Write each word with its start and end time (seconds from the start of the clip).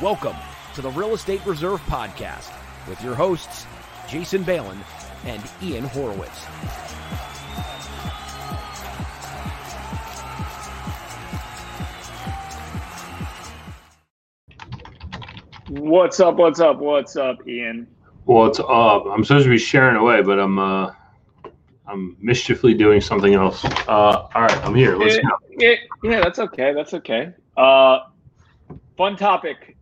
Welcome 0.00 0.36
to 0.76 0.80
the 0.80 0.88
Real 0.92 1.12
Estate 1.12 1.44
Reserve 1.44 1.78
Podcast 1.82 2.50
with 2.88 3.04
your 3.04 3.14
hosts, 3.14 3.66
Jason 4.08 4.42
Balin 4.42 4.78
and 5.26 5.42
Ian 5.62 5.84
Horowitz. 5.84 6.46
What's 15.68 16.18
up? 16.18 16.36
What's 16.36 16.60
up? 16.60 16.78
What's 16.78 17.16
up, 17.16 17.46
Ian? 17.46 17.86
What's 18.24 18.58
up? 18.58 19.04
I'm 19.06 19.22
supposed 19.22 19.44
to 19.44 19.50
be 19.50 19.58
sharing 19.58 19.96
away, 19.96 20.22
but 20.22 20.40
I'm 20.40 20.58
uh, 20.58 20.92
I'm 21.86 22.16
mischiefully 22.18 22.72
doing 22.72 23.02
something 23.02 23.34
else. 23.34 23.62
Uh, 23.66 23.86
all 23.86 24.30
right, 24.34 24.64
I'm 24.64 24.74
here. 24.74 24.96
Let's 24.96 25.16
yeah, 25.16 25.22
go. 25.22 25.36
Yeah, 25.58 25.74
yeah, 26.02 26.20
that's 26.22 26.38
okay. 26.38 26.72
That's 26.72 26.94
okay. 26.94 27.34
Uh, 27.54 27.98
fun 28.96 29.18
topic 29.18 29.76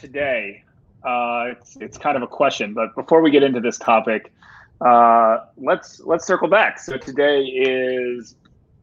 today. 0.00 0.64
Uh, 1.04 1.46
it's 1.52 1.76
it's 1.76 1.98
kind 1.98 2.16
of 2.16 2.22
a 2.22 2.26
question, 2.26 2.74
but 2.74 2.94
before 2.94 3.20
we 3.20 3.30
get 3.30 3.42
into 3.42 3.60
this 3.60 3.78
topic, 3.78 4.32
uh, 4.80 5.38
let's 5.56 6.00
let's 6.00 6.26
circle 6.26 6.48
back. 6.48 6.78
So 6.78 6.96
today 6.96 7.42
is 7.42 8.34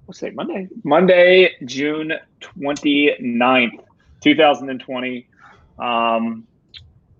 what's 0.05 0.21
it? 0.23 0.35
Monday. 0.35 0.67
Monday, 0.83 1.55
June 1.65 2.13
29th, 2.41 3.83
2020. 4.21 5.27
Um, 5.79 6.47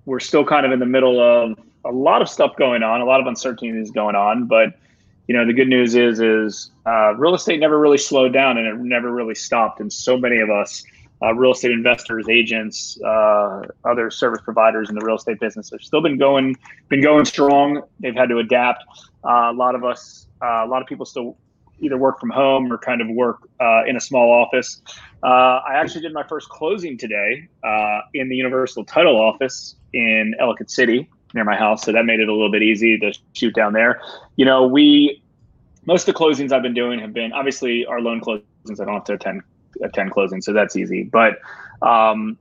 we're 0.06 0.20
still 0.20 0.46
kind 0.46 0.66
of 0.66 0.72
in 0.72 0.80
the 0.80 0.86
middle 0.86 1.20
of 1.20 1.60
a 1.86 1.92
lot 1.92 2.22
of 2.22 2.30
stuff 2.30 2.56
going 2.56 2.82
on, 2.82 3.02
a 3.02 3.06
lot 3.06 3.20
of 3.20 3.28
uncertainties 3.28 3.92
going 3.92 4.16
on, 4.16 4.48
but 4.48 4.80
you 5.28 5.36
know 5.36 5.46
the 5.46 5.54
good 5.54 5.68
news 5.68 5.96
is 5.96 6.20
is 6.20 6.72
uh, 6.86 7.14
real 7.16 7.36
estate 7.36 7.60
never 7.60 7.78
really 7.78 7.98
slowed 7.98 8.34
down 8.34 8.58
and 8.58 8.66
it 8.66 8.78
never 8.78 9.12
really 9.12 9.36
stopped 9.36 9.80
and 9.80 9.92
so 9.92 10.18
many 10.18 10.40
of 10.40 10.50
us 10.50 10.86
uh, 11.22 11.34
real 11.34 11.52
estate 11.52 11.72
investors 11.72 12.28
agents 12.30 13.00
uh, 13.06 13.62
other 13.86 14.10
service 14.10 14.42
providers 14.44 14.90
in 14.90 14.96
the 14.96 15.06
real 15.06 15.16
estate 15.16 15.40
business 15.40 15.70
have 15.72 15.82
still 15.82 16.02
been 16.02 16.18
going 16.18 16.56
been 16.90 17.02
going 17.02 17.26
strong 17.26 17.82
they've 18.00 18.16
had 18.16 18.30
to 18.30 18.40
adapt 18.40 18.84
uh, 19.26 19.50
a 19.50 19.54
lot 19.54 19.76
of 19.76 19.84
us 19.84 20.28
uh, 20.42 20.64
a 20.64 20.68
lot 20.68 20.82
of 20.82 20.88
people 20.88 21.06
still 21.06 21.38
either 21.80 21.98
work 21.98 22.20
from 22.20 22.32
home 22.32 22.72
or 22.74 22.78
kind 22.78 23.02
of 23.02 23.08
work 23.10 23.48
uh, 23.62 23.84
in 23.86 23.96
a 23.96 24.02
small 24.02 24.32
office 24.32 24.82
i 25.24 25.74
actually 25.74 26.02
did 26.02 26.14
my 26.14 26.24
first 26.28 26.50
closing 26.50 26.98
today 26.98 27.48
in 28.14 28.30
the 28.30 28.36
universal 28.36 28.84
title 28.86 29.20
office 29.20 29.76
in 29.94 30.34
ellicott 30.40 30.70
city 30.70 31.10
near 31.34 31.44
my 31.44 31.56
house, 31.56 31.84
so 31.84 31.92
that 31.92 32.06
made 32.06 32.20
it 32.20 32.30
a 32.30 32.34
little 32.34 32.52
bit 32.52 32.62
easy 32.62 32.98
to 32.98 33.14
shoot 33.34 33.54
down 33.56 33.74
there. 33.74 34.02
You 34.36 34.46
know, 34.46 34.68
we 34.68 35.22
most 35.86 36.08
of 36.08 36.14
the 36.14 36.20
closings 36.20 36.52
I've 36.52 36.62
been 36.62 36.74
doing 36.74 37.00
have 37.00 37.14
been 37.14 37.32
obviously 37.32 37.86
our 37.86 38.02
loan 38.02 38.22
closings. 38.22 38.82
I 38.82 38.86
don't 38.86 38.96
have 38.96 39.06
to 39.06 39.14
attend 39.14 39.42
attend 39.84 40.12
closing, 40.12 40.42
so 40.42 40.54
that's 40.54 40.76
easy. 40.76 41.04
But 41.04 41.40
um, 41.82 42.38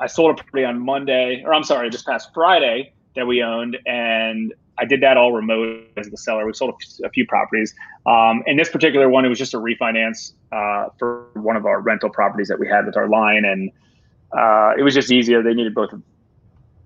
I 0.00 0.06
sold 0.06 0.32
a 0.32 0.34
property 0.34 0.64
on 0.64 0.80
Monday, 0.80 1.42
or 1.44 1.54
I'm 1.54 1.64
sorry, 1.64 1.90
this 1.90 2.02
past 2.02 2.30
Friday 2.34 2.92
that 3.16 3.26
we 3.26 3.42
owned, 3.42 3.78
and 3.86 4.52
I 4.76 4.84
did 4.84 5.02
that 5.02 5.16
all 5.16 5.32
remote 5.32 5.84
as 5.96 6.08
the 6.08 6.16
seller. 6.16 6.46
We 6.46 6.52
sold 6.52 6.74
a 7.04 7.08
few 7.10 7.26
properties, 7.26 7.74
um, 8.06 8.42
and 8.46 8.58
this 8.58 8.70
particular 8.70 9.08
one 9.08 9.24
it 9.24 9.28
was 9.28 9.38
just 9.38 9.54
a 9.54 9.58
refinance 9.58 10.32
uh, 10.52 10.88
for 10.98 11.28
one 11.34 11.56
of 11.56 11.66
our 11.66 11.80
rental 11.80 12.10
properties 12.10 12.48
that 12.48 12.58
we 12.58 12.68
had 12.68 12.86
with 12.86 12.96
our 12.96 13.08
line, 13.08 13.44
and 13.44 13.70
uh, 14.36 14.72
it 14.76 14.82
was 14.82 14.94
just 14.94 15.12
easier. 15.12 15.42
They 15.42 15.54
needed 15.54 15.74
both 15.74 15.90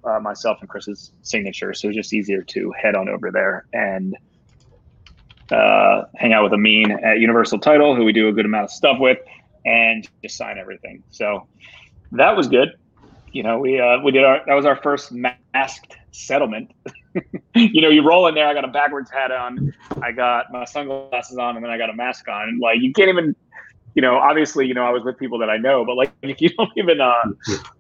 uh, 0.05 0.21
myself 0.21 0.59
and 0.61 0.69
Chris's 0.69 1.13
signature, 1.23 1.73
so 1.73 1.87
it 1.87 1.91
was 1.91 1.97
just 1.97 2.13
easier 2.13 2.43
to 2.43 2.73
head 2.73 2.95
on 2.95 3.09
over 3.09 3.31
there 3.31 3.67
and 3.73 4.17
uh, 5.51 6.05
hang 6.17 6.33
out 6.33 6.45
with 6.45 6.53
Amin 6.53 6.91
at 6.91 7.21
Universal 7.21 7.61
Title, 7.61 7.97
who 7.97 8.05
we 8.05 8.13
do 8.13 8.29
a 8.29 8.33
good 8.33 8.45
amount 8.45 8.65
of 8.65 8.71
stuff 8.71 8.99
with, 9.01 9.19
and 9.65 10.09
just 10.23 10.37
sign 10.37 10.59
everything. 10.59 11.03
So 11.11 11.47
that 12.13 12.37
was 12.37 12.49
good. 12.49 12.71
You 13.33 13.43
know, 13.43 13.59
we 13.59 13.81
uh, 13.81 14.01
we 14.01 14.13
did 14.13 14.25
our 14.25 14.41
that 14.47 14.55
was 14.55 14.65
our 14.65 14.77
first 14.77 15.13
masked 15.13 15.97
settlement. 16.13 16.73
you 17.55 17.83
know, 17.83 17.89
you 17.89 18.07
roll 18.07 18.27
in 18.27 18.35
there. 18.35 18.47
I 18.47 18.55
got 18.55 18.65
a 18.65 18.69
backwards 18.69 19.11
hat 19.11 19.31
on, 19.31 19.75
I 20.03 20.13
got 20.13 20.51
my 20.51 20.65
sunglasses 20.65 21.37
on, 21.37 21.57
and 21.57 21.65
then 21.65 21.71
I 21.71 21.77
got 21.77 21.91
a 21.91 21.95
mask 21.95 22.29
on. 22.29 22.59
Like, 22.59 22.81
you 22.81 22.93
can't 22.93 23.09
even 23.09 23.35
you 23.99 24.03
know, 24.03 24.17
obviously, 24.17 24.65
you 24.65 24.75
know, 24.75 24.85
I 24.85 24.91
was 24.91 25.03
with 25.03 25.19
people 25.19 25.39
that 25.39 25.51
I 25.51 25.57
know, 25.57 25.85
but 25.85 25.97
like 25.97 26.13
if 26.23 26.41
you 26.41 26.51
don't 26.51 26.71
even, 26.77 27.01
uh, 27.01 27.15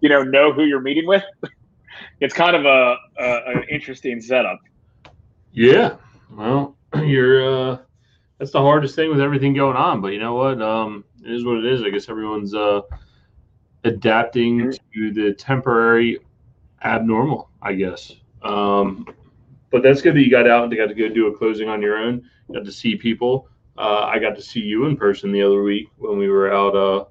you 0.00 0.08
know, 0.08 0.24
know 0.24 0.52
who 0.52 0.64
you're 0.64 0.80
meeting 0.80 1.06
with, 1.06 1.22
it's 2.20 2.34
kind 2.34 2.56
of 2.56 2.64
a, 2.64 2.96
a 3.20 3.58
an 3.58 3.64
interesting 3.70 4.20
setup. 4.20 4.58
Yeah, 5.52 5.94
well, 6.32 6.76
you're 7.04 7.72
uh, 7.72 7.78
that's 8.38 8.52
the 8.52 8.60
hardest 8.60 8.94
thing 8.94 9.10
with 9.10 9.20
everything 9.20 9.54
going 9.54 9.76
on. 9.76 10.00
But 10.00 10.08
you 10.08 10.20
know 10.20 10.34
what? 10.34 10.62
Um, 10.62 11.04
it 11.24 11.30
is 11.32 11.44
what 11.44 11.58
it 11.58 11.66
is. 11.66 11.82
I 11.82 11.90
guess 11.90 12.08
everyone's 12.08 12.54
uh, 12.54 12.82
adapting 13.84 14.72
to 14.94 15.12
the 15.12 15.34
temporary 15.34 16.18
abnormal. 16.82 17.50
I 17.62 17.74
guess. 17.74 18.12
Um, 18.42 19.06
but 19.70 19.82
that's 19.82 20.00
good 20.00 20.14
that 20.14 20.22
you 20.22 20.30
got 20.30 20.48
out 20.48 20.64
and 20.64 20.72
they 20.72 20.76
got 20.76 20.86
to 20.86 20.94
go 20.94 21.08
do 21.08 21.26
a 21.26 21.36
closing 21.36 21.68
on 21.68 21.82
your 21.82 21.98
own. 21.98 22.28
got 22.52 22.64
to 22.64 22.72
see 22.72 22.96
people. 22.96 23.48
Uh, 23.76 24.10
I 24.12 24.18
got 24.18 24.34
to 24.36 24.42
see 24.42 24.60
you 24.60 24.86
in 24.86 24.96
person 24.96 25.30
the 25.30 25.42
other 25.42 25.62
week 25.62 25.88
when 25.98 26.18
we 26.18 26.28
were 26.28 26.52
out 26.52 26.74
uh, 26.74 27.04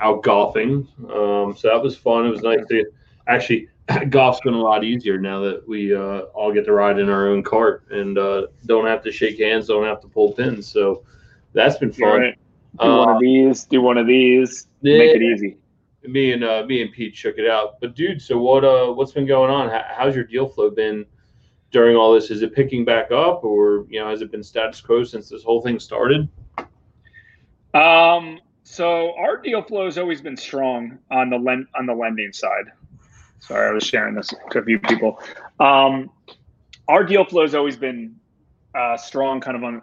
out 0.00 0.22
golfing. 0.22 0.88
Um, 1.12 1.54
so 1.56 1.68
that 1.68 1.82
was 1.82 1.96
fun. 1.96 2.26
It 2.26 2.30
was 2.30 2.42
nice 2.42 2.66
to 2.68 2.84
actually 3.26 3.68
golf's 4.10 4.40
been 4.40 4.54
a 4.54 4.60
lot 4.60 4.84
easier 4.84 5.18
now 5.18 5.40
that 5.40 5.66
we 5.66 5.94
uh, 5.94 6.20
all 6.34 6.52
get 6.52 6.64
to 6.64 6.72
ride 6.72 6.98
in 6.98 7.08
our 7.08 7.28
own 7.28 7.42
cart 7.42 7.84
and 7.90 8.18
uh, 8.18 8.46
don't 8.66 8.86
have 8.86 9.02
to 9.02 9.12
shake 9.12 9.38
hands, 9.38 9.68
don't 9.68 9.84
have 9.84 10.00
to 10.00 10.08
pull 10.08 10.32
pins. 10.32 10.66
So 10.66 11.04
that's 11.52 11.78
been 11.78 11.92
fun. 11.92 12.20
Right. 12.20 12.38
Do 12.80 12.86
uh, 12.86 13.06
one 13.06 13.16
of 13.16 13.20
these, 13.20 13.64
do 13.64 13.80
one 13.80 13.98
of 13.98 14.06
these, 14.06 14.68
yeah, 14.82 14.98
make 14.98 15.16
it 15.16 15.22
easy. 15.22 15.56
Me 16.04 16.32
and 16.32 16.44
uh, 16.44 16.64
me 16.66 16.82
and 16.82 16.92
Pete 16.92 17.16
shook 17.16 17.36
it 17.36 17.50
out. 17.50 17.80
But 17.80 17.94
dude, 17.94 18.22
so 18.22 18.38
what? 18.38 18.64
Uh, 18.64 18.92
what's 18.92 19.12
been 19.12 19.26
going 19.26 19.50
on? 19.50 19.70
how's 19.88 20.14
your 20.14 20.24
deal 20.24 20.48
flow 20.48 20.70
been 20.70 21.04
during 21.72 21.96
all 21.96 22.14
this? 22.14 22.30
Is 22.30 22.42
it 22.42 22.54
picking 22.54 22.84
back 22.84 23.10
up, 23.10 23.44
or 23.44 23.86
you 23.90 24.00
know, 24.00 24.08
has 24.08 24.22
it 24.22 24.30
been 24.30 24.42
status 24.42 24.80
quo 24.80 25.04
since 25.04 25.28
this 25.28 25.42
whole 25.42 25.60
thing 25.60 25.78
started? 25.78 26.28
Um. 27.74 28.38
So 28.62 29.14
our 29.18 29.36
deal 29.36 29.62
flow 29.62 29.86
has 29.86 29.98
always 29.98 30.22
been 30.22 30.36
strong 30.36 30.98
on 31.10 31.28
the 31.28 31.36
lend 31.36 31.66
on 31.76 31.86
the 31.86 31.94
lending 31.94 32.32
side. 32.32 32.66
Sorry, 33.40 33.68
I 33.68 33.72
was 33.72 33.84
sharing 33.84 34.14
this 34.14 34.32
to 34.50 34.58
a 34.58 34.64
few 34.64 34.78
people. 34.78 35.20
Um, 35.58 36.10
our 36.88 37.04
deal 37.04 37.24
flow 37.24 37.42
has 37.42 37.54
always 37.54 37.76
been 37.76 38.16
uh, 38.74 38.96
strong, 38.96 39.40
kind 39.40 39.56
of 39.56 39.64
on 39.64 39.82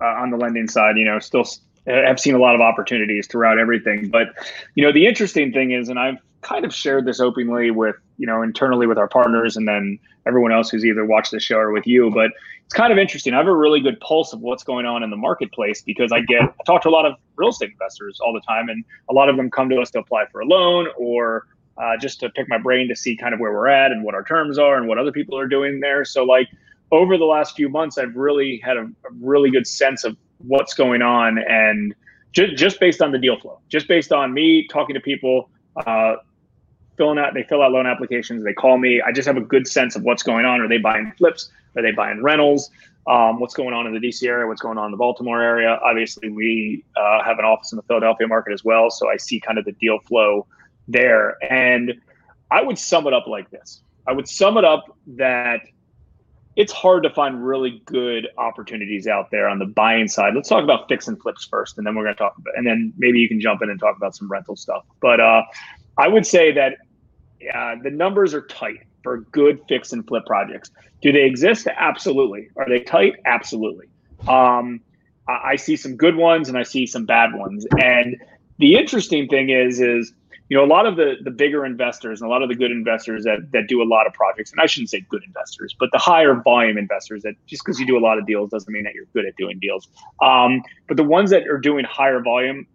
uh, 0.00 0.04
on 0.04 0.30
the 0.30 0.36
lending 0.36 0.68
side. 0.68 0.96
You 0.96 1.04
know, 1.04 1.18
still 1.18 1.44
have 1.86 2.20
seen 2.20 2.34
a 2.34 2.38
lot 2.38 2.54
of 2.54 2.60
opportunities 2.60 3.26
throughout 3.26 3.58
everything. 3.58 4.08
But 4.08 4.28
you 4.74 4.84
know, 4.84 4.92
the 4.92 5.06
interesting 5.06 5.52
thing 5.52 5.72
is, 5.72 5.88
and 5.88 5.98
I've 5.98 6.18
kind 6.42 6.64
of 6.64 6.72
shared 6.72 7.04
this 7.06 7.18
openly 7.20 7.70
with 7.70 7.96
you 8.18 8.26
know 8.26 8.42
internally 8.42 8.86
with 8.86 8.98
our 8.98 9.08
partners, 9.08 9.56
and 9.56 9.66
then 9.66 9.98
everyone 10.26 10.52
else 10.52 10.70
who's 10.70 10.84
either 10.84 11.04
watched 11.04 11.30
the 11.30 11.40
show 11.40 11.56
or 11.56 11.72
with 11.72 11.86
you. 11.86 12.10
But 12.10 12.32
it's 12.64 12.74
kind 12.74 12.92
of 12.92 12.98
interesting. 12.98 13.32
I 13.32 13.38
have 13.38 13.46
a 13.46 13.56
really 13.56 13.80
good 13.80 13.98
pulse 14.00 14.32
of 14.32 14.40
what's 14.40 14.62
going 14.62 14.84
on 14.84 15.02
in 15.02 15.10
the 15.10 15.16
marketplace 15.16 15.82
because 15.82 16.12
I 16.12 16.20
get 16.20 16.42
I 16.42 16.64
talk 16.66 16.82
to 16.82 16.88
a 16.88 16.90
lot 16.90 17.06
of 17.06 17.14
real 17.36 17.48
estate 17.48 17.70
investors 17.70 18.20
all 18.20 18.32
the 18.32 18.42
time, 18.42 18.68
and 18.68 18.84
a 19.08 19.14
lot 19.14 19.28
of 19.28 19.36
them 19.36 19.50
come 19.50 19.68
to 19.70 19.80
us 19.80 19.90
to 19.92 20.00
apply 20.00 20.26
for 20.30 20.40
a 20.40 20.46
loan 20.46 20.88
or 20.96 21.46
uh, 21.80 21.96
just 21.96 22.20
to 22.20 22.30
pick 22.30 22.48
my 22.48 22.58
brain 22.58 22.88
to 22.88 22.96
see 22.96 23.16
kind 23.16 23.32
of 23.32 23.40
where 23.40 23.52
we're 23.52 23.68
at 23.68 23.92
and 23.92 24.04
what 24.04 24.14
our 24.14 24.24
terms 24.24 24.58
are 24.58 24.76
and 24.76 24.88
what 24.88 24.98
other 24.98 25.12
people 25.12 25.38
are 25.38 25.46
doing 25.46 25.80
there. 25.80 26.04
So 26.04 26.24
like 26.24 26.48
over 26.90 27.16
the 27.16 27.24
last 27.24 27.54
few 27.54 27.68
months, 27.68 27.98
I've 27.98 28.16
really 28.16 28.60
had 28.64 28.76
a, 28.76 28.82
a 28.82 29.12
really 29.20 29.50
good 29.50 29.66
sense 29.66 30.04
of 30.04 30.16
what's 30.38 30.74
going 30.74 31.02
on 31.02 31.38
and 31.38 31.94
just, 32.32 32.56
just 32.56 32.80
based 32.80 33.02
on 33.02 33.12
the 33.12 33.18
deal 33.18 33.38
flow, 33.38 33.60
just 33.68 33.88
based 33.88 34.12
on 34.12 34.32
me 34.32 34.66
talking 34.68 34.94
to 34.94 35.00
people, 35.00 35.50
uh, 35.86 36.16
filling 36.96 37.18
out, 37.18 37.34
they 37.34 37.44
fill 37.44 37.62
out 37.62 37.72
loan 37.72 37.86
applications, 37.86 38.44
they 38.44 38.52
call 38.52 38.78
me. 38.78 39.00
I 39.00 39.12
just 39.12 39.26
have 39.26 39.36
a 39.36 39.42
good 39.42 39.66
sense 39.66 39.96
of 39.96 40.02
what's 40.02 40.22
going 40.22 40.44
on. 40.44 40.60
Are 40.60 40.68
they 40.68 40.78
buying 40.78 41.12
flips? 41.16 41.50
Are 41.76 41.82
they 41.82 41.92
buying 41.92 42.22
rentals? 42.22 42.70
Um, 43.06 43.40
what's 43.40 43.54
going 43.54 43.72
on 43.72 43.86
in 43.86 43.94
the 43.94 44.00
DC 44.00 44.26
area? 44.26 44.46
What's 44.46 44.60
going 44.60 44.76
on 44.76 44.86
in 44.86 44.90
the 44.90 44.98
Baltimore 44.98 45.40
area? 45.40 45.78
Obviously, 45.82 46.28
we 46.28 46.84
uh, 46.96 47.22
have 47.24 47.38
an 47.38 47.44
office 47.44 47.72
in 47.72 47.76
the 47.76 47.82
Philadelphia 47.82 48.26
market 48.26 48.52
as 48.52 48.64
well, 48.64 48.90
so 48.90 49.08
I 49.08 49.16
see 49.16 49.40
kind 49.40 49.58
of 49.58 49.64
the 49.64 49.72
deal 49.72 49.98
flow 50.00 50.46
there. 50.88 51.36
And 51.44 51.94
I 52.50 52.62
would 52.62 52.78
sum 52.78 53.06
it 53.06 53.12
up 53.12 53.26
like 53.26 53.50
this 53.50 53.82
I 54.08 54.12
would 54.12 54.26
sum 54.26 54.56
it 54.56 54.64
up 54.64 54.96
that 55.18 55.60
it's 56.56 56.72
hard 56.72 57.02
to 57.02 57.10
find 57.10 57.44
really 57.46 57.82
good 57.84 58.26
opportunities 58.38 59.06
out 59.06 59.30
there 59.30 59.48
on 59.48 59.58
the 59.58 59.66
buying 59.66 60.08
side. 60.08 60.34
Let's 60.34 60.48
talk 60.48 60.64
about 60.64 60.88
fix 60.88 61.06
and 61.06 61.20
flips 61.20 61.44
first, 61.44 61.76
and 61.76 61.86
then 61.86 61.94
we're 61.94 62.04
going 62.04 62.14
to 62.14 62.18
talk 62.18 62.36
about, 62.38 62.56
and 62.56 62.66
then 62.66 62.92
maybe 62.96 63.20
you 63.20 63.28
can 63.28 63.38
jump 63.38 63.62
in 63.62 63.68
and 63.68 63.78
talk 63.78 63.96
about 63.96 64.16
some 64.16 64.28
rental 64.28 64.56
stuff. 64.56 64.84
But 65.00 65.20
uh, 65.20 65.42
I 65.98 66.08
would 66.08 66.26
say 66.26 66.50
that 66.52 66.78
uh, 67.54 67.76
the 67.82 67.90
numbers 67.90 68.32
are 68.32 68.40
tight 68.40 68.80
for 69.02 69.18
good 69.18 69.60
fix 69.68 69.92
and 69.92 70.04
flip 70.08 70.24
projects. 70.26 70.70
Do 71.02 71.12
they 71.12 71.24
exist? 71.24 71.68
Absolutely. 71.68 72.48
Are 72.56 72.68
they 72.68 72.80
tight? 72.80 73.16
Absolutely. 73.26 73.86
Um, 74.26 74.80
I, 75.28 75.50
I 75.50 75.56
see 75.56 75.76
some 75.76 75.96
good 75.96 76.16
ones 76.16 76.48
and 76.48 76.56
I 76.58 76.62
see 76.62 76.86
some 76.86 77.04
bad 77.04 77.34
ones. 77.34 77.66
And 77.78 78.16
the 78.58 78.74
interesting 78.74 79.28
thing 79.28 79.50
is, 79.50 79.80
is 79.80 80.12
you 80.48 80.56
know, 80.56 80.64
a 80.64 80.66
lot 80.66 80.86
of 80.86 80.96
the 80.96 81.16
the 81.22 81.30
bigger 81.30 81.64
investors 81.66 82.20
and 82.20 82.28
a 82.28 82.30
lot 82.30 82.42
of 82.42 82.48
the 82.48 82.54
good 82.54 82.70
investors 82.70 83.24
that 83.24 83.52
that 83.52 83.68
do 83.68 83.82
a 83.82 83.84
lot 83.84 84.06
of 84.06 84.14
projects, 84.14 84.50
and 84.50 84.60
I 84.60 84.66
shouldn't 84.66 84.90
say 84.90 85.00
good 85.08 85.22
investors, 85.24 85.74
but 85.78 85.90
the 85.92 85.98
higher 85.98 86.34
volume 86.34 86.78
investors 86.78 87.22
that 87.22 87.34
just 87.46 87.62
because 87.64 87.78
you 87.78 87.86
do 87.86 87.98
a 87.98 88.00
lot 88.00 88.18
of 88.18 88.26
deals 88.26 88.50
doesn't 88.50 88.72
mean 88.72 88.84
that 88.84 88.94
you're 88.94 89.06
good 89.12 89.26
at 89.26 89.36
doing 89.36 89.58
deals. 89.58 89.88
Um, 90.22 90.62
but 90.86 90.96
the 90.96 91.04
ones 91.04 91.30
that 91.30 91.46
are 91.48 91.58
doing 91.58 91.84
higher 91.84 92.22
volume, 92.22 92.66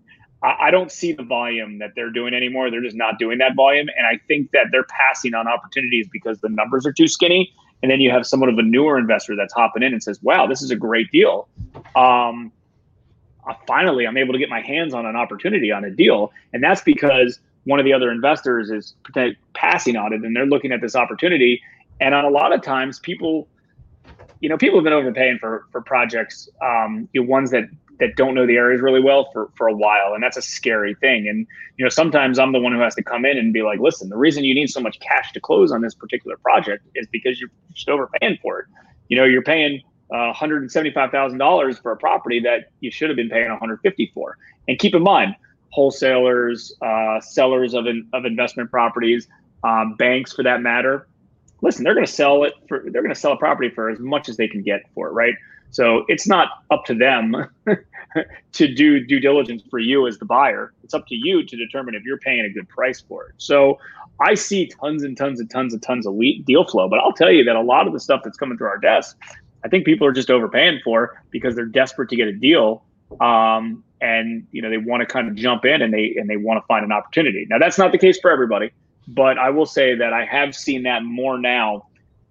I, 0.43 0.67
I 0.67 0.71
don't 0.71 0.91
see 0.91 1.13
the 1.13 1.23
volume 1.23 1.79
that 1.79 1.91
they're 1.95 2.11
doing 2.11 2.35
anymore. 2.35 2.69
They're 2.69 2.83
just 2.83 2.95
not 2.95 3.17
doing 3.17 3.39
that 3.39 3.55
volume, 3.55 3.87
and 3.97 4.05
I 4.05 4.19
think 4.27 4.51
that 4.51 4.67
they're 4.71 4.85
passing 4.85 5.33
on 5.33 5.47
opportunities 5.47 6.07
because 6.11 6.39
the 6.41 6.49
numbers 6.49 6.85
are 6.85 6.93
too 6.93 7.07
skinny. 7.07 7.53
And 7.81 7.91
then 7.91 7.99
you 7.99 8.11
have 8.11 8.25
somewhat 8.25 8.47
of 8.47 8.57
a 8.57 8.63
newer 8.63 8.97
investor 8.97 9.35
that's 9.35 9.53
hopping 9.53 9.83
in 9.83 9.91
and 9.91 10.01
says, 10.01 10.21
"Wow, 10.21 10.47
this 10.47 10.61
is 10.61 10.71
a 10.71 10.75
great 10.75 11.11
deal." 11.11 11.49
Um, 11.97 12.53
finally, 13.67 14.07
I'm 14.07 14.15
able 14.15 14.31
to 14.31 14.39
get 14.39 14.47
my 14.47 14.61
hands 14.61 14.93
on 14.93 15.05
an 15.05 15.17
opportunity 15.17 15.69
on 15.69 15.83
a 15.83 15.91
deal, 15.91 16.31
and 16.53 16.63
that's 16.63 16.81
because 16.81 17.39
one 17.65 17.79
of 17.79 17.85
the 17.85 17.93
other 17.93 18.11
investors 18.11 18.69
is 18.69 18.95
passing 19.53 19.95
on 19.95 20.13
it, 20.13 20.21
and 20.23 20.35
they're 20.35 20.45
looking 20.45 20.71
at 20.71 20.81
this 20.81 20.95
opportunity. 20.95 21.61
And 21.99 22.13
on 22.13 22.25
a 22.25 22.29
lot 22.29 22.53
of 22.53 22.61
times, 22.61 22.99
people, 22.99 23.47
you 24.41 24.49
know, 24.49 24.57
people 24.57 24.77
have 24.79 24.83
been 24.83 24.93
overpaying 24.93 25.39
for 25.39 25.65
for 25.71 25.81
projects, 25.81 26.49
um, 26.61 27.07
you 27.13 27.21
know, 27.21 27.27
ones 27.27 27.51
that 27.51 27.65
that 27.99 28.15
don't 28.15 28.33
know 28.33 28.45
the 28.45 28.55
areas 28.55 28.81
really 28.81 29.01
well 29.01 29.29
for 29.31 29.49
for 29.55 29.67
a 29.67 29.73
while, 29.73 30.13
and 30.13 30.21
that's 30.21 30.37
a 30.37 30.41
scary 30.41 30.95
thing. 30.95 31.27
And 31.27 31.47
you 31.77 31.85
know, 31.85 31.89
sometimes 31.89 32.39
I'm 32.39 32.51
the 32.51 32.59
one 32.59 32.73
who 32.73 32.79
has 32.79 32.95
to 32.95 33.03
come 33.03 33.25
in 33.25 33.37
and 33.37 33.53
be 33.53 33.61
like, 33.61 33.79
listen, 33.79 34.09
the 34.09 34.17
reason 34.17 34.43
you 34.43 34.55
need 34.55 34.69
so 34.69 34.81
much 34.81 34.99
cash 34.99 35.31
to 35.33 35.39
close 35.39 35.71
on 35.71 35.81
this 35.81 35.93
particular 35.93 36.37
project 36.37 36.85
is 36.95 37.07
because 37.07 37.39
you're 37.39 37.51
just 37.73 37.89
overpaying 37.89 38.39
for 38.41 38.59
it. 38.59 38.65
You 39.09 39.17
know, 39.17 39.25
you're 39.25 39.43
paying 39.43 39.81
uh, 40.11 40.33
$175,000 40.33 41.81
for 41.81 41.91
a 41.91 41.97
property 41.97 42.39
that 42.39 42.69
you 42.81 42.91
should 42.91 43.09
have 43.09 43.15
been 43.15 43.29
paying 43.29 43.49
150 43.49 44.11
for. 44.13 44.37
And 44.67 44.77
keep 44.77 44.93
in 44.95 45.03
mind, 45.03 45.35
wholesalers, 45.73 46.71
uh, 46.83 47.19
sellers 47.19 47.73
of, 47.73 47.87
in, 47.87 48.07
of 48.13 48.25
investment 48.25 48.69
properties, 48.69 49.27
um, 49.63 49.95
banks 49.95 50.31
for 50.31 50.43
that 50.43 50.61
matter. 50.61 51.07
Listen, 51.63 51.83
they're 51.83 51.95
going 51.95 52.05
to 52.05 52.11
sell 52.11 52.43
it 52.43 52.53
for 52.67 52.83
they're 52.91 53.01
going 53.01 53.13
to 53.13 53.19
sell 53.19 53.31
a 53.31 53.37
property 53.37 53.69
for 53.69 53.89
as 53.89 53.97
much 53.99 54.29
as 54.29 54.37
they 54.37 54.47
can 54.47 54.61
get 54.61 54.81
for 54.93 55.07
it, 55.07 55.13
right? 55.13 55.33
So 55.71 56.05
it's 56.07 56.27
not 56.27 56.49
up 56.69 56.85
to 56.85 56.93
them 56.93 57.47
to 58.53 58.73
do 58.75 59.03
due 59.03 59.19
diligence 59.19 59.63
for 59.71 59.79
you 59.79 60.05
as 60.05 60.19
the 60.19 60.25
buyer. 60.25 60.73
It's 60.83 60.93
up 60.93 61.07
to 61.07 61.15
you 61.15 61.43
to 61.43 61.57
determine 61.57 61.95
if 61.95 62.03
you're 62.03 62.19
paying 62.19 62.45
a 62.45 62.49
good 62.49 62.69
price 62.69 63.01
for 63.01 63.25
it. 63.29 63.33
So 63.37 63.79
I 64.19 64.35
see 64.35 64.67
tons 64.67 65.01
and 65.01 65.17
tons 65.17 65.39
and 65.39 65.49
tons 65.49 65.73
and 65.73 65.81
tons 65.81 66.05
of 66.05 66.13
deal 66.45 66.65
flow, 66.65 66.87
but 66.87 66.99
I'll 66.99 67.13
tell 67.13 67.31
you 67.31 67.43
that 67.45 67.55
a 67.55 67.61
lot 67.61 67.87
of 67.87 67.93
the 67.93 67.99
stuff 67.99 68.21
that's 68.23 68.37
coming 68.37 68.59
through 68.59 68.67
our 68.67 68.77
desk, 68.77 69.17
I 69.65 69.69
think 69.69 69.85
people 69.85 70.05
are 70.05 70.11
just 70.11 70.29
overpaying 70.29 70.81
for 70.83 71.19
because 71.31 71.55
they're 71.55 71.65
desperate 71.65 72.09
to 72.09 72.15
get 72.15 72.27
a 72.27 72.33
deal. 72.33 72.83
Um, 73.19 73.83
and 74.03 74.45
you 74.51 74.61
know 74.61 74.69
they 74.69 74.77
want 74.77 74.99
to 75.01 75.05
kind 75.05 75.29
of 75.29 75.35
jump 75.35 75.63
in 75.63 75.81
and 75.81 75.93
they 75.93 76.15
and 76.17 76.29
they 76.29 76.35
want 76.35 76.61
to 76.61 76.67
find 76.67 76.83
an 76.83 76.91
opportunity. 76.91 77.47
Now 77.49 77.57
that's 77.57 77.77
not 77.77 77.91
the 77.93 77.97
case 77.97 78.19
for 78.19 78.29
everybody, 78.29 78.71
but 79.07 79.37
I 79.37 79.49
will 79.49 79.65
say 79.65 79.95
that 79.95 80.11
I 80.13 80.25
have 80.25 80.53
seen 80.53 80.83
that 80.83 81.03
more 81.03 81.39
now, 81.39 81.87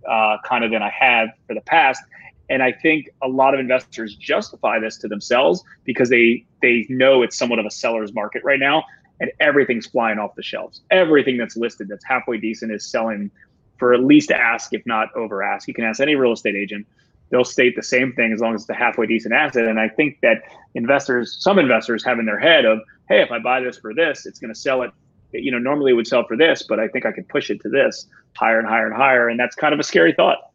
uh, 0.09 0.37
kind 0.45 0.65
of 0.65 0.71
than 0.71 0.83
I 0.83 0.91
have 0.91 1.31
for 1.47 1.55
the 1.55 1.63
past. 1.63 2.03
And 2.51 2.63
I 2.63 2.73
think 2.73 3.09
a 3.23 3.29
lot 3.29 3.55
of 3.55 3.61
investors 3.61 4.15
justify 4.15 4.79
this 4.79 4.99
to 4.99 5.09
themselves 5.09 5.65
because 5.85 6.11
they 6.11 6.45
they 6.61 6.87
know 6.91 7.23
it's 7.23 7.39
somewhat 7.39 7.59
of 7.59 7.65
a 7.65 7.71
seller's 7.71 8.13
market 8.13 8.45
right 8.45 8.61
now, 8.61 8.85
and 9.19 9.33
everything's 9.41 9.87
flying 9.87 10.19
off 10.19 10.35
the 10.35 10.43
shelves. 10.43 10.83
Everything 10.91 11.39
that's 11.39 11.57
listed 11.57 11.89
that's 11.89 12.05
halfway 12.05 12.37
decent 12.37 12.71
is 12.71 12.85
selling 12.85 13.31
for 13.79 13.95
at 13.95 14.05
least 14.05 14.31
ask, 14.31 14.75
if 14.75 14.85
not 14.85 15.09
over 15.17 15.43
ask. 15.43 15.67
You 15.67 15.75
can 15.75 15.85
ask 15.85 16.01
any 16.01 16.17
real 16.17 16.33
estate 16.33 16.55
agent 16.55 16.87
they'll 17.33 17.45
state 17.45 17.75
the 17.75 17.83
same 17.83 18.13
thing 18.13 18.33
as 18.33 18.41
long 18.41 18.55
as 18.55 18.61
it's 18.61 18.71
a 18.71 18.75
halfway 18.75 19.07
decent 19.07 19.35
asset. 19.35 19.65
And 19.65 19.81
I 19.81 19.89
think 19.89 20.19
that 20.21 20.43
investors, 20.75 21.39
some 21.41 21.59
investors 21.59 22.05
have 22.05 22.19
in 22.19 22.27
their 22.27 22.39
head 22.39 22.65
of, 22.67 22.79
hey, 23.09 23.23
if 23.23 23.33
I 23.33 23.39
buy 23.39 23.61
this 23.61 23.79
for 23.79 23.93
this, 23.95 24.27
it's 24.27 24.39
going 24.39 24.53
to 24.53 24.59
sell 24.59 24.83
it. 24.83 24.93
You 25.33 25.51
know, 25.51 25.59
normally 25.59 25.93
it 25.93 25.95
would 25.95 26.07
sell 26.07 26.25
for 26.27 26.37
this, 26.37 26.63
but 26.69 26.79
I 26.79 26.89
think 26.89 27.07
I 27.07 27.11
could 27.11 27.27
push 27.29 27.51
it 27.51 27.61
to 27.63 27.71
this 27.71 28.07
higher 28.37 28.59
and 28.59 28.69
higher 28.69 28.87
and 28.87 28.95
higher. 28.95 29.31
And 29.31 29.41
that's 29.41 29.57
kind 29.57 29.73
of 29.73 29.81
a 29.81 29.83
scary 29.83 30.13
thought. 30.13 30.53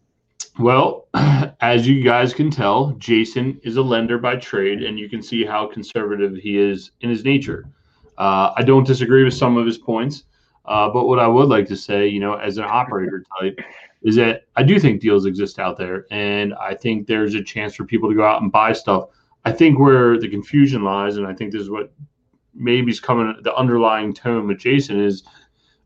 Well, 0.59 1.07
as 1.61 1.87
you 1.87 2.03
guys 2.03 2.31
can 2.31 2.51
tell, 2.51 2.91
Jason 2.99 3.59
is 3.63 3.77
a 3.77 3.81
lender 3.81 4.19
by 4.19 4.35
trade, 4.35 4.83
and 4.83 4.99
you 4.99 5.09
can 5.09 5.23
see 5.23 5.43
how 5.43 5.65
conservative 5.65 6.35
he 6.35 6.59
is 6.59 6.91
in 7.01 7.09
his 7.09 7.23
nature. 7.23 7.67
Uh, 8.19 8.53
I 8.55 8.61
don't 8.61 8.85
disagree 8.85 9.23
with 9.23 9.33
some 9.33 9.57
of 9.57 9.65
his 9.65 9.79
points, 9.79 10.25
uh, 10.65 10.89
but 10.89 11.07
what 11.07 11.17
I 11.17 11.27
would 11.27 11.47
like 11.47 11.67
to 11.67 11.75
say, 11.75 12.07
you 12.07 12.19
know, 12.19 12.35
as 12.35 12.59
an 12.59 12.63
operator 12.67 13.23
type, 13.39 13.59
is 14.07 14.15
that 14.15 14.43
I 14.55 14.63
do 14.63 14.79
think 14.79 15.01
deals 15.01 15.25
exist 15.25 15.59
out 15.59 15.77
there, 15.77 16.05
and 16.11 16.53
I 16.53 16.73
think 16.73 17.07
there's 17.07 17.35
a 17.35 17.43
chance 17.43 17.75
for 17.75 17.83
people 17.83 18.07
to 18.07 18.15
go 18.15 18.23
out 18.23 18.41
and 18.41 18.49
buy 18.49 18.71
stuff. 18.71 19.09
I 19.43 19.51
think 19.51 19.77
where 19.77 20.17
the 20.17 20.29
confusion 20.29 20.81
lies, 20.85 21.17
and 21.17 21.27
I 21.27 21.33
think 21.33 21.51
this 21.51 21.61
is 21.61 21.69
what 21.69 21.91
maybe 22.55 22.89
is 22.89 23.01
coming 23.01 23.35
the 23.43 23.53
underlying 23.53 24.13
tone 24.13 24.47
with 24.47 24.59
Jason 24.59 25.01
is 25.01 25.23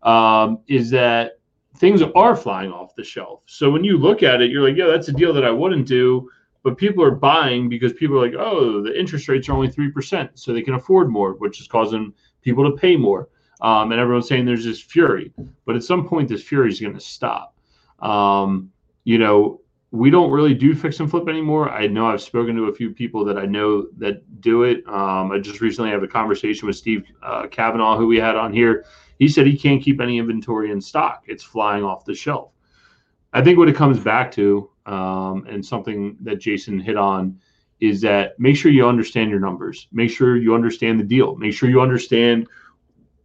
um, 0.03 0.59
is 0.67 0.91
that 0.91 1.39
things 1.77 2.03
are 2.03 2.35
flying 2.35 2.71
off 2.71 2.93
the 2.95 3.03
shelf. 3.03 3.41
So 3.47 3.71
when 3.71 3.83
you 3.83 3.97
look 3.97 4.21
at 4.21 4.39
it, 4.39 4.51
you're 4.51 4.67
like, 4.69 4.77
yeah, 4.77 4.85
that's 4.85 5.07
a 5.07 5.13
deal 5.13 5.33
that 5.33 5.43
I 5.43 5.49
wouldn't 5.49 5.87
do. 5.87 6.29
But 6.61 6.77
people 6.77 7.03
are 7.03 7.15
buying 7.15 7.69
because 7.69 7.91
people 7.91 8.19
are 8.19 8.27
like, 8.27 8.37
oh, 8.37 8.83
the 8.83 8.99
interest 8.99 9.27
rates 9.29 9.49
are 9.49 9.53
only 9.53 9.71
three 9.71 9.89
percent, 9.89 10.29
so 10.35 10.53
they 10.53 10.61
can 10.61 10.75
afford 10.75 11.09
more, 11.09 11.33
which 11.33 11.59
is 11.59 11.67
causing 11.67 12.13
people 12.43 12.69
to 12.69 12.77
pay 12.77 12.95
more. 12.97 13.29
Um, 13.61 13.91
and 13.91 13.99
everyone's 13.99 14.27
saying 14.27 14.45
there's 14.45 14.65
this 14.65 14.79
fury, 14.79 15.33
but 15.65 15.75
at 15.75 15.83
some 15.83 16.07
point 16.07 16.29
this 16.29 16.43
fury 16.43 16.69
is 16.69 16.79
going 16.79 16.93
to 16.93 16.99
stop. 16.99 17.55
Um, 18.01 18.71
you 19.03 19.17
know, 19.17 19.61
we 19.91 20.09
don't 20.09 20.31
really 20.31 20.53
do 20.53 20.73
fix 20.73 20.99
and 20.99 21.09
flip 21.09 21.27
anymore. 21.27 21.69
I 21.69 21.87
know 21.87 22.07
I've 22.07 22.21
spoken 22.21 22.55
to 22.55 22.65
a 22.65 22.73
few 22.73 22.91
people 22.91 23.25
that 23.25 23.37
I 23.37 23.45
know 23.45 23.87
that 23.97 24.41
do 24.41 24.63
it. 24.63 24.87
Um, 24.87 25.31
I 25.31 25.39
just 25.39 25.59
recently 25.59 25.91
had 25.91 26.01
a 26.01 26.07
conversation 26.07 26.65
with 26.65 26.77
Steve 26.77 27.03
uh, 27.21 27.47
Kavanaugh, 27.47 27.97
who 27.97 28.07
we 28.07 28.17
had 28.17 28.35
on 28.37 28.53
here. 28.53 28.85
He 29.19 29.27
said 29.27 29.45
he 29.45 29.57
can't 29.57 29.83
keep 29.83 29.99
any 29.99 30.17
inventory 30.17 30.71
in 30.71 30.79
stock; 30.79 31.23
it's 31.27 31.43
flying 31.43 31.83
off 31.83 32.05
the 32.05 32.15
shelf. 32.15 32.51
I 33.33 33.41
think 33.41 33.57
what 33.57 33.69
it 33.69 33.75
comes 33.75 33.99
back 33.99 34.31
to, 34.33 34.69
um, 34.85 35.45
and 35.47 35.65
something 35.65 36.17
that 36.21 36.39
Jason 36.39 36.79
hit 36.79 36.97
on, 36.97 37.39
is 37.81 38.01
that 38.01 38.39
make 38.39 38.55
sure 38.55 38.71
you 38.71 38.87
understand 38.87 39.29
your 39.29 39.39
numbers. 39.39 39.87
Make 39.91 40.09
sure 40.09 40.37
you 40.37 40.55
understand 40.55 40.99
the 40.99 41.03
deal. 41.03 41.35
Make 41.35 41.53
sure 41.53 41.69
you 41.69 41.81
understand 41.81 42.47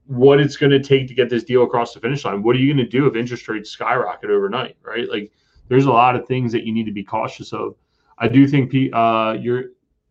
what 0.07 0.41
it's 0.41 0.57
going 0.57 0.73
to 0.73 0.81
take 0.81 1.09
to 1.09 1.15
get 1.15 1.29
this 1.29 1.45
deal 1.45 1.65
across 1.65 1.95
the 1.95 2.01
finish 2.01 2.25
line. 2.25 2.43
What 2.43 2.57
are 2.57 2.59
you 2.59 2.73
going 2.73 2.85
to 2.85 2.91
do 2.91 3.07
if 3.07 3.17
interest 3.17 3.49
rates 3.49 3.71
skyrocket 3.71 4.31
overnight, 4.31 4.77
right? 4.83 5.09
Like, 5.09 5.33
there's 5.69 5.87
a 5.87 5.91
lot 5.91 6.15
of 6.15 6.27
things 6.27 6.53
that 6.53 6.65
you 6.65 6.73
need 6.73 6.87
to 6.87 6.93
be 6.93 7.03
cautious 7.03 7.53
of. 7.53 7.75
I 8.19 8.29
do 8.29 8.47
think 8.47 8.73
uh, 8.95 9.37
you're 9.39 9.65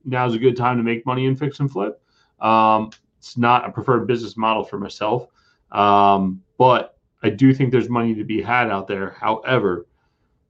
now's 0.04 0.36
a 0.36 0.40
good 0.40 0.56
time 0.56 0.78
to 0.78 0.84
make 0.84 1.06
money 1.06 1.26
in 1.26 1.36
fix 1.36 1.60
and 1.60 1.72
flip. 1.72 2.02
Um, 2.40 2.92
it's 3.18 3.38
not 3.38 3.68
a 3.68 3.72
preferred 3.72 4.06
business 4.06 4.38
model 4.38 4.64
for 4.64 4.78
myself, 4.78 5.30
um, 5.72 6.44
but 6.58 6.98
I 7.24 7.30
do 7.30 7.54
think 7.54 7.72
there's 7.72 7.90
money 7.90 8.14
to 8.14 8.24
be 8.24 8.42
had 8.42 8.70
out 8.70 8.88
there. 8.88 9.16
However, 9.20 9.88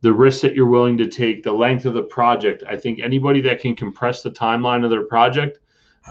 the 0.01 0.11
risks 0.11 0.41
that 0.41 0.55
you're 0.55 0.65
willing 0.65 0.97
to 0.97 1.07
take, 1.07 1.41
the 1.41 1.53
length 1.53 1.85
of 1.85 1.93
the 1.93 2.03
project, 2.03 2.63
I 2.67 2.75
think 2.75 2.99
anybody 2.99 3.39
that 3.41 3.61
can 3.61 3.75
compress 3.75 4.21
the 4.21 4.31
timeline 4.31 4.83
of 4.83 4.89
their 4.89 5.05
project 5.05 5.59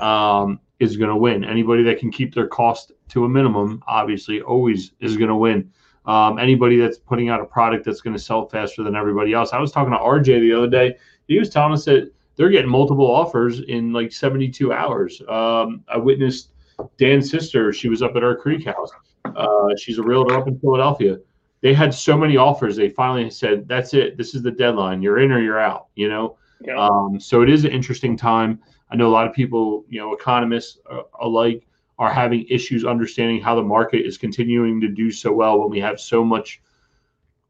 um, 0.01 0.59
is 0.91 0.97
going 0.97 1.11
to 1.11 1.17
win. 1.17 1.45
Anybody 1.45 1.83
that 1.85 1.99
can 1.99 2.11
keep 2.11 2.35
their 2.35 2.47
cost 2.47 2.93
to 3.09 3.25
a 3.25 3.29
minimum, 3.29 3.83
obviously, 3.87 4.41
always 4.43 4.93
is 5.01 5.17
going 5.17 5.29
to 5.29 5.37
win. 5.37 5.71
Um, 6.07 6.39
anybody 6.39 6.77
that's 6.77 6.99
putting 6.99 7.31
out 7.31 7.41
a 7.41 7.45
product 7.45 7.85
that's 7.85 8.01
going 8.01 8.15
to 8.15 8.23
sell 8.23 8.47
faster 8.49 8.83
than 8.83 8.95
everybody 8.95 9.33
else. 9.33 9.53
I 9.53 9.59
was 9.59 9.73
talking 9.73 9.93
to 9.93 9.99
RJ 9.99 10.41
the 10.41 10.53
other 10.53 10.69
day. 10.69 10.97
He 11.29 11.39
was 11.39 11.49
telling 11.49 11.73
us 11.73 11.85
that 11.87 12.13
they're 12.37 12.51
getting 12.51 12.71
multiple 12.71 13.11
offers 13.11 13.61
in 13.61 13.93
like 13.93 14.13
72 14.13 14.73
hours. 14.73 15.23
Um, 15.29 15.85
I 15.89 15.97
witnessed 15.97 16.51
Dan's 16.99 17.31
sister. 17.31 17.73
She 17.73 17.89
was 17.89 18.03
up 18.03 18.17
at 18.17 18.25
our 18.25 18.37
Creek 18.37 18.67
house. 18.67 18.91
Uh, 19.25 19.69
she's 19.79 19.99
a 19.99 20.03
realtor 20.03 20.37
up 20.37 20.49
in 20.49 20.59
Philadelphia. 20.59 21.19
They 21.63 21.73
had 21.73 21.95
so 21.95 22.17
many 22.17 22.37
offers. 22.37 22.77
They 22.77 22.91
finally 22.91 23.31
said, 23.31 23.67
"That's 23.67 23.95
it. 23.95 24.19
This 24.19 24.35
is 24.35 24.43
the 24.43 24.51
deadline. 24.51 25.01
You're 25.01 25.21
in 25.21 25.33
or 25.33 25.41
you're 25.41 25.59
out." 25.59 25.87
You 25.95 26.09
know. 26.09 26.37
Yeah. 26.61 26.77
Um, 26.77 27.19
so 27.19 27.43
it 27.43 27.49
is 27.49 27.65
an 27.65 27.71
interesting 27.71 28.17
time. 28.17 28.61
I 28.91 28.97
know 28.97 29.09
a 29.09 29.13
lot 29.13 29.27
of 29.27 29.33
people, 29.33 29.85
you 29.89 30.01
know, 30.01 30.13
economists 30.13 30.79
uh, 30.91 31.03
alike, 31.21 31.67
are 31.99 32.13
having 32.13 32.47
issues 32.49 32.85
understanding 32.85 33.41
how 33.41 33.55
the 33.55 33.63
market 33.63 34.05
is 34.05 34.19
continuing 34.19 34.81
to 34.81 34.89
do 34.89 35.11
so 35.11 35.33
well 35.33 35.61
when 35.61 35.71
we 35.71 35.81
have 35.81 36.01
so 36.01 36.25
much 36.25 36.61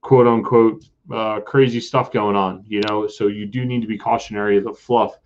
quote 0.03 0.26
unquote 0.26 0.85
uh, 1.12 1.41
crazy 1.41 1.81
stuff 1.81 2.12
going 2.12 2.37
on, 2.37 2.64
you 2.67 2.81
know. 2.83 3.07
So 3.07 3.26
you 3.26 3.47
do 3.47 3.64
need 3.64 3.81
to 3.81 3.87
be 3.87 3.99
cautionary 3.99 4.57
of 4.57 4.64
the 4.64 4.73
fluff 4.73 5.19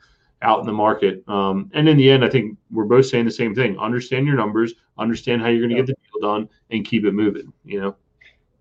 out 0.43 0.61
in 0.61 0.67
the 0.67 0.73
market. 0.73 1.29
Um, 1.29 1.71
and 1.75 1.89
in 1.89 1.97
the 1.97 2.11
end, 2.11 2.25
I 2.25 2.31
think 2.31 2.57
we're 2.71 2.85
both 2.85 3.07
saying 3.07 3.25
the 3.25 3.31
same 3.31 3.55
thing: 3.55 3.79
understand 3.79 4.27
your 4.27 4.37
numbers, 4.37 4.75
understand 4.99 5.43
how 5.43 5.49
you're 5.49 5.67
going 5.67 5.71
to 5.71 5.77
get 5.77 5.87
the 5.87 5.95
deal 5.95 6.31
done, 6.31 6.49
and 6.71 6.85
keep 6.85 7.05
it 7.05 7.13
moving. 7.13 7.53
You 7.65 7.81
know. 7.81 7.97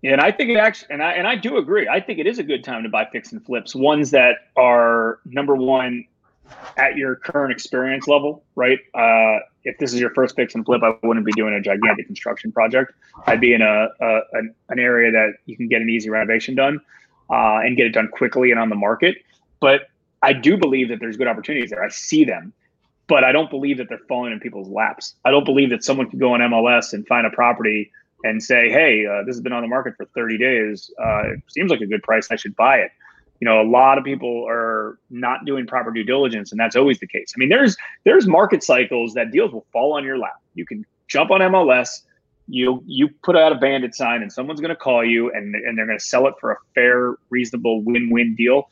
Yeah, 0.02 0.12
and 0.12 0.20
I 0.20 0.30
think 0.30 0.50
it 0.50 0.56
actually, 0.56 0.88
and 0.90 1.02
I 1.02 1.12
and 1.12 1.26
I 1.26 1.34
do 1.34 1.58
agree. 1.58 1.88
I 1.88 2.00
think 2.00 2.18
it 2.18 2.26
is 2.26 2.38
a 2.38 2.44
good 2.44 2.62
time 2.62 2.82
to 2.84 2.88
buy 2.88 3.06
fix 3.10 3.32
and 3.32 3.44
flips, 3.44 3.74
ones 3.74 4.10
that 4.12 4.36
are 4.56 5.20
number 5.24 5.56
one 5.56 6.04
at 6.76 6.96
your 6.96 7.16
current 7.16 7.52
experience 7.52 8.06
level, 8.06 8.44
right? 8.54 8.78
Uh, 8.94 9.38
if 9.64 9.78
this 9.78 9.92
is 9.92 10.00
your 10.00 10.10
first 10.10 10.36
fix 10.36 10.54
and 10.54 10.64
flip, 10.64 10.82
I 10.82 10.94
wouldn't 11.02 11.26
be 11.26 11.32
doing 11.32 11.54
a 11.54 11.60
gigantic 11.60 12.06
construction 12.06 12.52
project. 12.52 12.92
I'd 13.26 13.40
be 13.40 13.52
in 13.52 13.62
a, 13.62 13.88
a 14.00 14.20
an, 14.32 14.78
area 14.78 15.10
that 15.12 15.34
you 15.46 15.56
can 15.56 15.68
get 15.68 15.82
an 15.82 15.90
easy 15.90 16.08
renovation 16.08 16.54
done 16.54 16.80
uh, 17.30 17.58
and 17.58 17.76
get 17.76 17.86
it 17.86 17.90
done 17.90 18.08
quickly 18.08 18.50
and 18.50 18.60
on 18.60 18.68
the 18.68 18.76
market. 18.76 19.16
But 19.60 19.88
I 20.22 20.32
do 20.32 20.56
believe 20.56 20.88
that 20.88 21.00
there's 21.00 21.16
good 21.16 21.26
opportunities 21.26 21.70
there. 21.70 21.82
I 21.82 21.88
see 21.88 22.24
them, 22.24 22.52
but 23.08 23.24
I 23.24 23.32
don't 23.32 23.50
believe 23.50 23.78
that 23.78 23.88
they're 23.88 24.00
falling 24.08 24.32
in 24.32 24.40
people's 24.40 24.68
laps. 24.68 25.14
I 25.24 25.30
don't 25.30 25.44
believe 25.44 25.70
that 25.70 25.84
someone 25.84 26.08
could 26.08 26.20
go 26.20 26.34
on 26.34 26.40
MLS 26.40 26.92
and 26.92 27.06
find 27.06 27.26
a 27.26 27.30
property 27.30 27.90
and 28.24 28.42
say, 28.42 28.70
"Hey, 28.70 29.06
uh, 29.06 29.22
this 29.24 29.36
has 29.36 29.40
been 29.40 29.52
on 29.52 29.62
the 29.62 29.68
market 29.68 29.96
for 29.96 30.06
30 30.06 30.38
days. 30.38 30.90
Uh, 31.00 31.32
it 31.32 31.42
seems 31.48 31.70
like 31.70 31.80
a 31.80 31.86
good 31.86 32.02
price. 32.02 32.28
I 32.30 32.36
should 32.36 32.56
buy 32.56 32.78
it." 32.78 32.90
You 33.40 33.46
know, 33.46 33.60
a 33.60 33.68
lot 33.68 33.98
of 33.98 34.04
people 34.04 34.46
are 34.48 34.98
not 35.10 35.44
doing 35.44 35.66
proper 35.66 35.90
due 35.90 36.02
diligence, 36.02 36.50
and 36.50 36.60
that's 36.60 36.74
always 36.74 36.98
the 36.98 37.06
case. 37.06 37.32
I 37.36 37.38
mean, 37.38 37.48
there's 37.48 37.76
there's 38.04 38.26
market 38.26 38.62
cycles 38.62 39.14
that 39.14 39.30
deals 39.30 39.52
will 39.52 39.66
fall 39.72 39.92
on 39.94 40.04
your 40.04 40.18
lap. 40.18 40.40
You 40.54 40.66
can 40.66 40.84
jump 41.06 41.30
on 41.30 41.40
MLS, 41.40 42.02
you 42.48 42.82
you 42.86 43.08
put 43.22 43.36
out 43.36 43.52
a 43.52 43.54
bandit 43.54 43.94
sign, 43.94 44.22
and 44.22 44.32
someone's 44.32 44.60
going 44.60 44.70
to 44.70 44.76
call 44.76 45.04
you, 45.04 45.32
and 45.32 45.54
and 45.54 45.78
they're 45.78 45.86
going 45.86 45.98
to 45.98 46.04
sell 46.04 46.26
it 46.26 46.34
for 46.40 46.52
a 46.52 46.56
fair, 46.74 47.16
reasonable 47.30 47.82
win-win 47.82 48.34
deal. 48.34 48.68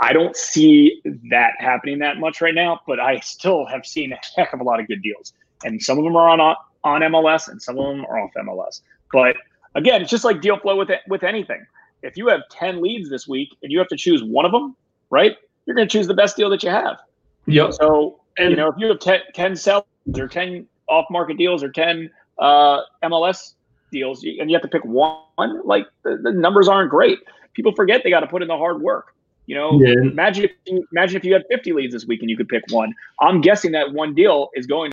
I 0.00 0.12
don't 0.12 0.36
see 0.36 1.02
that 1.30 1.54
happening 1.58 1.98
that 1.98 2.18
much 2.18 2.40
right 2.40 2.54
now, 2.54 2.80
but 2.86 3.00
I 3.00 3.18
still 3.18 3.66
have 3.66 3.84
seen 3.84 4.12
a 4.12 4.18
heck 4.36 4.52
of 4.52 4.60
a 4.60 4.64
lot 4.64 4.78
of 4.78 4.86
good 4.86 5.02
deals, 5.02 5.32
and 5.64 5.82
some 5.82 5.98
of 5.98 6.04
them 6.04 6.14
are 6.14 6.28
on 6.28 6.56
on 6.84 7.00
MLS, 7.00 7.48
and 7.48 7.60
some 7.60 7.78
of 7.78 7.84
them 7.84 8.04
are 8.04 8.20
off 8.20 8.30
MLS. 8.36 8.82
But 9.12 9.36
again, 9.74 10.02
it's 10.02 10.10
just 10.10 10.24
like 10.24 10.40
deal 10.40 10.56
flow 10.58 10.76
with 10.76 10.90
it, 10.90 11.00
with 11.08 11.24
anything 11.24 11.66
if 12.02 12.16
you 12.16 12.28
have 12.28 12.42
10 12.50 12.82
leads 12.82 13.10
this 13.10 13.26
week 13.26 13.50
and 13.62 13.72
you 13.72 13.78
have 13.78 13.88
to 13.88 13.96
choose 13.96 14.22
one 14.22 14.44
of 14.44 14.52
them, 14.52 14.76
right? 15.10 15.36
You're 15.66 15.76
going 15.76 15.88
to 15.88 15.92
choose 15.92 16.06
the 16.06 16.14
best 16.14 16.36
deal 16.36 16.50
that 16.50 16.62
you 16.62 16.70
have. 16.70 16.98
Yep. 17.46 17.74
So, 17.74 18.20
and, 18.36 18.50
you 18.50 18.56
know, 18.56 18.68
if 18.68 18.74
you 18.78 18.86
have 18.88 19.00
10, 19.00 19.20
10 19.34 19.56
sellers 19.56 19.84
or 20.16 20.28
10 20.28 20.66
off 20.88 21.06
market 21.10 21.36
deals 21.36 21.62
or 21.62 21.70
10 21.70 22.10
uh, 22.38 22.80
MLS 23.04 23.54
deals 23.90 24.22
and 24.22 24.50
you 24.50 24.56
have 24.56 24.62
to 24.62 24.68
pick 24.68 24.84
one, 24.84 25.22
like 25.64 25.86
the, 26.04 26.18
the 26.22 26.32
numbers 26.32 26.68
aren't 26.68 26.90
great. 26.90 27.18
People 27.54 27.72
forget 27.74 28.02
they 28.04 28.10
got 28.10 28.20
to 28.20 28.26
put 28.26 28.42
in 28.42 28.48
the 28.48 28.56
hard 28.56 28.80
work. 28.80 29.14
You 29.46 29.54
know, 29.54 29.80
yeah. 29.80 29.94
imagine 30.02 30.44
if 30.44 30.50
you, 30.66 30.86
imagine 30.92 31.16
if 31.16 31.24
you 31.24 31.32
had 31.32 31.42
50 31.50 31.72
leads 31.72 31.94
this 31.94 32.06
week 32.06 32.20
and 32.20 32.28
you 32.28 32.36
could 32.36 32.48
pick 32.48 32.64
one. 32.68 32.92
I'm 33.20 33.40
guessing 33.40 33.72
that 33.72 33.92
one 33.92 34.14
deal 34.14 34.50
is 34.54 34.66
going. 34.66 34.92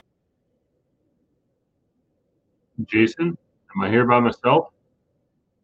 Jason, 2.86 3.38
am 3.76 3.82
I 3.82 3.90
here 3.90 4.06
by 4.06 4.22
myself? 4.22 4.70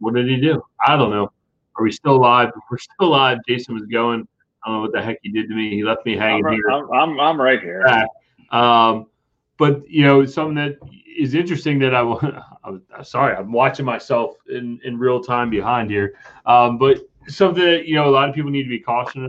What 0.02 0.16
did 0.16 0.28
he 0.28 0.38
do? 0.38 0.62
I 0.86 0.98
don't 0.98 1.12
know. 1.12 1.32
Are 1.76 1.84
we 1.84 1.92
still 1.92 2.20
live? 2.20 2.52
We're 2.72 2.78
still 2.78 3.10
live. 3.10 3.38
Jason 3.48 3.76
was 3.76 3.86
going. 3.86 4.28
I 4.64 4.70
don't 4.70 4.78
know 4.78 4.82
what 4.82 4.92
the 4.92 5.02
heck 5.02 5.18
he 5.24 5.32
did 5.32 5.48
to 5.48 5.56
me. 5.56 5.70
He 5.72 5.84
left 5.84 6.06
me 6.06 6.18
hanging 6.18 6.46
I'm, 6.46 6.54
here. 6.54 6.70
I'm, 6.70 6.92
I'm, 6.92 7.20
I'm 7.20 7.42
right 7.42 7.62
here. 7.62 7.86
Um, 8.52 9.08
but 9.58 9.88
you 9.88 10.04
know, 10.04 10.26
something 10.26 10.56
that 10.56 10.78
is 11.18 11.36
interesting 11.36 11.80
that 11.80 11.94
I, 11.96 12.02
I'm 12.64 12.84
sorry, 13.04 13.36
I'm 13.36 13.52
watching 13.52 13.86
myself 13.86 14.36
in, 14.50 14.80
in 14.84 14.98
real 14.98 15.24
time 15.24 15.50
behind 15.50 15.90
here. 15.90 16.16
Um, 16.46 16.78
but 16.78 17.00
something 17.28 17.64
that, 17.64 17.86
you 17.86 17.96
know, 17.96 18.10
a 18.10 18.12
lot 18.12 18.30
of 18.30 18.36
people 18.36 18.52
need 18.52 18.64
to 18.64 18.70
be 18.70 18.80
cautious 18.80 19.22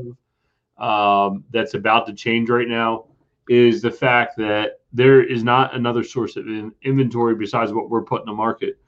of 0.78 1.32
um, 1.32 1.44
that's 1.52 1.74
about 1.74 2.06
to 2.06 2.14
change 2.14 2.48
right 2.48 2.68
now 2.68 3.06
is 3.48 3.82
the 3.82 3.90
fact 3.90 4.36
that 4.38 4.80
there 4.92 5.22
is 5.22 5.44
not 5.44 5.74
another 5.74 6.02
source 6.02 6.36
of 6.36 6.46
in, 6.46 6.72
inventory 6.82 7.34
besides 7.34 7.72
what 7.72 7.90
we're 7.90 8.02
putting 8.02 8.28
in 8.28 8.32
the 8.32 8.36
market 8.36 8.78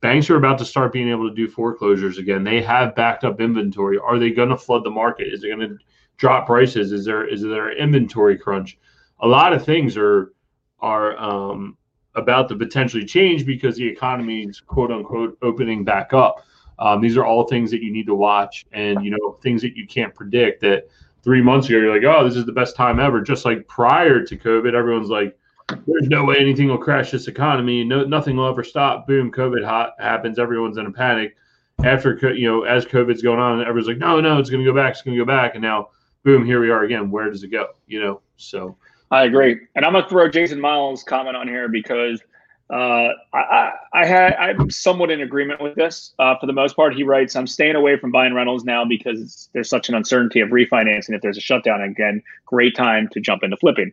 banks 0.00 0.30
are 0.30 0.36
about 0.36 0.58
to 0.58 0.64
start 0.64 0.92
being 0.92 1.08
able 1.08 1.28
to 1.28 1.34
do 1.34 1.48
foreclosures 1.48 2.18
again. 2.18 2.44
They 2.44 2.62
have 2.62 2.94
backed 2.94 3.24
up 3.24 3.40
inventory. 3.40 3.98
Are 3.98 4.18
they 4.18 4.30
going 4.30 4.50
to 4.50 4.56
flood 4.56 4.84
the 4.84 4.90
market? 4.90 5.32
Is 5.32 5.44
it 5.44 5.48
going 5.48 5.68
to 5.68 5.78
drop 6.16 6.46
prices? 6.46 6.92
Is 6.92 7.04
there 7.04 7.26
is 7.26 7.42
there 7.42 7.70
an 7.70 7.78
inventory 7.78 8.36
crunch? 8.36 8.78
A 9.20 9.26
lot 9.26 9.52
of 9.52 9.64
things 9.64 9.96
are 9.96 10.32
are 10.80 11.16
um, 11.18 11.76
about 12.14 12.48
to 12.48 12.56
potentially 12.56 13.04
change 13.04 13.46
because 13.46 13.76
the 13.76 13.86
economy 13.86 14.42
is 14.42 14.60
quote 14.60 14.90
unquote 14.90 15.38
opening 15.42 15.84
back 15.84 16.12
up. 16.12 16.44
Um, 16.78 17.00
these 17.00 17.16
are 17.16 17.24
all 17.24 17.46
things 17.46 17.70
that 17.72 17.82
you 17.82 17.92
need 17.92 18.06
to 18.06 18.14
watch, 18.14 18.66
and 18.72 19.04
you 19.04 19.10
know 19.10 19.38
things 19.42 19.62
that 19.62 19.76
you 19.76 19.86
can't 19.86 20.14
predict. 20.14 20.60
That 20.60 20.88
three 21.22 21.42
months 21.42 21.68
ago 21.68 21.78
you're 21.78 21.94
like, 21.94 22.04
oh, 22.04 22.24
this 22.26 22.36
is 22.36 22.46
the 22.46 22.52
best 22.52 22.76
time 22.76 23.00
ever. 23.00 23.20
Just 23.20 23.44
like 23.44 23.66
prior 23.68 24.22
to 24.24 24.36
COVID, 24.36 24.74
everyone's 24.74 25.10
like, 25.10 25.37
there's 25.68 26.08
no 26.08 26.24
way 26.24 26.36
anything 26.38 26.68
will 26.68 26.78
crash 26.78 27.10
this 27.10 27.28
economy. 27.28 27.84
No, 27.84 28.04
nothing 28.04 28.36
will 28.36 28.48
ever 28.48 28.64
stop. 28.64 29.06
Boom, 29.06 29.30
COVID 29.30 29.64
hot 29.64 29.94
happens. 29.98 30.38
Everyone's 30.38 30.78
in 30.78 30.86
a 30.86 30.92
panic. 30.92 31.36
After 31.84 32.34
you 32.34 32.48
know, 32.48 32.64
as 32.64 32.84
COVID's 32.84 33.22
going 33.22 33.38
on, 33.38 33.60
everyone's 33.60 33.86
like, 33.86 33.98
no, 33.98 34.20
no, 34.20 34.38
it's 34.38 34.50
going 34.50 34.64
to 34.64 34.70
go 34.70 34.74
back. 34.74 34.92
It's 34.92 35.02
going 35.02 35.16
to 35.16 35.24
go 35.24 35.26
back. 35.26 35.54
And 35.54 35.62
now, 35.62 35.90
boom, 36.24 36.44
here 36.44 36.60
we 36.60 36.70
are 36.70 36.82
again. 36.82 37.10
Where 37.10 37.30
does 37.30 37.44
it 37.44 37.48
go? 37.48 37.68
You 37.86 38.00
know, 38.00 38.20
so. 38.36 38.76
I 39.10 39.24
agree, 39.24 39.58
and 39.74 39.86
I'm 39.86 39.94
gonna 39.94 40.06
throw 40.06 40.28
Jason 40.28 40.60
Miles' 40.60 41.02
comment 41.02 41.34
on 41.34 41.48
here 41.48 41.66
because 41.66 42.20
uh, 42.68 43.08
I, 43.32 43.70
I, 43.94 44.04
had 44.04 44.34
I'm 44.34 44.68
somewhat 44.70 45.10
in 45.10 45.22
agreement 45.22 45.62
with 45.62 45.76
this 45.76 46.12
uh, 46.18 46.34
for 46.38 46.46
the 46.46 46.52
most 46.52 46.76
part. 46.76 46.94
He 46.94 47.04
writes, 47.04 47.34
"I'm 47.34 47.46
staying 47.46 47.74
away 47.74 47.96
from 47.96 48.12
buying 48.12 48.34
rentals 48.34 48.64
now 48.64 48.84
because 48.84 49.48
there's 49.54 49.70
such 49.70 49.88
an 49.88 49.94
uncertainty 49.94 50.40
of 50.40 50.50
refinancing. 50.50 51.14
If 51.14 51.22
there's 51.22 51.38
a 51.38 51.40
shutdown 51.40 51.80
again, 51.80 52.22
great 52.44 52.76
time 52.76 53.08
to 53.12 53.20
jump 53.20 53.42
into 53.42 53.56
flipping." 53.56 53.92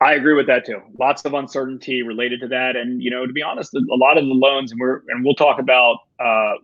I 0.00 0.14
agree 0.14 0.34
with 0.34 0.46
that 0.46 0.64
too. 0.64 0.80
Lots 0.98 1.24
of 1.24 1.34
uncertainty 1.34 2.02
related 2.02 2.40
to 2.40 2.48
that, 2.48 2.76
and 2.76 3.02
you 3.02 3.10
know, 3.10 3.26
to 3.26 3.32
be 3.32 3.42
honest, 3.42 3.74
a 3.74 3.80
lot 3.88 4.16
of 4.16 4.24
the 4.24 4.34
loans, 4.34 4.70
and 4.70 4.80
we're 4.80 5.02
and 5.08 5.24
we'll 5.24 5.34
talk 5.34 5.58
about 5.58 5.98
uh, 6.20 6.54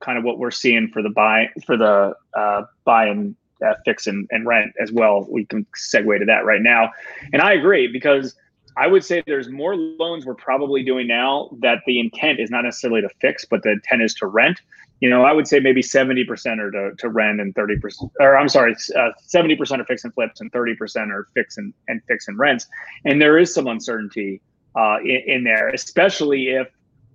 kind 0.00 0.18
of 0.18 0.24
what 0.24 0.38
we're 0.38 0.52
seeing 0.52 0.88
for 0.88 1.02
the 1.02 1.10
buy 1.10 1.48
for 1.64 1.76
the 1.76 2.14
uh, 2.34 2.62
buy 2.84 3.06
and 3.06 3.34
uh, 3.64 3.74
fix 3.84 4.06
and, 4.06 4.28
and 4.30 4.46
rent 4.46 4.72
as 4.80 4.92
well. 4.92 5.26
We 5.28 5.46
can 5.46 5.66
segue 5.76 6.18
to 6.18 6.24
that 6.26 6.44
right 6.44 6.62
now, 6.62 6.92
and 7.32 7.42
I 7.42 7.54
agree 7.54 7.88
because 7.88 8.36
I 8.76 8.86
would 8.86 9.04
say 9.04 9.22
there's 9.26 9.48
more 9.48 9.74
loans 9.74 10.24
we're 10.24 10.34
probably 10.34 10.84
doing 10.84 11.08
now 11.08 11.50
that 11.60 11.78
the 11.86 11.98
intent 11.98 12.38
is 12.38 12.50
not 12.50 12.62
necessarily 12.62 13.00
to 13.00 13.08
fix, 13.20 13.44
but 13.44 13.62
the 13.62 13.72
intent 13.72 14.02
is 14.02 14.14
to 14.14 14.26
rent 14.26 14.60
you 15.00 15.10
know, 15.10 15.24
I 15.24 15.32
would 15.32 15.46
say 15.46 15.60
maybe 15.60 15.82
70% 15.82 16.58
are 16.58 16.70
to, 16.70 16.96
to 16.96 17.08
rent 17.08 17.40
and 17.40 17.54
30%, 17.54 18.10
or 18.18 18.36
I'm 18.36 18.48
sorry, 18.48 18.74
uh, 18.96 19.10
70% 19.26 19.78
are 19.78 19.84
fix 19.84 20.04
and 20.04 20.14
flips 20.14 20.40
and 20.40 20.50
30% 20.52 21.10
are 21.10 21.28
fix 21.34 21.58
and, 21.58 21.74
and 21.88 22.00
fix 22.08 22.28
and 22.28 22.38
rents. 22.38 22.66
And 23.04 23.20
there 23.20 23.38
is 23.38 23.52
some 23.52 23.66
uncertainty 23.66 24.40
uh, 24.74 24.98
in, 25.00 25.22
in, 25.26 25.44
there, 25.44 25.68
especially 25.68 26.48
if, 26.48 26.68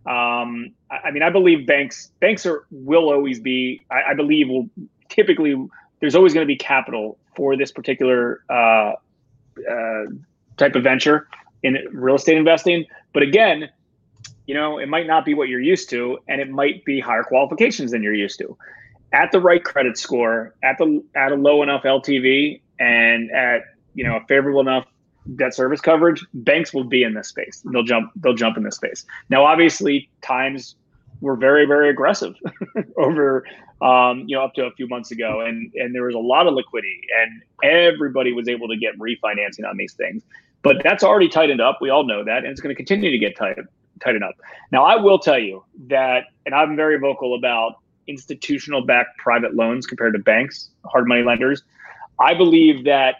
um, 0.06 0.74
I, 0.92 0.98
I, 1.06 1.12
mean, 1.12 1.24
I 1.24 1.30
believe 1.30 1.66
banks, 1.66 2.12
banks 2.20 2.46
are, 2.46 2.66
will 2.70 3.10
always 3.10 3.40
be, 3.40 3.82
I, 3.90 4.12
I 4.12 4.14
believe 4.14 4.48
will 4.50 4.70
typically, 5.10 5.56
there's 6.00 6.16
always 6.16 6.34
going 6.34 6.46
to 6.46 6.48
be 6.48 6.58
capital 6.58 7.18
for 7.36 7.56
this 7.56 7.72
particular 7.72 8.44
uh, 8.50 8.94
uh, 9.70 10.04
type 10.58 10.76
of 10.76 10.84
venture 10.84 11.28
in 11.64 11.78
real 11.92 12.16
estate 12.16 12.38
investing. 12.38 12.86
But 13.14 13.24
again, 13.24 13.70
you 14.48 14.56
know, 14.56 14.78
it 14.78 14.90
might 14.90 15.08
not 15.08 15.26
be 15.26 15.34
what 15.34 15.50
you're 15.50 15.62
used 15.62 15.90
to, 15.92 16.20
and 16.28 16.42
it 16.42 16.50
might 16.50 16.84
be 16.86 17.00
higher 17.00 17.24
qualifications 17.24 17.92
than 17.92 18.04
you're 18.04 18.14
used 18.14 18.38
to. 18.40 18.58
At 19.14 19.32
the 19.32 19.40
right 19.40 19.64
credit 19.64 19.98
score, 19.98 20.56
at 20.64 20.78
the 20.78 21.04
at 21.16 21.32
a 21.32 21.36
low 21.36 21.64
enough 21.64 21.84
LTV, 21.84 22.62
and 22.80 23.32
at 23.32 23.64
you 23.94 24.04
know 24.04 24.18
a 24.18 24.22
favorable 24.28 24.62
enough 24.62 24.86
debt 25.36 25.54
service 25.54 25.82
coverage, 25.82 26.26
banks 26.34 26.74
will 26.74 26.84
be 26.84 27.04
in 27.04 27.14
this 27.14 27.28
space. 27.28 27.64
They'll 27.72 27.84
jump. 27.84 28.12
They'll 28.16 28.34
jump 28.34 28.58
in 28.58 28.64
this 28.64 28.76
space. 28.76 29.06
Now, 29.30 29.46
obviously, 29.46 30.10
times 30.22 30.76
were 31.20 31.36
very 31.36 31.66
very 31.66 31.90
aggressive 31.90 32.34
over 32.98 33.46
um, 33.82 34.26
you 34.28 34.36
know 34.36 34.44
up 34.44 34.54
to 34.56 34.66
a 34.66 34.72
few 34.72 34.88
months 34.88 35.12
ago, 35.12 35.42
and 35.42 35.72
and 35.76 35.94
there 35.94 36.04
was 36.04 36.16
a 36.16 36.20
lot 36.20 36.48
of 36.48 36.54
liquidity, 36.54 37.02
and 37.22 37.44
everybody 37.64 38.34
was 38.34 38.48
able 38.48 38.68
to 38.68 38.78
get 38.78 38.98
refinancing 38.98 39.68
on 39.70 39.78
these 39.78 39.94
things. 39.94 40.24
But 40.64 40.84
that's 40.84 41.04
already 41.04 41.28
tightened 41.28 41.62
up. 41.62 41.80
We 41.82 41.90
all 41.90 42.06
know 42.06 42.24
that, 42.24 42.40
and 42.40 42.48
it's 42.48 42.62
going 42.62 42.74
to 42.74 42.78
continue 42.78 43.10
to 43.12 43.18
get 43.18 43.36
tight, 43.36 43.58
tighten 44.00 44.24
up. 44.24 44.36
Now, 44.72 44.84
I 44.84 44.96
will 44.96 45.20
tell 45.20 45.40
you 45.40 45.64
that, 45.88 46.26
and 46.46 46.56
I'm 46.56 46.76
very 46.76 46.98
vocal 46.98 47.36
about 47.36 47.76
institutional 48.08 48.86
backed 48.86 49.18
private 49.18 49.56
loans 49.56 49.86
compared 49.86 50.14
to 50.14 50.20
banks, 50.20 50.70
hard 50.86 51.08
money 51.08 51.24
lenders. 51.24 51.64
I 52.20 52.34
believe 52.34 52.86
that 52.86 53.18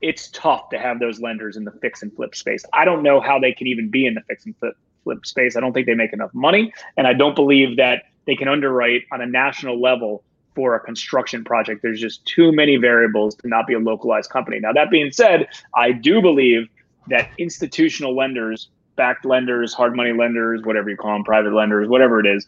it's 0.00 0.28
tough 0.28 0.68
to 0.70 0.78
have 0.78 0.98
those 1.00 1.20
lenders 1.20 1.56
in 1.56 1.64
the 1.64 1.72
fix 1.72 2.02
and 2.02 2.14
flip 2.14 2.34
space. 2.34 2.64
I 2.72 2.84
don't 2.84 3.02
know 3.02 3.20
how 3.20 3.38
they 3.38 3.52
can 3.52 3.66
even 3.66 3.88
be 3.88 4.06
in 4.06 4.14
the 4.14 4.20
fix 4.22 4.44
and 4.44 4.56
flip, 4.58 4.76
flip 5.02 5.24
space. 5.24 5.56
I 5.56 5.60
don't 5.60 5.72
think 5.72 5.86
they 5.86 5.94
make 5.94 6.12
enough 6.12 6.32
money. 6.34 6.72
And 6.96 7.06
I 7.06 7.14
don't 7.14 7.34
believe 7.34 7.76
that 7.78 8.04
they 8.26 8.36
can 8.36 8.48
underwrite 8.48 9.02
on 9.12 9.20
a 9.20 9.26
national 9.26 9.80
level 9.80 10.22
for 10.54 10.74
a 10.74 10.80
construction 10.80 11.42
project. 11.42 11.82
There's 11.82 12.00
just 12.00 12.24
too 12.26 12.52
many 12.52 12.76
variables 12.76 13.34
to 13.36 13.48
not 13.48 13.66
be 13.66 13.74
a 13.74 13.78
localized 13.78 14.30
company. 14.30 14.60
Now, 14.60 14.72
that 14.72 14.90
being 14.90 15.10
said, 15.10 15.48
I 15.74 15.92
do 15.92 16.20
believe 16.20 16.68
that 17.08 17.30
institutional 17.38 18.16
lenders 18.16 18.68
backed 18.96 19.24
lenders, 19.24 19.74
hard 19.74 19.96
money 19.96 20.12
lenders, 20.12 20.62
whatever 20.62 20.90
you 20.90 20.96
call 20.96 21.12
them, 21.12 21.24
private 21.24 21.52
lenders, 21.52 21.88
whatever 21.88 22.20
it 22.20 22.26
is, 22.26 22.46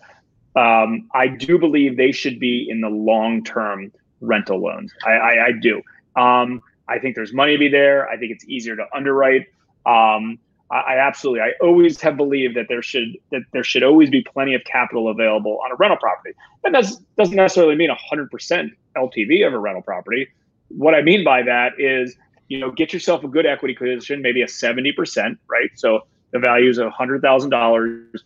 um, 0.57 1.09
I 1.13 1.29
do 1.29 1.59
believe 1.59 1.97
they 1.97 2.13
should 2.13 2.41
be 2.41 2.67
in 2.69 2.81
the 2.81 2.89
long 2.89 3.45
term 3.45 3.93
rental 4.21 4.59
loans. 4.59 4.93
I, 5.05 5.13
I, 5.13 5.47
I 5.47 5.53
do. 5.53 5.83
Um, 6.17 6.63
I 6.89 6.99
think 6.99 7.15
there's 7.15 7.35
money 7.35 7.53
to 7.53 7.59
be 7.59 7.69
there. 7.69 8.09
I 8.09 8.17
think 8.17 8.33
it's 8.33 8.45
easier 8.47 8.77
to 8.77 8.87
underwrite. 8.95 9.47
Um, 9.85 10.39
I, 10.71 10.77
I, 10.77 11.07
absolutely, 11.07 11.43
I 11.43 11.53
always 11.61 12.01
have 12.01 12.17
believed 12.17 12.57
that 12.57 12.67
there 12.69 12.83
should 12.83 13.19
that 13.31 13.43
there 13.53 13.65
should 13.65 13.83
always 13.83 14.09
be 14.09 14.23
plenty 14.23 14.55
of 14.55 14.65
capital 14.65 15.09
available 15.09 15.61
on 15.65 15.73
a 15.73 15.75
rental 15.77 15.99
property. 15.99 16.35
That 16.63 16.73
does, 16.73 16.97
doesn't 17.19 17.37
necessarily 17.37 17.77
mean 17.77 17.91
100% 17.91 18.71
LTV 18.97 19.47
of 19.47 19.53
a 19.53 19.59
rental 19.59 19.83
property. 19.83 20.29
What 20.69 20.95
I 20.95 21.03
mean 21.03 21.23
by 21.23 21.43
that 21.43 21.79
is, 21.79 22.17
you 22.49 22.59
know, 22.59 22.71
get 22.71 22.93
yourself 22.93 23.23
a 23.25 23.29
good 23.29 23.47
equity 23.47 23.75
position, 23.75 24.23
maybe 24.23 24.43
a 24.43 24.47
70%, 24.47 25.39
right? 25.49 25.71
So 25.75 26.07
the 26.33 26.39
value 26.39 26.71
is 26.71 26.79
a 26.79 26.91
hundred 26.91 27.23
thousand 27.23 27.51
dollars. 27.51 28.25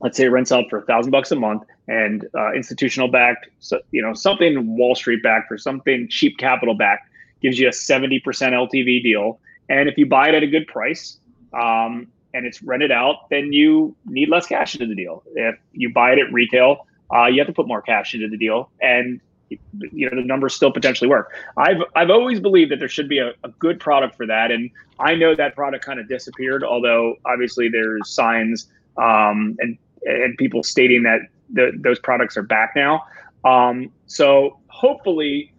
Let's 0.00 0.16
say 0.16 0.24
it 0.24 0.28
rents 0.28 0.52
out 0.52 0.64
for 0.70 0.78
a 0.78 0.82
thousand 0.82 1.10
bucks 1.10 1.32
a 1.32 1.36
month, 1.36 1.64
and 1.88 2.26
uh, 2.36 2.52
institutional 2.52 3.08
backed, 3.08 3.48
so, 3.58 3.80
you 3.90 4.00
know, 4.00 4.14
something 4.14 4.76
Wall 4.76 4.94
Street 4.94 5.22
backed 5.22 5.50
or 5.50 5.58
something 5.58 6.06
cheap 6.08 6.38
capital 6.38 6.74
backed 6.74 7.08
gives 7.42 7.58
you 7.58 7.68
a 7.68 7.72
seventy 7.72 8.20
percent 8.20 8.54
LTV 8.54 9.02
deal. 9.02 9.40
And 9.68 9.88
if 9.88 9.98
you 9.98 10.06
buy 10.06 10.28
it 10.28 10.34
at 10.34 10.42
a 10.42 10.46
good 10.46 10.66
price, 10.66 11.18
um, 11.52 12.06
and 12.34 12.46
it's 12.46 12.62
rented 12.62 12.92
out, 12.92 13.28
then 13.30 13.52
you 13.52 13.96
need 14.06 14.28
less 14.28 14.46
cash 14.46 14.74
into 14.74 14.86
the 14.86 14.94
deal. 14.94 15.22
If 15.34 15.56
you 15.72 15.92
buy 15.92 16.12
it 16.12 16.18
at 16.18 16.32
retail, 16.32 16.86
uh, 17.14 17.26
you 17.26 17.38
have 17.38 17.46
to 17.48 17.52
put 17.52 17.66
more 17.66 17.82
cash 17.82 18.14
into 18.14 18.28
the 18.28 18.36
deal. 18.36 18.70
And 18.80 19.20
you 19.50 20.08
know 20.08 20.16
the 20.20 20.26
numbers 20.26 20.54
still 20.54 20.72
potentially 20.72 21.08
work. 21.08 21.32
I've 21.56 21.82
I've 21.94 22.10
always 22.10 22.40
believed 22.40 22.70
that 22.72 22.78
there 22.78 22.88
should 22.88 23.08
be 23.08 23.18
a, 23.18 23.32
a 23.44 23.48
good 23.58 23.80
product 23.80 24.16
for 24.16 24.26
that, 24.26 24.50
and 24.50 24.70
I 24.98 25.14
know 25.14 25.34
that 25.34 25.54
product 25.54 25.84
kind 25.84 26.00
of 26.00 26.08
disappeared. 26.08 26.64
Although 26.64 27.16
obviously 27.24 27.68
there's 27.68 28.10
signs 28.10 28.68
um, 28.96 29.56
and 29.60 29.78
and 30.04 30.36
people 30.38 30.62
stating 30.62 31.02
that 31.04 31.20
the, 31.50 31.72
those 31.82 31.98
products 31.98 32.36
are 32.36 32.42
back 32.42 32.72
now. 32.76 33.04
Um, 33.44 33.90
so 34.06 34.58
hopefully, 34.68 35.52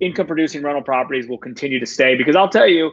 income 0.00 0.26
producing 0.26 0.62
rental 0.62 0.82
properties 0.82 1.28
will 1.28 1.38
continue 1.38 1.78
to 1.78 1.86
stay 1.86 2.16
because 2.16 2.36
I'll 2.36 2.50
tell 2.50 2.68
you. 2.68 2.92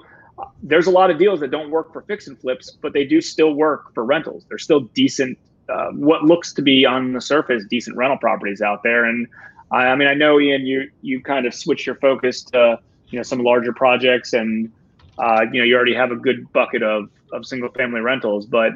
There's 0.61 0.85
a 0.85 0.91
lot 0.91 1.09
of 1.09 1.17
deals 1.17 1.39
that 1.39 1.49
don't 1.49 1.71
work 1.71 1.93
for 1.93 2.01
fix 2.01 2.27
and 2.27 2.37
flips, 2.37 2.69
but 2.81 2.91
they 2.91 3.05
do 3.05 3.21
still 3.21 3.53
work 3.53 3.93
for 3.93 4.03
rentals. 4.03 4.43
They're 4.49 4.57
still 4.57 4.81
decent 4.81 5.37
uh, 5.67 5.89
what 5.91 6.23
looks 6.23 6.53
to 6.53 6.61
be 6.61 6.85
on 6.85 7.13
the 7.13 7.21
surface 7.21 7.63
decent 7.69 7.97
rental 7.97 8.17
properties 8.17 8.61
out 8.61 8.83
there. 8.83 9.05
And 9.05 9.27
I, 9.71 9.87
I 9.87 9.95
mean, 9.95 10.07
I 10.07 10.13
know 10.13 10.39
Ian, 10.39 10.65
you 10.65 10.89
you 11.01 11.21
kind 11.21 11.45
of 11.45 11.53
switched 11.53 11.85
your 11.85 11.95
focus 11.95 12.43
to 12.45 12.79
you 13.09 13.19
know 13.19 13.23
some 13.23 13.39
larger 13.39 13.73
projects, 13.73 14.33
and 14.33 14.71
uh, 15.17 15.45
you 15.51 15.59
know 15.59 15.65
you 15.65 15.75
already 15.75 15.95
have 15.95 16.11
a 16.11 16.15
good 16.15 16.51
bucket 16.53 16.83
of 16.83 17.09
of 17.33 17.45
single 17.45 17.69
family 17.69 18.01
rentals, 18.01 18.45
but. 18.45 18.73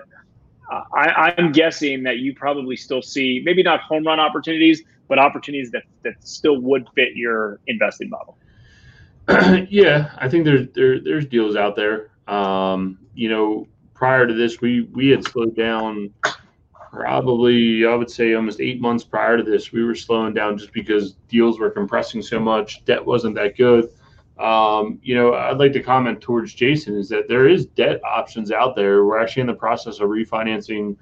I, 0.94 1.34
I'm 1.36 1.52
guessing 1.52 2.04
that 2.04 2.20
you 2.20 2.36
probably 2.36 2.76
still 2.76 3.02
see 3.02 3.42
maybe 3.44 3.64
not 3.64 3.80
home 3.80 4.06
run 4.06 4.20
opportunities, 4.20 4.84
but 5.08 5.18
opportunities 5.18 5.72
that, 5.72 5.82
that 6.04 6.14
still 6.20 6.62
would 6.62 6.88
fit 6.94 7.16
your 7.16 7.60
investing 7.68 8.10
model. 8.10 8.38
yeah, 9.70 10.12
I 10.18 10.30
think 10.30 10.46
there's 10.46 10.68
there, 10.74 11.00
there's 11.00 11.26
deals 11.26 11.56
out 11.56 11.76
there. 11.76 12.12
Um, 12.28 12.98
you 13.14 13.30
know, 13.30 13.68
prior 13.94 14.26
to 14.26 14.34
this, 14.34 14.62
we 14.62 14.82
we 14.94 15.10
had 15.10 15.24
slowed 15.26 15.56
down 15.56 16.14
probably 16.92 17.86
I 17.86 17.96
would 17.96 18.10
say 18.10 18.34
almost 18.34 18.60
eight 18.60 18.82
months 18.82 19.04
prior 19.04 19.38
to 19.38 19.44
this, 19.44 19.72
we 19.72 19.84
were 19.84 19.96
slowing 19.96 20.34
down 20.34 20.58
just 20.58 20.74
because 20.74 21.14
deals 21.28 21.60
were 21.60 21.70
compressing 21.70 22.22
so 22.22 22.40
much, 22.40 22.84
debt 22.86 23.06
wasn't 23.06 23.36
that 23.36 23.58
good. 23.58 23.90
Um, 24.40 25.00
you 25.04 25.16
know, 25.16 25.34
I'd 25.34 25.58
like 25.58 25.74
to 25.74 25.84
comment 25.84 26.22
towards 26.22 26.54
Jason 26.54 26.98
is 26.98 27.10
that 27.10 27.28
there 27.28 27.48
is 27.48 27.66
debt 27.66 28.02
options 28.06 28.52
out 28.52 28.76
there. 28.76 29.06
We're 29.06 29.22
actually 29.22 29.42
in 29.42 29.48
the 29.48 29.54
process 29.54 30.00
of 30.00 30.10
refinancing 30.10 30.96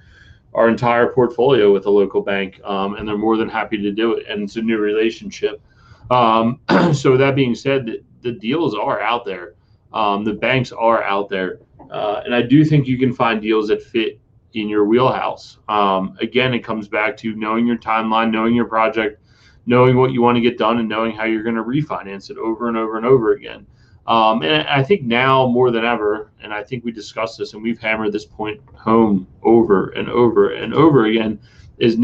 our 0.55 0.69
entire 0.69 1.13
portfolio 1.13 1.71
with 1.71 1.85
a 1.85 1.89
local 1.89 2.21
bank, 2.21 2.59
um, 2.63 2.95
and 2.95 3.07
they're 3.07 3.17
more 3.17 3.37
than 3.37 3.47
happy 3.47 3.77
to 3.77 3.91
do 3.91 4.13
it. 4.13 4.25
And 4.27 4.43
it's 4.43 4.55
a 4.55 4.61
new 4.61 4.79
relationship. 4.79 5.61
Um, 6.09 6.59
so 6.93 7.15
that 7.15 7.35
being 7.35 7.53
said, 7.53 7.85
the, 7.85 8.03
the 8.21 8.31
deals 8.31 8.73
are 8.73 8.99
out 9.01 9.23
there. 9.23 9.53
Um, 9.93 10.23
the 10.23 10.33
banks 10.33 10.71
are 10.71 11.03
out 11.03 11.29
there, 11.29 11.59
uh, 11.91 12.21
and 12.25 12.33
I 12.33 12.41
do 12.41 12.65
think 12.65 12.87
you 12.87 12.97
can 12.97 13.13
find 13.13 13.41
deals 13.41 13.69
that 13.69 13.81
fit 13.83 14.19
in 14.53 14.69
your 14.69 14.85
wheelhouse. 14.85 15.57
Um, 15.67 16.17
again, 16.21 16.53
it 16.53 16.59
comes 16.59 16.87
back 16.87 17.17
to 17.17 17.35
knowing 17.35 17.67
your 17.67 17.77
timeline, 17.77 18.31
knowing 18.31 18.55
your 18.55 18.65
project, 18.65 19.21
knowing 19.65 19.97
what 19.97 20.11
you 20.11 20.21
want 20.21 20.35
to 20.35 20.41
get 20.41 20.57
done, 20.57 20.79
and 20.79 20.87
knowing 20.87 21.15
how 21.15 21.25
you're 21.25 21.43
going 21.43 21.55
to 21.55 21.63
refinance 21.63 22.29
it 22.29 22.37
over 22.37 22.67
and 22.67 22.77
over 22.77 22.97
and 22.97 23.05
over 23.05 23.33
again. 23.33 23.65
Um, 24.07 24.41
and 24.41 24.67
I 24.69 24.83
think 24.83 25.03
now 25.03 25.47
more 25.47 25.69
than 25.69 25.83
ever, 25.83 26.31
and 26.41 26.53
I 26.53 26.63
think 26.63 26.85
we 26.85 26.91
discussed 26.91 27.37
this 27.37 27.53
and 27.53 27.61
we've 27.61 27.79
hammered 27.79 28.13
this 28.13 28.25
point 28.25 28.61
home 28.73 29.27
over 29.43 29.89
and 29.89 30.09
over 30.09 30.53
and 30.53 30.73
over 30.73 31.05
again, 31.05 31.39
is 31.77 31.97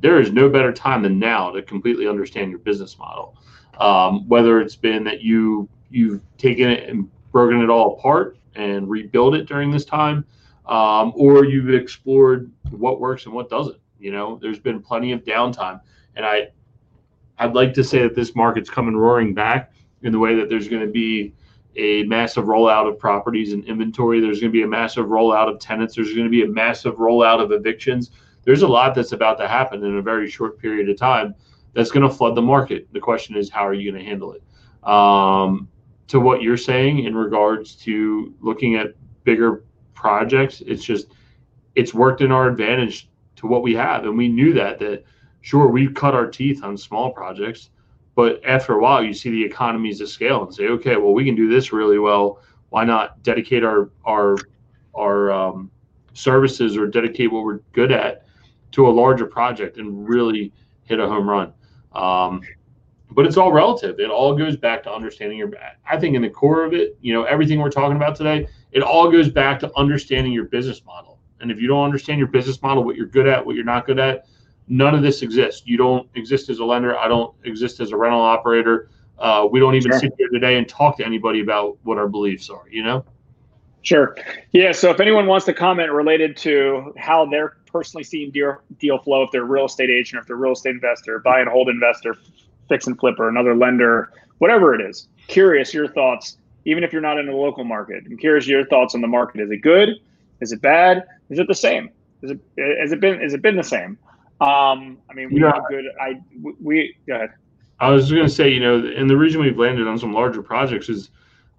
there 0.00 0.20
is 0.20 0.32
no 0.32 0.48
better 0.48 0.72
time 0.72 1.02
than 1.02 1.18
now 1.18 1.50
to 1.52 1.62
completely 1.62 2.08
understand 2.08 2.50
your 2.50 2.58
business 2.58 2.98
model. 2.98 3.36
Um, 3.78 4.26
whether 4.28 4.60
it's 4.60 4.74
been 4.74 5.04
that 5.04 5.22
you 5.22 5.68
you've 5.90 6.20
taken 6.36 6.68
it 6.68 6.88
and 6.88 7.08
broken 7.30 7.62
it 7.62 7.70
all 7.70 7.96
apart 7.96 8.36
and 8.56 8.90
rebuild 8.90 9.36
it 9.36 9.46
during 9.46 9.70
this 9.70 9.84
time, 9.84 10.24
um, 10.68 11.12
or 11.16 11.44
you've 11.44 11.74
explored 11.74 12.52
what 12.70 13.00
works 13.00 13.26
and 13.26 13.34
what 13.34 13.48
doesn't. 13.48 13.78
You 13.98 14.12
know, 14.12 14.38
there's 14.40 14.58
been 14.58 14.80
plenty 14.80 15.12
of 15.12 15.24
downtime, 15.24 15.80
and 16.14 16.24
I, 16.24 16.48
I'd 17.38 17.54
like 17.54 17.74
to 17.74 17.84
say 17.84 18.02
that 18.02 18.14
this 18.14 18.36
market's 18.36 18.70
coming 18.70 18.96
roaring 18.96 19.34
back 19.34 19.72
in 20.02 20.12
the 20.12 20.18
way 20.18 20.34
that 20.36 20.48
there's 20.48 20.68
going 20.68 20.82
to 20.82 20.92
be 20.92 21.34
a 21.76 22.04
massive 22.04 22.44
rollout 22.44 22.88
of 22.88 22.98
properties 22.98 23.52
and 23.52 23.64
inventory. 23.64 24.20
There's 24.20 24.40
going 24.40 24.52
to 24.52 24.56
be 24.56 24.62
a 24.62 24.68
massive 24.68 25.06
rollout 25.06 25.48
of 25.48 25.58
tenants. 25.58 25.94
There's 25.94 26.12
going 26.12 26.24
to 26.24 26.30
be 26.30 26.42
a 26.42 26.48
massive 26.48 26.96
rollout 26.96 27.42
of 27.42 27.52
evictions. 27.52 28.10
There's 28.44 28.62
a 28.62 28.68
lot 28.68 28.94
that's 28.94 29.12
about 29.12 29.38
to 29.38 29.48
happen 29.48 29.84
in 29.84 29.96
a 29.96 30.02
very 30.02 30.30
short 30.30 30.58
period 30.58 30.88
of 30.88 30.96
time 30.96 31.34
that's 31.74 31.90
going 31.90 32.08
to 32.08 32.14
flood 32.14 32.34
the 32.34 32.42
market. 32.42 32.88
The 32.92 33.00
question 33.00 33.36
is, 33.36 33.50
how 33.50 33.66
are 33.66 33.74
you 33.74 33.90
going 33.90 34.02
to 34.02 34.08
handle 34.08 34.32
it? 34.32 34.42
Um, 34.88 35.68
to 36.08 36.18
what 36.18 36.42
you're 36.42 36.56
saying 36.56 37.04
in 37.04 37.14
regards 37.14 37.74
to 37.76 38.34
looking 38.40 38.76
at 38.76 38.94
bigger 39.24 39.64
projects. 39.98 40.62
It's 40.66 40.84
just 40.84 41.08
it's 41.74 41.92
worked 41.92 42.20
in 42.20 42.30
our 42.30 42.48
advantage 42.48 43.08
to 43.36 43.46
what 43.46 43.62
we 43.62 43.74
have, 43.74 44.04
and 44.04 44.16
we 44.16 44.28
knew 44.28 44.52
that 44.54 44.78
that 44.78 45.04
sure 45.40 45.68
we 45.68 45.88
cut 45.88 46.14
our 46.14 46.26
teeth 46.26 46.62
on 46.62 46.76
small 46.76 47.12
projects, 47.12 47.70
but 48.14 48.40
after 48.44 48.74
a 48.74 48.80
while 48.80 49.02
you 49.02 49.12
see 49.12 49.30
the 49.30 49.44
economies 49.44 50.00
of 50.00 50.08
scale 50.08 50.44
and 50.44 50.54
say, 50.54 50.68
okay, 50.68 50.96
well 50.96 51.12
we 51.12 51.24
can 51.24 51.34
do 51.34 51.48
this 51.48 51.72
really 51.72 51.98
well. 51.98 52.40
Why 52.70 52.84
not 52.84 53.22
dedicate 53.22 53.64
our 53.64 53.90
our 54.04 54.36
our 54.94 55.32
um, 55.32 55.70
services 56.14 56.76
or 56.76 56.86
dedicate 56.86 57.32
what 57.32 57.44
we're 57.44 57.60
good 57.72 57.92
at 57.92 58.24
to 58.72 58.88
a 58.88 58.90
larger 58.90 59.26
project 59.26 59.78
and 59.78 60.08
really 60.08 60.52
hit 60.84 61.00
a 61.00 61.06
home 61.06 61.28
run. 61.28 61.52
Um, 61.92 62.40
but 63.10 63.24
it's 63.24 63.36
all 63.36 63.52
relative. 63.52 63.98
It 63.98 64.10
all 64.10 64.36
goes 64.36 64.56
back 64.56 64.82
to 64.84 64.92
understanding 64.92 65.38
your. 65.38 65.50
I 65.88 65.98
think 65.98 66.14
in 66.14 66.22
the 66.22 66.30
core 66.30 66.64
of 66.64 66.74
it, 66.74 66.98
you 67.00 67.12
know, 67.14 67.24
everything 67.24 67.58
we're 67.58 67.70
talking 67.70 67.96
about 67.96 68.14
today, 68.16 68.46
it 68.72 68.82
all 68.82 69.10
goes 69.10 69.28
back 69.28 69.58
to 69.60 69.72
understanding 69.76 70.32
your 70.32 70.44
business 70.44 70.84
model. 70.84 71.18
And 71.40 71.50
if 71.50 71.60
you 71.60 71.68
don't 71.68 71.84
understand 71.84 72.18
your 72.18 72.28
business 72.28 72.60
model, 72.62 72.84
what 72.84 72.96
you're 72.96 73.06
good 73.06 73.26
at, 73.26 73.44
what 73.44 73.54
you're 73.54 73.64
not 73.64 73.86
good 73.86 73.98
at, 73.98 74.26
none 74.66 74.94
of 74.94 75.02
this 75.02 75.22
exists. 75.22 75.62
You 75.64 75.76
don't 75.76 76.08
exist 76.14 76.48
as 76.48 76.58
a 76.58 76.64
lender. 76.64 76.98
I 76.98 77.08
don't 77.08 77.34
exist 77.44 77.80
as 77.80 77.92
a 77.92 77.96
rental 77.96 78.20
operator. 78.20 78.90
Uh, 79.18 79.48
we 79.50 79.60
don't 79.60 79.74
even 79.74 79.90
sure. 79.92 80.00
sit 80.00 80.14
here 80.18 80.28
today 80.28 80.58
and 80.58 80.68
talk 80.68 80.96
to 80.98 81.04
anybody 81.04 81.40
about 81.40 81.78
what 81.82 81.98
our 81.98 82.08
beliefs 82.08 82.50
are. 82.50 82.64
You 82.70 82.82
know. 82.82 83.04
Sure. 83.82 84.16
Yeah. 84.52 84.72
So 84.72 84.90
if 84.90 85.00
anyone 85.00 85.26
wants 85.26 85.46
to 85.46 85.54
comment 85.54 85.90
related 85.92 86.36
to 86.38 86.92
how 86.98 87.24
they're 87.26 87.56
personally 87.66 88.04
seeing 88.04 88.30
deal, 88.30 88.58
deal 88.78 88.98
flow, 88.98 89.22
if 89.22 89.30
they're 89.30 89.42
a 89.42 89.46
real 89.46 89.66
estate 89.66 89.90
agent, 89.90 90.20
if 90.20 90.26
they're 90.26 90.36
a 90.36 90.38
real 90.38 90.52
estate 90.52 90.74
investor, 90.74 91.20
buy 91.20 91.40
and 91.40 91.48
hold 91.48 91.68
investor, 91.68 92.16
fix 92.68 92.86
and 92.86 92.98
flip, 92.98 93.18
or 93.18 93.28
another 93.28 93.56
lender, 93.56 94.12
whatever 94.38 94.74
it 94.74 94.80
is, 94.80 95.08
curious 95.26 95.72
your 95.72 95.88
thoughts 95.88 96.38
even 96.68 96.84
if 96.84 96.92
you're 96.92 97.02
not 97.02 97.18
in 97.18 97.24
the 97.24 97.32
local 97.32 97.64
market. 97.64 98.04
I'm 98.04 98.18
curious 98.18 98.46
your 98.46 98.66
thoughts 98.66 98.94
on 98.94 99.00
the 99.00 99.08
market. 99.08 99.40
Is 99.40 99.50
it 99.50 99.62
good? 99.62 99.88
Is 100.42 100.52
it 100.52 100.60
bad? 100.60 101.04
Is 101.30 101.38
it 101.38 101.48
the 101.48 101.54
same? 101.54 101.88
Is 102.20 102.32
it 102.32 102.40
has 102.78 102.92
it 102.92 103.00
been 103.00 103.20
has 103.20 103.32
it 103.32 103.40
been 103.40 103.56
the 103.56 103.64
same? 103.64 103.98
Um, 104.40 104.98
I 105.10 105.14
mean, 105.14 105.32
we 105.32 105.40
yeah. 105.40 105.54
have 105.54 105.64
good. 105.70 105.86
I 105.98 106.20
we 106.60 106.94
go 107.06 107.14
ahead. 107.14 107.30
I 107.80 107.90
was 107.90 108.04
just 108.04 108.14
going 108.14 108.26
to 108.26 108.32
say, 108.32 108.50
you 108.50 108.60
know, 108.60 108.84
and 108.84 109.08
the 109.08 109.16
reason 109.16 109.40
we've 109.40 109.58
landed 109.58 109.86
on 109.86 109.98
some 109.98 110.12
larger 110.12 110.42
projects 110.42 110.88
is, 110.88 111.10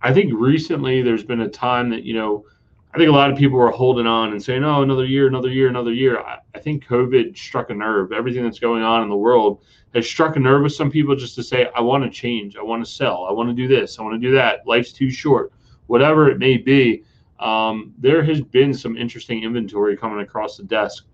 I 0.01 0.13
think 0.13 0.31
recently 0.35 1.01
there's 1.01 1.23
been 1.23 1.41
a 1.41 1.49
time 1.49 1.89
that 1.89 2.03
you 2.03 2.13
know, 2.13 2.45
I 2.93 2.97
think 2.97 3.09
a 3.09 3.13
lot 3.13 3.29
of 3.29 3.37
people 3.37 3.59
were 3.59 3.69
holding 3.69 4.07
on 4.07 4.31
and 4.31 4.41
saying, 4.41 4.63
"Oh, 4.63 4.81
another 4.81 5.05
year, 5.05 5.27
another 5.27 5.49
year, 5.49 5.67
another 5.67 5.93
year." 5.93 6.19
I, 6.19 6.39
I 6.55 6.59
think 6.59 6.85
COVID 6.85 7.37
struck 7.37 7.69
a 7.69 7.75
nerve. 7.75 8.11
Everything 8.11 8.43
that's 8.43 8.59
going 8.59 8.81
on 8.81 9.03
in 9.03 9.09
the 9.09 9.15
world 9.15 9.61
has 9.93 10.07
struck 10.07 10.35
a 10.35 10.39
nerve 10.39 10.63
with 10.63 10.73
some 10.73 10.91
people 10.91 11.15
just 11.15 11.35
to 11.35 11.43
say, 11.43 11.69
I 11.75 11.81
want 11.81 12.03
to 12.03 12.09
change, 12.09 12.55
I 12.57 12.63
want 12.63 12.85
to 12.85 12.91
sell, 12.91 13.25
I 13.27 13.31
want 13.31 13.49
to 13.49 13.55
do 13.55 13.67
this, 13.67 13.97
I 13.97 14.03
want 14.03 14.21
to 14.21 14.27
do 14.27 14.33
that. 14.35 14.67
Life's 14.67 14.91
too 14.91 15.09
short, 15.09 15.51
whatever 15.87 16.29
it 16.29 16.37
may 16.37 16.57
be. 16.57 17.03
Um, 17.39 17.93
there 17.97 18.21
has 18.23 18.41
been 18.41 18.73
some 18.73 18.97
interesting 18.97 19.43
inventory 19.43 19.95
coming 19.97 20.19
across 20.19 20.57
the 20.57 20.63
desk. 20.63 21.05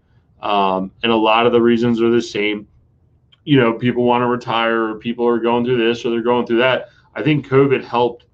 Um, 0.42 0.92
and 1.04 1.12
a 1.12 1.16
lot 1.16 1.46
of 1.46 1.54
the 1.54 1.62
reasons 1.62 2.02
are 2.02 2.10
the 2.10 2.22
same. 2.22 2.68
You 3.46 3.60
know, 3.60 3.74
people 3.74 4.04
want 4.04 4.24
to 4.24 4.28
retire, 4.28 4.90
or 4.90 4.96
people 4.96 5.26
are 5.26 5.40
going 5.40 5.64
through 5.64 5.78
this, 5.78 6.04
or 6.04 6.10
they're 6.10 6.22
going 6.22 6.46
through 6.46 6.58
that. 6.58 6.90
I 7.14 7.22
think 7.22 7.48
COVID 7.48 7.84
helped 7.84 8.26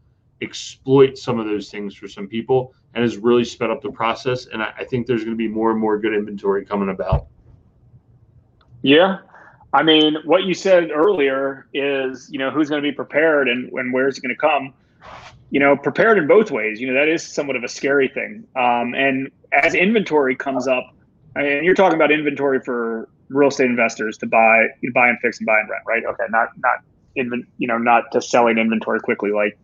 exploit 0.41 1.17
some 1.17 1.39
of 1.39 1.45
those 1.45 1.69
things 1.69 1.93
for 1.93 2.07
some 2.07 2.27
people 2.27 2.73
and 2.93 3.03
has 3.03 3.17
really 3.17 3.43
sped 3.43 3.69
up 3.69 3.81
the 3.81 3.91
process. 3.91 4.47
And 4.47 4.61
I, 4.61 4.73
I 4.79 4.83
think 4.83 5.07
there's 5.07 5.23
going 5.23 5.35
to 5.35 5.37
be 5.37 5.47
more 5.47 5.71
and 5.71 5.79
more 5.79 5.97
good 5.97 6.13
inventory 6.13 6.65
coming 6.65 6.89
about. 6.89 7.27
Yeah, 8.81 9.19
I 9.73 9.83
mean, 9.83 10.17
what 10.25 10.43
you 10.43 10.53
said 10.53 10.91
earlier 10.91 11.67
is, 11.73 12.29
you 12.31 12.39
know, 12.39 12.51
who's 12.51 12.69
going 12.69 12.81
to 12.81 12.87
be 12.87 12.93
prepared 12.93 13.47
and, 13.47 13.71
and 13.71 13.93
where's 13.93 14.17
it 14.17 14.21
going 14.21 14.35
to 14.35 14.39
come? 14.39 14.73
You 15.49 15.59
know, 15.59 15.77
prepared 15.77 16.17
in 16.17 16.27
both 16.27 16.51
ways. 16.51 16.81
You 16.81 16.87
know, 16.87 16.93
that 16.93 17.07
is 17.07 17.25
somewhat 17.25 17.55
of 17.55 17.63
a 17.63 17.67
scary 17.67 18.07
thing. 18.07 18.45
Um, 18.55 18.93
and 18.93 19.31
as 19.51 19.73
inventory 19.73 20.35
comes 20.35 20.67
up, 20.67 20.83
I 21.35 21.43
mean, 21.43 21.63
you're 21.63 21.75
talking 21.75 21.95
about 21.95 22.11
inventory 22.11 22.59
for 22.59 23.07
real 23.29 23.47
estate 23.47 23.67
investors 23.67 24.17
to 24.17 24.25
buy, 24.25 24.67
buy 24.93 25.09
and 25.09 25.17
fix 25.21 25.39
and 25.39 25.45
buy 25.45 25.59
and 25.59 25.69
rent, 25.69 25.83
right? 25.87 26.03
Okay, 26.03 26.23
not 26.29 26.49
not 26.57 26.79
inven, 27.17 27.45
you 27.57 27.67
know, 27.67 27.77
not 27.77 28.11
to 28.11 28.21
selling 28.21 28.57
inventory 28.57 28.99
quickly 28.99 29.31
like 29.31 29.57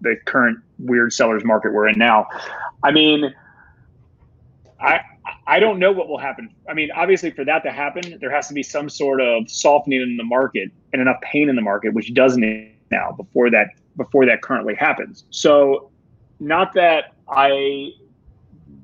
the 0.00 0.16
current 0.24 0.58
weird 0.80 1.12
sellers 1.12 1.44
market 1.44 1.72
we're 1.72 1.88
in 1.88 1.98
now. 1.98 2.26
I 2.82 2.90
mean, 2.90 3.34
I 4.80 5.00
I 5.46 5.58
don't 5.58 5.78
know 5.78 5.92
what 5.92 6.08
will 6.08 6.18
happen. 6.18 6.54
I 6.68 6.74
mean, 6.74 6.90
obviously, 6.92 7.30
for 7.30 7.44
that 7.44 7.62
to 7.64 7.72
happen, 7.72 8.18
there 8.20 8.30
has 8.30 8.48
to 8.48 8.54
be 8.54 8.62
some 8.62 8.88
sort 8.88 9.20
of 9.20 9.50
softening 9.50 10.00
in 10.00 10.16
the 10.16 10.24
market 10.24 10.70
and 10.92 11.02
enough 11.02 11.20
pain 11.22 11.48
in 11.48 11.56
the 11.56 11.62
market, 11.62 11.92
which 11.92 12.12
doesn't 12.14 12.70
now 12.90 13.12
before 13.12 13.50
that 13.50 13.68
before 13.96 14.26
that 14.26 14.42
currently 14.42 14.74
happens. 14.74 15.24
So, 15.30 15.90
not 16.38 16.72
that 16.74 17.14
I 17.28 17.92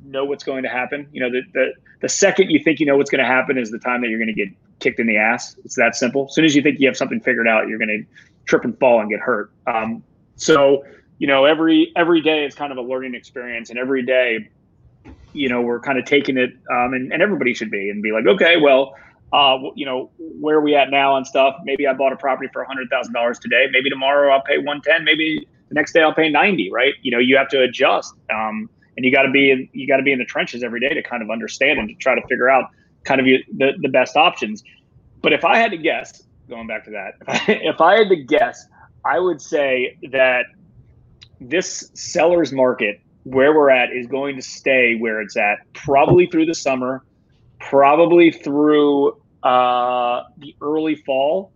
know 0.05 0.25
what's 0.25 0.45
going 0.45 0.63
to 0.63 0.69
happen. 0.69 1.09
You 1.13 1.21
know, 1.21 1.31
the 1.31 1.43
the, 1.53 1.73
the 2.01 2.09
second 2.09 2.51
you 2.51 2.59
think 2.63 2.81
you 2.81 2.87
know 2.87 2.97
what's 2.97 3.11
going 3.11 3.23
to 3.23 3.31
happen 3.31 3.59
is 3.59 3.71
the 3.71 3.79
time 3.79 4.01
that 4.03 4.09
you're 4.09 4.19
going 4.19 4.35
to 4.35 4.45
get 4.45 4.49
kicked 4.81 5.01
in 5.01 5.07
the 5.07 5.17
ass. 5.17 5.57
It's 5.65 5.77
that 5.77 5.97
simple. 5.97 6.27
As 6.27 6.35
soon 6.35 6.45
as 6.45 6.55
you 6.55 6.63
think 6.63 6.79
you 6.81 6.87
have 6.87 6.97
something 6.97 7.21
figured 7.21 7.49
out, 7.49 7.69
you're 7.69 7.79
going 7.79 7.89
to 7.89 8.05
trip 8.45 8.65
and 8.65 8.79
fall 8.79 9.01
and 9.01 9.11
get 9.11 9.21
hurt. 9.21 9.51
Um, 9.67 10.03
so 10.37 10.85
you 11.19 11.27
know, 11.27 11.45
every 11.45 11.93
every 11.97 12.21
day 12.21 12.45
is 12.45 12.55
kind 12.55 12.73
of 12.73 12.79
a 12.79 12.83
learning 12.83 13.15
experience, 13.15 13.71
and 13.71 13.79
every 13.79 14.03
day, 14.03 14.49
you 15.33 15.49
know, 15.49 15.63
we're 15.63 15.81
kind 15.81 15.99
of 15.99 16.05
taking 16.05 16.37
it, 16.37 16.51
um, 16.71 16.95
and, 16.95 17.13
and 17.13 17.23
everybody 17.23 17.55
should 17.55 17.71
be, 17.71 17.91
and 17.91 18.03
be 18.03 18.13
like, 18.13 18.27
okay, 18.27 18.57
well, 18.57 18.95
uh, 19.33 19.59
you 19.75 19.87
know, 19.87 20.11
where 20.19 20.57
are 20.57 20.61
we 20.61 20.75
at 20.75 20.91
now 20.91 21.17
and 21.17 21.27
stuff? 21.27 21.57
Maybe 21.65 21.87
I 21.87 21.95
bought 21.95 22.13
a 22.13 22.17
property 22.17 22.49
for 22.53 22.63
a 22.63 22.67
hundred 22.67 22.89
thousand 22.91 23.13
dollars 23.13 23.39
today. 23.39 23.67
Maybe 23.71 23.91
tomorrow 23.91 24.33
I'll 24.33 24.43
pay 24.43 24.59
one 24.59 24.81
ten. 24.83 25.05
Maybe 25.05 25.47
the 25.69 25.75
next 25.75 25.93
day 25.93 26.03
I'll 26.03 26.15
pay 26.15 26.29
ninety. 26.29 26.71
Right? 26.71 26.95
You 27.03 27.11
know, 27.11 27.19
you 27.19 27.37
have 27.37 27.49
to 27.49 27.63
adjust, 27.63 28.15
um, 28.31 28.69
and 28.97 29.05
you 29.05 29.13
got 29.13 29.23
to 29.23 29.31
be 29.31 29.51
in, 29.51 29.69
you 29.73 29.87
got 29.87 29.97
to 29.97 30.03
be 30.03 30.13
in 30.13 30.19
the 30.19 30.25
trenches 30.25 30.63
every 30.63 30.81
day 30.81 30.91
to 30.91 31.03
kind 31.03 31.23
of 31.23 31.31
understand 31.31 31.79
and 31.79 31.89
to 31.89 31.95
try 31.97 32.15
to 32.15 32.27
figure 32.29 32.51
out 32.51 32.71
kind 33.05 33.21
of 33.21 33.27
the 33.27 33.73
the 33.81 33.89
best 33.89 34.17
options. 34.17 34.63
But 35.23 35.33
if 35.33 35.45
I 35.45 35.57
had 35.57 35.71
to 35.71 35.79
guess, 35.79 36.23
going 36.49 36.67
back 36.67 36.85
to 36.85 36.91
that, 36.91 37.15
if 37.49 37.81
I 37.81 37.99
had 37.99 38.09
to 38.11 38.17
guess, 38.17 38.67
I 39.05 39.19
would 39.19 39.41
say 39.41 39.99
that 40.13 40.47
this 41.41 41.91
seller's 41.95 42.53
market 42.53 43.01
where 43.25 43.55
we're 43.55 43.71
at 43.71 43.93
is 43.93 44.07
going 44.07 44.37
to 44.37 44.43
stay 44.43 44.97
where 44.97 45.21
it's 45.21 45.37
at 45.37 45.59
probably 45.73 46.27
through 46.27 46.47
the 46.47 46.55
summer, 46.55 47.05
probably 47.59 48.31
through 48.31 49.21
uh, 49.43 50.23
the 50.39 50.55
early 50.61 50.95
fall. 50.95 51.53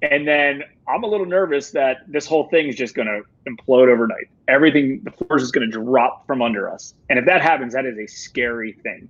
And 0.00 0.26
then 0.26 0.64
I'm 0.88 1.04
a 1.04 1.06
little 1.06 1.26
nervous 1.26 1.70
that 1.72 1.98
this 2.08 2.26
whole 2.26 2.48
thing 2.48 2.66
is 2.66 2.76
just 2.76 2.94
going 2.94 3.08
to 3.08 3.22
implode 3.50 3.88
overnight. 3.88 4.28
Everything, 4.48 5.00
the 5.04 5.10
floors 5.10 5.42
is 5.42 5.52
going 5.52 5.70
to 5.70 5.84
drop 5.84 6.26
from 6.26 6.42
under 6.42 6.68
us. 6.68 6.94
And 7.08 7.18
if 7.18 7.26
that 7.26 7.42
happens, 7.42 7.74
that 7.74 7.86
is 7.86 7.98
a 7.98 8.06
scary 8.06 8.72
thing. 8.82 9.08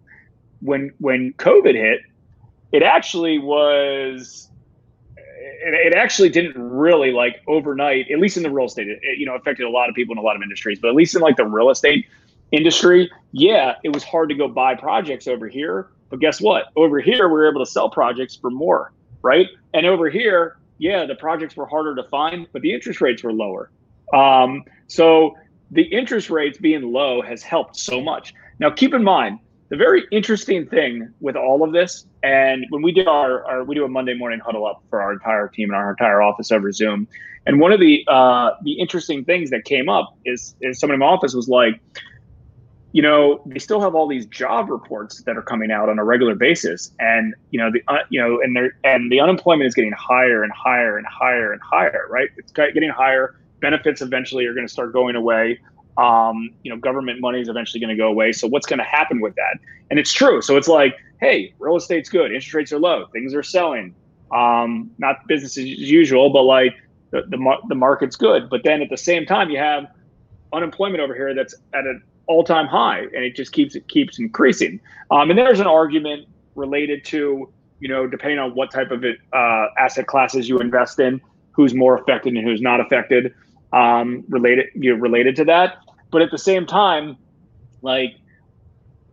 When 0.60 0.92
when 0.98 1.32
COVID 1.34 1.74
hit, 1.74 2.00
it 2.72 2.82
actually 2.82 3.38
was 3.38 4.48
it, 5.42 5.92
it, 5.92 5.94
actually 5.94 6.28
didn't 6.28 6.56
really 6.56 7.12
like 7.12 7.42
overnight, 7.46 8.10
at 8.10 8.18
least 8.18 8.36
in 8.36 8.42
the 8.42 8.50
real 8.50 8.66
estate, 8.66 8.88
it, 8.88 9.18
you 9.18 9.26
know, 9.26 9.34
affected 9.34 9.64
a 9.64 9.70
lot 9.70 9.88
of 9.88 9.94
people 9.94 10.12
in 10.12 10.18
a 10.18 10.22
lot 10.22 10.36
of 10.36 10.42
industries, 10.42 10.78
but 10.78 10.88
at 10.88 10.94
least 10.94 11.14
in 11.14 11.20
like 11.20 11.36
the 11.36 11.44
real 11.44 11.70
estate 11.70 12.06
industry, 12.52 13.10
yeah, 13.32 13.74
it 13.82 13.92
was 13.92 14.04
hard 14.04 14.28
to 14.28 14.34
go 14.34 14.48
buy 14.48 14.74
projects 14.74 15.26
over 15.26 15.48
here. 15.48 15.88
But 16.10 16.20
guess 16.20 16.40
what? 16.40 16.66
Over 16.76 17.00
here, 17.00 17.28
we 17.28 17.32
were 17.32 17.48
able 17.48 17.64
to 17.64 17.70
sell 17.70 17.88
projects 17.88 18.36
for 18.36 18.50
more, 18.50 18.92
right? 19.22 19.46
And 19.72 19.86
over 19.86 20.10
here, 20.10 20.58
yeah, 20.78 21.06
the 21.06 21.14
projects 21.14 21.56
were 21.56 21.66
harder 21.66 21.94
to 21.94 22.04
find, 22.04 22.46
but 22.52 22.62
the 22.62 22.72
interest 22.72 23.00
rates 23.00 23.22
were 23.22 23.32
lower. 23.32 23.70
Um, 24.12 24.64
so 24.88 25.34
the 25.70 25.82
interest 25.82 26.28
rates 26.28 26.58
being 26.58 26.92
low 26.92 27.22
has 27.22 27.42
helped 27.42 27.76
so 27.76 28.00
much. 28.00 28.34
Now, 28.58 28.70
keep 28.70 28.92
in 28.92 29.02
mind, 29.02 29.38
the 29.72 29.78
very 29.78 30.04
interesting 30.12 30.66
thing 30.66 31.08
with 31.20 31.34
all 31.34 31.64
of 31.64 31.72
this, 31.72 32.04
and 32.22 32.66
when 32.68 32.82
we 32.82 32.92
did 32.92 33.08
our, 33.08 33.42
our 33.46 33.64
we 33.64 33.74
do 33.74 33.86
a 33.86 33.88
Monday 33.88 34.12
morning 34.12 34.38
huddle 34.38 34.66
up 34.66 34.82
for 34.90 35.00
our 35.00 35.14
entire 35.14 35.48
team 35.48 35.70
and 35.70 35.76
our 35.76 35.92
entire 35.92 36.20
office 36.20 36.52
over 36.52 36.70
Zoom, 36.72 37.08
and 37.46 37.58
one 37.58 37.72
of 37.72 37.80
the 37.80 38.04
uh, 38.06 38.50
the 38.64 38.72
interesting 38.72 39.24
things 39.24 39.48
that 39.48 39.64
came 39.64 39.88
up 39.88 40.14
is 40.26 40.54
is 40.60 40.78
someone 40.78 40.96
in 40.96 41.00
my 41.00 41.06
office 41.06 41.32
was 41.32 41.48
like, 41.48 41.80
you 42.92 43.00
know, 43.00 43.40
they 43.46 43.58
still 43.58 43.80
have 43.80 43.94
all 43.94 44.06
these 44.06 44.26
job 44.26 44.68
reports 44.68 45.22
that 45.22 45.38
are 45.38 45.42
coming 45.42 45.72
out 45.72 45.88
on 45.88 45.98
a 45.98 46.04
regular 46.04 46.34
basis, 46.34 46.92
and 47.00 47.34
you 47.50 47.58
know 47.58 47.70
the 47.70 47.82
uh, 47.88 48.00
you 48.10 48.20
know 48.20 48.42
and 48.42 48.54
they 48.54 48.68
and 48.84 49.10
the 49.10 49.20
unemployment 49.20 49.66
is 49.66 49.74
getting 49.74 49.92
higher 49.92 50.42
and 50.42 50.52
higher 50.52 50.98
and 50.98 51.06
higher 51.06 51.50
and 51.50 51.62
higher, 51.62 52.06
right? 52.10 52.28
It's 52.36 52.52
getting 52.52 52.90
higher. 52.90 53.36
Benefits 53.60 54.02
eventually 54.02 54.44
are 54.44 54.52
going 54.52 54.66
to 54.66 54.72
start 54.72 54.92
going 54.92 55.16
away 55.16 55.60
um, 55.98 56.50
you 56.62 56.70
know, 56.70 56.76
government 56.76 57.20
money 57.20 57.40
is 57.40 57.48
eventually 57.48 57.80
going 57.80 57.94
to 57.94 57.96
go 57.96 58.08
away. 58.08 58.32
So 58.32 58.46
what's 58.46 58.66
going 58.66 58.78
to 58.78 58.84
happen 58.84 59.20
with 59.20 59.34
that? 59.36 59.58
And 59.90 59.98
it's 59.98 60.12
true. 60.12 60.40
So 60.42 60.56
it's 60.56 60.68
like, 60.68 60.96
hey, 61.20 61.54
real 61.58 61.76
estate's 61.76 62.08
good, 62.08 62.32
interest 62.32 62.54
rates 62.54 62.72
are 62.72 62.78
low, 62.78 63.06
things 63.12 63.34
are 63.34 63.42
selling. 63.42 63.94
Um, 64.30 64.90
not 64.98 65.26
business 65.28 65.58
as 65.58 65.66
usual, 65.66 66.30
but 66.30 66.42
like 66.42 66.74
the, 67.10 67.22
the 67.28 67.56
the 67.68 67.74
market's 67.74 68.16
good. 68.16 68.48
But 68.48 68.62
then 68.64 68.80
at 68.80 68.88
the 68.88 68.96
same 68.96 69.26
time, 69.26 69.50
you 69.50 69.58
have 69.58 69.86
unemployment 70.54 71.02
over 71.02 71.14
here 71.14 71.34
that's 71.34 71.54
at 71.74 71.84
an 71.84 72.02
all-time 72.26 72.66
high, 72.66 73.00
and 73.00 73.24
it 73.24 73.36
just 73.36 73.52
keeps 73.52 73.74
it 73.74 73.86
keeps 73.88 74.18
increasing. 74.18 74.80
Um, 75.10 75.28
and 75.28 75.38
there's 75.38 75.60
an 75.60 75.66
argument 75.66 76.26
related 76.54 77.04
to 77.06 77.52
you 77.82 77.88
know, 77.88 78.06
depending 78.06 78.38
on 78.38 78.54
what 78.54 78.70
type 78.70 78.92
of 78.92 79.04
uh, 79.04 79.66
asset 79.76 80.06
classes 80.06 80.48
you 80.48 80.60
invest 80.60 81.00
in, 81.00 81.20
who's 81.50 81.74
more 81.74 81.98
affected 81.98 82.32
and 82.34 82.46
who's 82.46 82.62
not 82.62 82.80
affected 82.80 83.34
um, 83.72 84.24
related 84.28 84.66
you 84.74 84.94
know, 84.94 85.00
related 85.00 85.36
to 85.36 85.44
that. 85.46 85.78
But 86.10 86.22
at 86.22 86.30
the 86.30 86.38
same 86.38 86.66
time, 86.66 87.16
like 87.80 88.16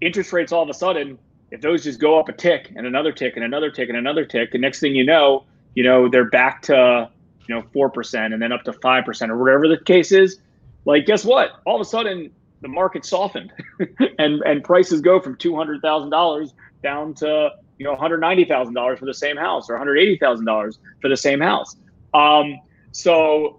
interest 0.02 0.32
rates 0.34 0.52
all 0.52 0.64
of 0.64 0.70
a 0.70 0.74
sudden, 0.74 1.18
if 1.52 1.62
those 1.62 1.84
just 1.84 2.00
go 2.00 2.20
up 2.20 2.30
a 2.30 2.34
tick 2.34 2.72
and 2.76 2.86
another 2.86 3.12
tick 3.12 3.34
and 3.36 3.44
another 3.44 3.72
tick 3.72 3.90
and 3.90 3.98
another 3.98 4.26
tick, 4.26 4.52
the 4.52 4.58
next 4.58 4.80
thing 4.80 4.96
you 4.96 5.04
know, 5.04 5.46
you 5.76 5.84
know, 5.84 6.08
they're 6.08 6.30
back 6.30 6.62
to, 6.64 7.10
you 7.48 7.56
know, 7.56 7.64
4% 7.74 8.34
and 8.34 8.42
then 8.42 8.52
up 8.52 8.64
to 8.64 8.72
5% 8.72 9.30
or 9.30 9.38
whatever 9.38 9.68
the 9.68 9.80
case 9.84 10.12
is. 10.12 10.40
Like, 10.86 11.06
guess 11.06 11.26
what? 11.26 11.60
All 11.66 11.76
of 11.76 11.82
a 11.82 11.86
sudden, 11.86 12.32
the 12.62 12.68
market 12.68 13.06
softened 13.06 13.52
and, 14.20 14.42
and 14.42 14.64
prices 14.64 15.02
go 15.02 15.20
from 15.20 15.38
$200,000 15.38 16.54
down 16.84 17.14
to, 17.16 17.50
you 17.78 17.86
know, 17.86 17.96
$190,000 17.96 19.00
for 19.00 19.06
the 19.06 19.14
same 19.14 19.38
house 19.38 19.70
or 19.70 19.80
$180,000 19.80 20.78
for 21.02 21.10
the 21.10 21.18
same 21.18 21.40
house. 21.40 21.76
Um, 22.14 22.60
so 22.92 23.59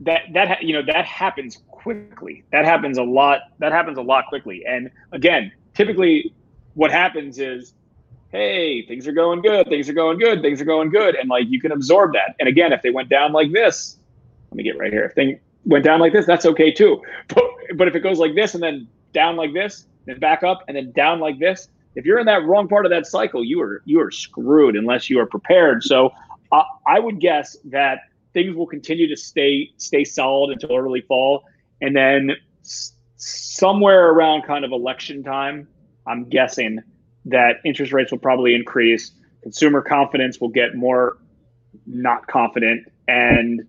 that 0.00 0.22
that 0.32 0.62
you 0.62 0.72
know 0.72 0.82
that 0.82 1.04
happens 1.04 1.62
quickly. 1.68 2.44
That 2.52 2.64
happens 2.64 2.98
a 2.98 3.02
lot. 3.02 3.40
That 3.58 3.72
happens 3.72 3.98
a 3.98 4.02
lot 4.02 4.26
quickly. 4.28 4.64
And 4.66 4.90
again, 5.12 5.52
typically, 5.74 6.34
what 6.74 6.90
happens 6.90 7.38
is, 7.38 7.74
hey, 8.30 8.84
things 8.86 9.06
are 9.06 9.12
going 9.12 9.40
good. 9.40 9.68
Things 9.68 9.88
are 9.88 9.94
going 9.94 10.18
good. 10.18 10.42
Things 10.42 10.60
are 10.60 10.64
going 10.64 10.90
good, 10.90 11.14
and 11.14 11.28
like 11.28 11.46
you 11.48 11.60
can 11.60 11.72
absorb 11.72 12.12
that. 12.12 12.36
And 12.38 12.48
again, 12.48 12.72
if 12.72 12.82
they 12.82 12.90
went 12.90 13.08
down 13.08 13.32
like 13.32 13.52
this, 13.52 13.98
let 14.50 14.56
me 14.56 14.62
get 14.62 14.78
right 14.78 14.92
here. 14.92 15.04
If 15.04 15.14
they 15.14 15.40
went 15.64 15.84
down 15.84 16.00
like 16.00 16.12
this, 16.12 16.26
that's 16.26 16.46
okay 16.46 16.72
too. 16.72 17.02
But 17.34 17.44
but 17.76 17.88
if 17.88 17.94
it 17.94 18.00
goes 18.00 18.18
like 18.18 18.34
this 18.34 18.54
and 18.54 18.62
then 18.62 18.88
down 19.12 19.36
like 19.36 19.52
this, 19.52 19.86
then 20.04 20.18
back 20.20 20.42
up 20.42 20.62
and 20.68 20.76
then 20.76 20.92
down 20.92 21.18
like 21.18 21.38
this, 21.38 21.68
if 21.96 22.04
you're 22.04 22.18
in 22.18 22.26
that 22.26 22.44
wrong 22.44 22.68
part 22.68 22.86
of 22.86 22.90
that 22.90 23.06
cycle, 23.06 23.44
you 23.44 23.60
are 23.60 23.82
you 23.86 24.00
are 24.00 24.10
screwed 24.10 24.76
unless 24.76 25.10
you 25.10 25.18
are 25.18 25.26
prepared. 25.26 25.82
So 25.82 26.12
uh, 26.52 26.62
I 26.86 27.00
would 27.00 27.20
guess 27.20 27.56
that 27.64 28.00
things 28.36 28.54
will 28.54 28.66
continue 28.66 29.08
to 29.08 29.16
stay 29.16 29.72
stay 29.78 30.04
solid 30.04 30.52
until 30.52 30.76
early 30.76 31.00
fall, 31.00 31.42
and 31.80 31.96
then 31.96 32.32
somewhere 33.16 34.10
around 34.10 34.42
kind 34.42 34.62
of 34.62 34.72
election 34.72 35.22
time, 35.22 35.66
I'm 36.06 36.28
guessing 36.28 36.82
that 37.24 37.56
interest 37.64 37.94
rates 37.94 38.10
will 38.10 38.18
probably 38.18 38.54
increase. 38.54 39.12
Consumer 39.42 39.80
confidence 39.80 40.38
will 40.38 40.50
get 40.50 40.74
more 40.74 41.16
not 41.86 42.26
confident, 42.26 42.86
and 43.08 43.62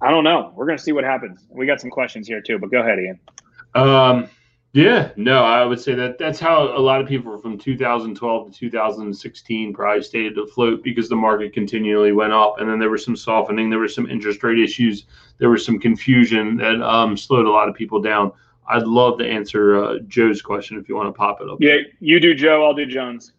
I 0.00 0.12
don't 0.12 0.22
know. 0.22 0.52
We're 0.54 0.66
going 0.66 0.78
to 0.78 0.84
see 0.84 0.92
what 0.92 1.02
happens. 1.02 1.44
We 1.50 1.66
got 1.66 1.80
some 1.80 1.90
questions 1.90 2.28
here 2.28 2.40
too, 2.40 2.60
but 2.60 2.70
go 2.70 2.80
ahead, 2.82 3.00
Ian. 3.00 3.18
Um, 3.74 4.28
yeah, 4.76 5.10
no, 5.16 5.42
I 5.42 5.64
would 5.64 5.80
say 5.80 5.94
that 5.94 6.18
that's 6.18 6.38
how 6.38 6.64
a 6.64 6.78
lot 6.78 7.00
of 7.00 7.08
people 7.08 7.38
from 7.38 7.56
2012 7.56 8.52
to 8.52 8.58
2016 8.58 9.72
probably 9.72 10.02
stayed 10.02 10.36
afloat 10.36 10.84
because 10.84 11.08
the 11.08 11.16
market 11.16 11.54
continually 11.54 12.12
went 12.12 12.34
up, 12.34 12.60
and 12.60 12.68
then 12.68 12.78
there 12.78 12.90
was 12.90 13.02
some 13.02 13.16
softening, 13.16 13.70
there 13.70 13.78
was 13.78 13.94
some 13.94 14.06
interest 14.06 14.42
rate 14.42 14.58
issues, 14.58 15.06
there 15.38 15.48
was 15.48 15.64
some 15.64 15.78
confusion 15.78 16.58
that 16.58 16.82
um, 16.82 17.16
slowed 17.16 17.46
a 17.46 17.50
lot 17.50 17.70
of 17.70 17.74
people 17.74 18.02
down. 18.02 18.30
I'd 18.68 18.82
love 18.82 19.18
to 19.20 19.26
answer 19.26 19.82
uh, 19.82 19.98
Joe's 20.08 20.42
question 20.42 20.76
if 20.76 20.90
you 20.90 20.94
want 20.94 21.08
to 21.08 21.12
pop 21.18 21.40
it 21.40 21.48
up. 21.48 21.56
Yeah, 21.58 21.78
you 22.00 22.20
do 22.20 22.34
Joe, 22.34 22.66
I'll 22.66 22.74
do 22.74 22.84
John's. 22.84 23.32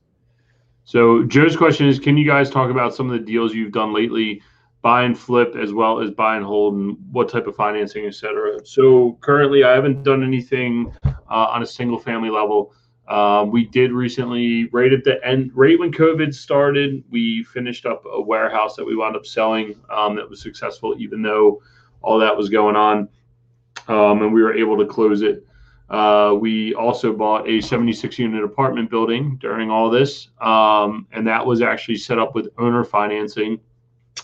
So 0.86 1.22
Joe's 1.22 1.56
question 1.56 1.88
is: 1.88 2.00
Can 2.00 2.18
you 2.18 2.26
guys 2.26 2.50
talk 2.50 2.72
about 2.72 2.96
some 2.96 3.12
of 3.12 3.20
the 3.20 3.24
deals 3.24 3.54
you've 3.54 3.74
done 3.74 3.94
lately? 3.94 4.42
Buy 4.88 5.04
and 5.04 5.20
flip 5.20 5.54
as 5.58 5.74
well 5.74 6.00
as 6.00 6.12
buy 6.12 6.38
and 6.38 6.46
hold 6.46 6.76
and 6.76 6.96
what 7.12 7.28
type 7.28 7.46
of 7.46 7.54
financing, 7.58 8.06
et 8.06 8.16
cetera. 8.16 8.66
So 8.66 9.18
currently, 9.20 9.66
I 9.66 9.74
haven't 9.74 10.04
done 10.04 10.24
anything 10.24 10.96
uh, 11.06 11.48
on 11.52 11.62
a 11.62 11.66
single 11.66 12.00
family 12.00 12.30
level. 12.30 12.74
Um, 13.10 13.52
we 13.52 13.66
did 13.66 13.92
recently, 13.92 14.70
right 14.72 14.94
at 14.94 15.04
the 15.04 15.22
end, 15.28 15.52
right 15.54 15.78
when 15.78 15.92
COVID 15.92 16.34
started, 16.34 17.04
we 17.10 17.44
finished 17.44 17.86
up 17.86 18.06
a 18.10 18.22
warehouse 18.22 18.78
that 18.78 18.86
we 18.86 18.96
wound 18.96 19.18
up 19.18 19.26
selling 19.26 19.76
um, 19.90 20.16
that 20.16 20.30
was 20.30 20.42
successful, 20.42 20.96
even 20.98 21.22
though 21.22 21.62
all 22.02 22.18
that 22.20 22.38
was 22.38 22.48
going 22.48 22.78
on. 22.78 23.10
Um, 23.90 24.22
and 24.22 24.34
we 24.34 24.42
were 24.42 24.56
able 24.56 24.78
to 24.78 24.86
close 24.86 25.22
it. 25.22 25.46
Uh, 25.90 26.34
we 26.40 26.74
also 26.76 27.12
bought 27.12 27.46
a 27.50 27.60
76 27.60 28.18
unit 28.18 28.42
apartment 28.42 28.90
building 28.90 29.36
during 29.42 29.70
all 29.70 29.90
this. 29.90 30.30
Um, 30.40 31.08
and 31.12 31.28
that 31.28 31.46
was 31.46 31.62
actually 31.62 31.98
set 31.98 32.20
up 32.20 32.36
with 32.36 32.48
owner 32.58 32.86
financing 32.86 33.60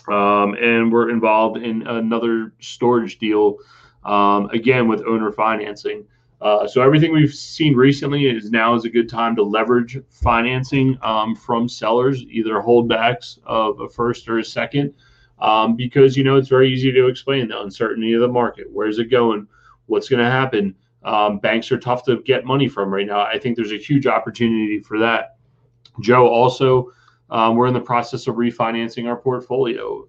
um, 0.08 0.54
and 0.54 0.92
we're 0.92 1.10
involved 1.10 1.58
in 1.58 1.86
another 1.86 2.52
storage 2.60 3.18
deal, 3.18 3.58
um, 4.04 4.50
again 4.50 4.88
with 4.88 5.02
owner 5.06 5.32
financing. 5.32 6.04
Uh, 6.40 6.68
so 6.68 6.82
everything 6.82 7.12
we've 7.12 7.32
seen 7.32 7.74
recently 7.74 8.26
is 8.26 8.50
now 8.50 8.74
is 8.74 8.84
a 8.84 8.90
good 8.90 9.08
time 9.08 9.34
to 9.34 9.42
leverage 9.42 9.98
financing 10.10 10.98
um, 11.02 11.34
from 11.34 11.68
sellers, 11.68 12.22
either 12.24 12.60
holdbacks 12.60 13.38
of 13.44 13.80
a 13.80 13.88
first 13.88 14.28
or 14.28 14.38
a 14.38 14.44
second, 14.44 14.92
um, 15.38 15.74
because 15.74 16.16
you 16.16 16.24
know 16.24 16.36
it's 16.36 16.48
very 16.48 16.70
easy 16.70 16.92
to 16.92 17.06
explain 17.06 17.48
the 17.48 17.60
uncertainty 17.60 18.12
of 18.12 18.20
the 18.20 18.28
market. 18.28 18.66
Where's 18.70 18.98
it 18.98 19.10
going? 19.10 19.46
What's 19.86 20.08
going 20.08 20.22
to 20.22 20.30
happen? 20.30 20.74
Um, 21.02 21.38
banks 21.38 21.70
are 21.72 21.78
tough 21.78 22.04
to 22.04 22.20
get 22.22 22.44
money 22.44 22.68
from 22.68 22.92
right 22.92 23.06
now. 23.06 23.20
I 23.20 23.38
think 23.38 23.56
there's 23.56 23.72
a 23.72 23.78
huge 23.78 24.06
opportunity 24.06 24.80
for 24.80 24.98
that. 24.98 25.36
Joe 26.00 26.28
also 26.28 26.92
Um, 27.34 27.56
we're 27.56 27.66
in 27.66 27.74
the 27.74 27.80
process 27.80 28.28
of 28.28 28.36
refinancing 28.36 29.08
our 29.08 29.16
portfolio. 29.16 30.06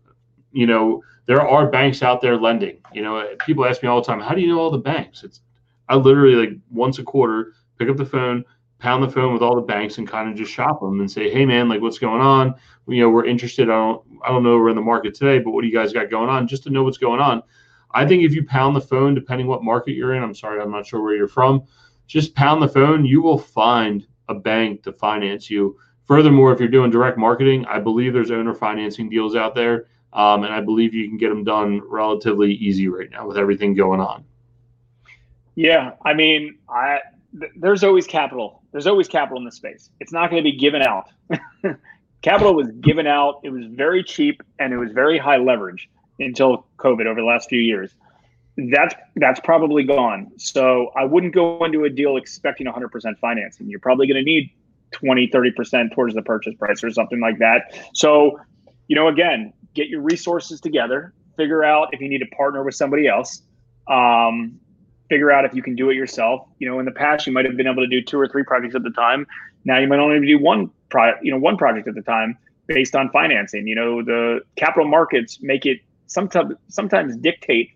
You 0.52 0.68
know, 0.68 1.04
there 1.26 1.42
are 1.42 1.72
banks 1.72 2.04
out 2.04 2.22
there 2.22 2.38
lending. 2.38 2.78
You 2.94 3.02
know, 3.02 3.28
people 3.48 3.66
ask 3.66 3.82
me 3.82 3.90
all 3.90 4.00
the 4.00 4.06
time, 4.06 4.20
how 4.20 4.36
do 4.36 4.42
you 4.42 4.48
know 4.48 4.60
all 4.60 4.70
the 4.70 4.78
banks? 4.78 5.24
It's 5.24 5.42
I 5.90 5.96
literally 5.96 6.36
like 6.36 6.58
once 6.70 7.00
a 7.00 7.04
quarter 7.04 7.54
pick 7.80 7.90
up 7.90 7.98
the 7.98 8.06
phone, 8.06 8.46
pound 8.78 9.04
the 9.04 9.10
phone 9.10 9.34
with 9.34 9.42
all 9.42 9.56
the 9.56 9.62
banks, 9.64 9.98
and 9.98 10.08
kind 10.08 10.30
of 10.30 10.36
just 10.36 10.52
shop 10.52 10.80
them 10.80 11.00
and 11.00 11.10
say, 11.10 11.32
hey 11.32 11.48
man, 11.48 11.68
like 11.68 11.82
what's 11.82 11.98
going 11.98 12.22
on? 12.22 12.54
You 12.88 13.02
know, 13.02 13.10
we're 13.10 13.26
interested. 13.26 13.72
I 13.72 13.74
don't 13.74 14.04
I 14.24 14.30
don't 14.30 14.44
know 14.44 14.58
we're 14.58 14.70
in 14.70 14.76
the 14.76 14.84
market 14.84 15.16
today, 15.16 15.40
but 15.40 15.50
what 15.50 15.64
do 15.64 15.68
you 15.68 15.74
guys 15.74 15.94
got 15.94 16.12
going 16.12 16.30
on? 16.30 16.48
Just 16.48 16.62
to 16.66 16.70
know 16.70 16.84
what's 16.84 17.00
going 17.00 17.22
on. 17.22 17.42
I 17.90 18.06
think 18.06 18.22
if 18.22 18.36
you 18.36 18.46
pound 18.46 18.76
the 18.76 18.82
phone, 18.82 19.16
depending 19.16 19.48
what 19.48 19.64
market 19.64 19.94
you're 19.94 20.14
in, 20.14 20.22
I'm 20.22 20.36
sorry, 20.36 20.62
I'm 20.62 20.72
not 20.72 20.86
sure 20.86 21.02
where 21.02 21.16
you're 21.16 21.28
from, 21.28 21.64
just 22.06 22.36
pound 22.36 22.62
the 22.62 22.68
phone. 22.68 23.04
You 23.04 23.24
will 23.24 23.40
find 23.40 24.06
a 24.30 24.36
bank 24.36 24.84
to 24.84 24.94
finance 24.94 25.50
you. 25.50 25.80
Furthermore, 26.08 26.54
if 26.54 26.60
you're 26.60 26.70
doing 26.70 26.91
direct 26.91 27.18
marketing, 27.18 27.65
I 27.65 27.80
believe 27.80 28.13
there's 28.13 28.32
owner 28.32 28.54
financing 28.54 29.10
deals 29.10 29.36
out 29.36 29.56
there. 29.56 29.88
Um, 30.13 30.44
and 30.44 30.54
I 30.54 30.62
believe 30.62 30.94
you 30.94 31.10
can 31.10 31.18
get 31.18 31.30
them 31.30 31.44
done 31.44 31.82
relatively 31.86 32.54
easy 32.54 32.88
right 32.88 33.12
now 33.12 33.28
with 33.28 33.38
everything 33.38 33.74
going 33.74 34.00
on. 34.00 34.24
Yeah, 35.56 35.94
I 36.06 36.13
mean, 36.13 36.58
I 36.70 37.00
th- 37.38 37.52
there's 37.58 37.84
always 37.84 38.08
capital. 38.08 38.62
There's 38.72 38.88
always 38.88 39.08
capital 39.08 39.39
in 39.39 39.46
this 39.46 39.56
space. 39.56 39.89
It's 40.00 40.13
not 40.13 40.30
going 40.30 40.41
to 40.41 40.50
be 40.50 40.58
given 40.58 40.82
out. 40.82 41.10
capital 42.22 42.54
was 42.54 42.72
given 42.82 43.08
out. 43.08 43.41
It 43.44 43.50
was 43.50 43.65
very 43.65 44.04
cheap 44.04 44.41
and 44.60 44.74
it 44.74 44.78
was 44.78 44.91
very 44.91 45.18
high 45.18 45.38
leverage 45.38 45.89
until 46.20 46.65
COVID 46.78 47.06
over 47.06 47.20
the 47.20 47.26
last 47.26 47.50
few 47.50 47.60
years. 47.60 47.94
That's 48.58 48.96
that's 49.18 49.39
probably 49.41 49.84
gone. 49.84 50.32
So 50.38 50.91
I 50.96 51.04
wouldn't 51.04 51.34
go 51.34 51.63
into 51.65 51.84
a 51.84 51.89
deal 51.89 52.15
expecting 52.15 52.68
100% 52.68 53.18
financing. 53.20 53.70
You're 53.70 53.82
probably 53.82 54.08
going 54.08 54.24
to 54.24 54.24
need 54.24 54.50
20, 54.91 55.28
30% 55.28 55.93
towards 55.93 56.15
the 56.15 56.21
purchase 56.21 56.56
price 56.56 56.84
or 56.84 56.91
something 56.91 57.19
like 57.19 57.39
that. 57.39 57.78
So, 57.93 58.39
you 58.88 58.95
know, 58.95 59.08
again, 59.08 59.54
get 59.74 59.88
your 59.88 60.02
resources 60.02 60.62
together, 60.62 61.13
figure 61.38 61.63
out 61.63 61.89
if 61.91 62.02
you 62.02 62.10
need 62.10 62.19
to 62.19 62.28
partner 62.28 62.63
with 62.63 62.76
somebody 62.76 63.08
else. 63.08 63.41
Um, 63.88 64.60
figure 65.10 65.32
out 65.32 65.45
if 65.45 65.54
you 65.54 65.62
can 65.62 65.76
do 65.76 65.89
it 65.89 65.95
yourself. 65.95 66.48
You 66.60 66.69
know, 66.69 66.80
in 66.80 66.86
the 66.86 66.91
past 66.91 67.28
you 67.28 67.34
might 67.34 67.45
have 67.45 67.56
been 67.56 67.67
able 67.67 67.84
to 67.84 67.88
do 67.88 68.02
two 68.02 68.19
or 68.19 68.28
three 68.28 68.43
projects 68.43 68.76
at 68.76 68.84
the 68.84 68.91
time. 68.91 69.28
Now 69.63 69.80
you 69.80 69.88
might 69.88 70.00
only 70.00 70.26
do 70.26 70.39
one 70.39 70.71
project, 70.89 71.24
you 71.24 71.32
know, 71.32 71.38
one 71.38 71.58
project 71.58 71.88
at 71.88 71.95
the 71.95 72.02
time 72.02 72.38
based 72.67 72.95
on 72.95 73.10
financing. 73.12 73.67
You 73.67 73.76
know, 73.76 74.04
the 74.04 74.41
capital 74.56 74.88
markets 74.88 75.39
make 75.41 75.65
it 75.65 75.80
sometimes 76.08 76.56
sometimes 76.69 77.15
dictate 77.17 77.71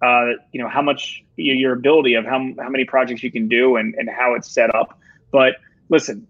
uh, 0.00 0.26
you 0.52 0.62
know 0.62 0.68
how 0.68 0.82
much 0.82 1.24
your 1.36 1.72
ability 1.72 2.14
of 2.14 2.24
how, 2.24 2.38
how 2.58 2.68
many 2.68 2.84
projects 2.84 3.22
you 3.22 3.32
can 3.32 3.48
do 3.48 3.76
and, 3.76 3.94
and 3.96 4.08
how 4.08 4.34
it's 4.34 4.50
set 4.50 4.74
up. 4.74 4.98
But 5.32 5.54
listen, 5.88 6.26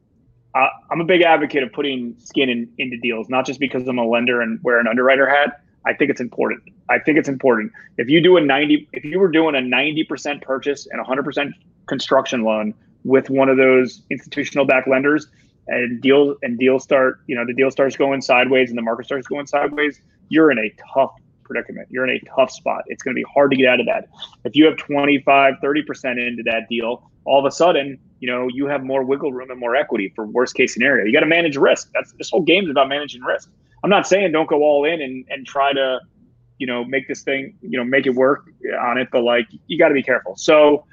uh, 0.59 0.69
I'm 0.91 1.01
a 1.01 1.05
big 1.05 1.23
advocate 1.23 1.63
of 1.63 1.73
putting 1.73 2.17
skin 2.19 2.49
in, 2.49 2.69
into 2.79 2.97
deals, 2.99 3.29
not 3.29 3.47
just 3.47 3.61
because 3.61 3.87
I'm 3.87 3.99
a 3.99 4.07
lender 4.07 4.41
and 4.41 4.59
wear 4.63 4.81
an 4.81 4.89
underwriter 4.89 5.29
hat. 5.29 5.61
I 5.87 5.95
think 5.95 6.11
it's 6.11 6.21
important. 6.21 6.63
I 6.89 6.99
think 6.99 7.19
it's 7.19 7.29
important. 7.29 7.73
If 7.97 8.09
you 8.09 8.21
do 8.21 8.37
a 8.37 8.41
90, 8.41 8.89
if 8.93 9.05
you 9.05 9.21
were 9.21 9.31
doing 9.31 9.55
a 9.55 9.59
90% 9.59 10.43
purchase 10.43 10.87
and 10.91 11.05
100% 11.05 11.53
construction 11.87 12.43
loan 12.43 12.75
with 13.05 13.31
one 13.31 13.49
of 13.49 13.57
those 13.57 14.03
institutional 14.11 14.67
backed 14.67 14.89
lenders, 14.89 15.29
and 15.69 16.01
deal 16.01 16.35
and 16.43 16.59
deal 16.59 16.81
start, 16.81 17.21
you 17.27 17.37
know, 17.37 17.45
the 17.47 17.53
deal 17.53 17.71
starts 17.71 17.97
going 17.97 18.21
sideways 18.23 18.71
and 18.71 18.79
the 18.79 18.83
market 18.83 19.07
starts 19.07 19.29
going 19.29 19.47
sideways, 19.47 20.01
you're 20.31 20.51
in 20.51 20.59
a 20.59 20.73
tough 20.93 21.13
predicament. 21.49 21.89
You're 21.91 22.09
in 22.09 22.17
a 22.17 22.21
tough 22.37 22.51
spot. 22.53 22.85
It's 22.87 23.03
going 23.03 23.15
to 23.15 23.19
be 23.19 23.27
hard 23.33 23.51
to 23.51 23.57
get 23.57 23.67
out 23.67 23.81
of 23.81 23.87
that. 23.87 24.09
If 24.45 24.55
you 24.55 24.67
have 24.67 24.77
25, 24.77 25.55
30% 25.63 26.29
into 26.29 26.43
that 26.45 26.69
deal, 26.69 27.11
all 27.25 27.39
of 27.41 27.45
a 27.45 27.51
sudden, 27.51 27.99
you 28.21 28.31
know, 28.31 28.49
you 28.49 28.67
have 28.67 28.85
more 28.85 29.03
wiggle 29.03 29.33
room 29.33 29.51
and 29.51 29.59
more 29.59 29.77
equity 29.77 30.13
for 30.15 30.27
worst 30.27 30.55
case 30.55 30.73
scenario. 30.73 31.05
You 31.05 31.13
got 31.13 31.21
to 31.21 31.27
manage 31.27 31.57
risk. 31.57 31.91
That's 31.95 32.13
this 32.13 32.31
whole 32.31 32.43
game 32.43 32.65
is 32.65 32.71
about 32.71 32.89
managing 32.89 33.23
risk. 33.23 33.51
I'm 33.83 33.91
not 33.91 34.07
saying 34.07 34.33
don't 34.33 34.49
go 34.49 34.63
all 34.63 34.85
in 34.85 35.01
and, 35.01 35.25
and 35.29 35.47
try 35.47 35.73
to, 35.73 36.01
you 36.59 36.67
know, 36.67 36.85
make 36.85 37.07
this 37.07 37.23
thing, 37.23 37.57
you 37.61 37.79
know, 37.79 37.85
make 37.85 38.07
it 38.07 38.15
work 38.15 38.45
on 38.81 38.99
it, 38.99 39.09
but 39.13 39.23
like 39.23 39.47
you 39.67 39.79
got 39.79 39.89
to 39.89 39.95
be 39.95 40.03
careful. 40.03 40.37
So, 40.37 40.85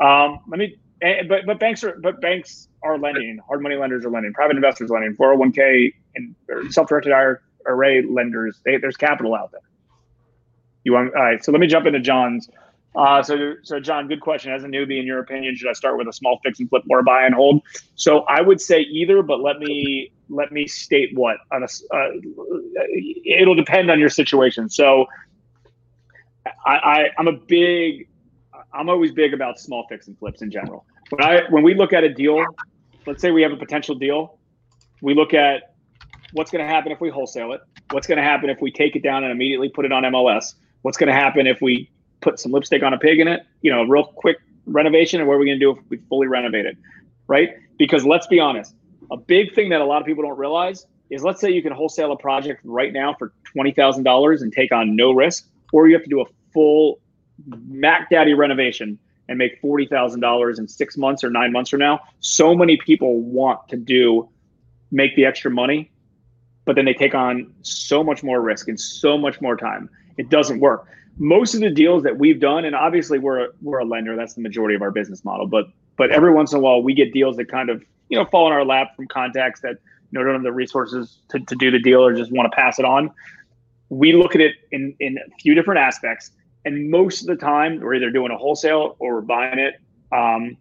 um, 0.00 0.40
let 0.48 0.58
me, 0.58 0.76
eh, 1.02 1.22
but 1.28 1.46
but 1.46 1.60
banks 1.60 1.84
are 1.84 1.96
but 2.02 2.20
banks 2.20 2.68
are 2.82 2.98
lending. 2.98 3.38
Hard 3.46 3.62
money 3.62 3.76
lenders 3.76 4.04
are 4.04 4.10
lending. 4.10 4.32
Private 4.32 4.56
investors 4.56 4.90
lending. 4.90 5.14
401k 5.16 5.94
and 6.16 6.34
self-directed 6.72 7.12
IRA 7.12 8.02
lenders. 8.10 8.60
They, 8.64 8.76
there's 8.76 8.96
capital 8.96 9.34
out 9.34 9.52
there. 9.52 9.60
You 10.84 10.92
want 10.92 11.14
all 11.14 11.22
right? 11.22 11.44
So 11.44 11.52
let 11.52 11.60
me 11.60 11.66
jump 11.66 11.86
into 11.86 12.00
John's. 12.00 12.48
Uh, 12.94 13.22
so, 13.22 13.54
so 13.62 13.80
John, 13.80 14.06
good 14.06 14.20
question. 14.20 14.52
As 14.52 14.64
a 14.64 14.66
newbie, 14.66 15.00
in 15.00 15.06
your 15.06 15.20
opinion, 15.20 15.56
should 15.56 15.68
I 15.68 15.72
start 15.72 15.96
with 15.96 16.08
a 16.08 16.12
small 16.12 16.38
fix 16.44 16.60
and 16.60 16.68
flip 16.68 16.82
or 16.90 17.02
buy 17.02 17.24
and 17.24 17.34
hold? 17.34 17.62
So 17.94 18.20
I 18.28 18.42
would 18.42 18.60
say 18.60 18.80
either, 18.80 19.22
but 19.22 19.40
let 19.40 19.58
me 19.58 20.12
let 20.28 20.52
me 20.52 20.66
state 20.66 21.10
what 21.14 21.38
on 21.50 21.62
a. 21.62 21.66
Uh, 21.94 22.08
it'll 23.24 23.54
depend 23.54 23.90
on 23.90 23.98
your 23.98 24.10
situation. 24.10 24.68
So, 24.68 25.06
I, 26.66 26.74
I 26.74 27.10
I'm 27.18 27.28
a 27.28 27.32
big, 27.32 28.08
I'm 28.74 28.90
always 28.90 29.12
big 29.12 29.32
about 29.32 29.58
small 29.58 29.86
fix 29.88 30.08
and 30.08 30.18
flips 30.18 30.42
in 30.42 30.50
general. 30.50 30.84
When 31.10 31.22
I 31.22 31.42
when 31.48 31.62
we 31.62 31.74
look 31.74 31.94
at 31.94 32.04
a 32.04 32.12
deal, 32.12 32.44
let's 33.06 33.22
say 33.22 33.30
we 33.30 33.42
have 33.42 33.52
a 33.52 33.56
potential 33.56 33.94
deal, 33.94 34.38
we 35.00 35.14
look 35.14 35.32
at 35.32 35.74
what's 36.32 36.50
going 36.50 36.66
to 36.66 36.70
happen 36.70 36.92
if 36.92 37.00
we 37.00 37.08
wholesale 37.08 37.52
it. 37.52 37.60
What's 37.90 38.06
going 38.06 38.18
to 38.18 38.24
happen 38.24 38.50
if 38.50 38.60
we 38.60 38.70
take 38.70 38.96
it 38.96 39.02
down 39.02 39.22
and 39.22 39.32
immediately 39.32 39.68
put 39.68 39.84
it 39.84 39.92
on 39.92 40.02
MLS? 40.04 40.54
What's 40.82 40.98
going 40.98 41.08
to 41.08 41.14
happen 41.14 41.46
if 41.46 41.60
we 41.60 41.90
put 42.20 42.38
some 42.38 42.52
lipstick 42.52 42.82
on 42.82 42.92
a 42.92 42.98
pig 42.98 43.20
in 43.20 43.28
it, 43.28 43.44
you 43.62 43.70
know, 43.70 43.82
real 43.84 44.04
quick 44.04 44.38
renovation, 44.66 45.20
and 45.20 45.28
what 45.28 45.34
are 45.34 45.38
we 45.38 45.46
going 45.46 45.58
to 45.58 45.64
do 45.64 45.70
if 45.72 45.78
we 45.88 45.96
fully 46.08 46.26
renovate 46.26 46.66
it, 46.66 46.76
right? 47.26 47.50
Because 47.78 48.04
let's 48.04 48.26
be 48.26 48.38
honest, 48.38 48.74
a 49.10 49.16
big 49.16 49.54
thing 49.54 49.70
that 49.70 49.80
a 49.80 49.84
lot 49.84 50.00
of 50.00 50.06
people 50.06 50.22
don't 50.22 50.38
realize 50.38 50.86
is 51.10 51.22
let's 51.22 51.40
say 51.40 51.50
you 51.50 51.62
can 51.62 51.72
wholesale 51.72 52.12
a 52.12 52.16
project 52.16 52.60
right 52.64 52.92
now 52.92 53.14
for 53.18 53.32
twenty 53.44 53.72
thousand 53.72 54.04
dollars 54.04 54.42
and 54.42 54.52
take 54.52 54.72
on 54.72 54.96
no 54.96 55.12
risk, 55.12 55.48
or 55.72 55.88
you 55.88 55.94
have 55.94 56.04
to 56.04 56.10
do 56.10 56.20
a 56.20 56.24
full 56.52 57.00
Mac 57.66 58.08
Daddy 58.10 58.34
renovation 58.34 58.98
and 59.28 59.38
make 59.38 59.60
forty 59.60 59.86
thousand 59.86 60.20
dollars 60.20 60.58
in 60.58 60.68
six 60.68 60.96
months 60.96 61.22
or 61.22 61.30
nine 61.30 61.52
months 61.52 61.70
from 61.70 61.80
now. 61.80 62.00
So 62.20 62.54
many 62.54 62.76
people 62.76 63.20
want 63.20 63.68
to 63.68 63.76
do 63.76 64.28
make 64.90 65.16
the 65.16 65.24
extra 65.24 65.50
money, 65.50 65.90
but 66.64 66.76
then 66.76 66.84
they 66.84 66.94
take 66.94 67.14
on 67.14 67.52
so 67.62 68.04
much 68.04 68.22
more 68.22 68.40
risk 68.40 68.68
and 68.68 68.78
so 68.78 69.18
much 69.18 69.40
more 69.40 69.56
time. 69.56 69.90
It 70.16 70.28
doesn't 70.28 70.60
work 70.60 70.86
most 71.18 71.54
of 71.54 71.60
the 71.60 71.70
deals 71.70 72.02
that 72.04 72.18
we've 72.18 72.40
done, 72.40 72.64
and 72.64 72.74
obviously 72.74 73.18
we're 73.18 73.44
a, 73.44 73.48
we're 73.60 73.78
a 73.78 73.84
lender, 73.84 74.16
that's 74.16 74.34
the 74.34 74.40
majority 74.40 74.74
of 74.74 74.82
our 74.82 74.90
business 74.90 75.24
model. 75.24 75.46
But 75.46 75.66
but 75.96 76.10
every 76.10 76.32
once 76.32 76.52
in 76.52 76.58
a 76.58 76.60
while, 76.60 76.82
we 76.82 76.94
get 76.94 77.12
deals 77.12 77.36
that 77.36 77.50
kind 77.50 77.70
of 77.70 77.84
you 78.08 78.18
know 78.18 78.24
fall 78.26 78.46
in 78.46 78.52
our 78.52 78.64
lap 78.64 78.96
from 78.96 79.06
contacts 79.08 79.60
that 79.60 79.76
you 80.10 80.18
know 80.18 80.24
don't 80.24 80.34
have 80.34 80.42
the 80.42 80.52
resources 80.52 81.18
to, 81.28 81.40
to 81.40 81.54
do 81.56 81.70
the 81.70 81.78
deal 81.78 82.04
or 82.04 82.14
just 82.14 82.32
want 82.32 82.50
to 82.50 82.56
pass 82.56 82.78
it 82.78 82.84
on. 82.84 83.10
We 83.88 84.12
look 84.12 84.34
at 84.34 84.40
it 84.40 84.56
in 84.70 84.94
in 85.00 85.18
a 85.18 85.36
few 85.38 85.54
different 85.54 85.80
aspects, 85.80 86.30
and 86.64 86.90
most 86.90 87.22
of 87.22 87.26
the 87.26 87.36
time 87.36 87.80
we're 87.80 87.94
either 87.94 88.10
doing 88.10 88.32
a 88.32 88.36
wholesale 88.36 88.96
or 88.98 89.14
we're 89.16 89.20
buying 89.20 89.58
it. 89.58 89.74
Um, 90.12 90.56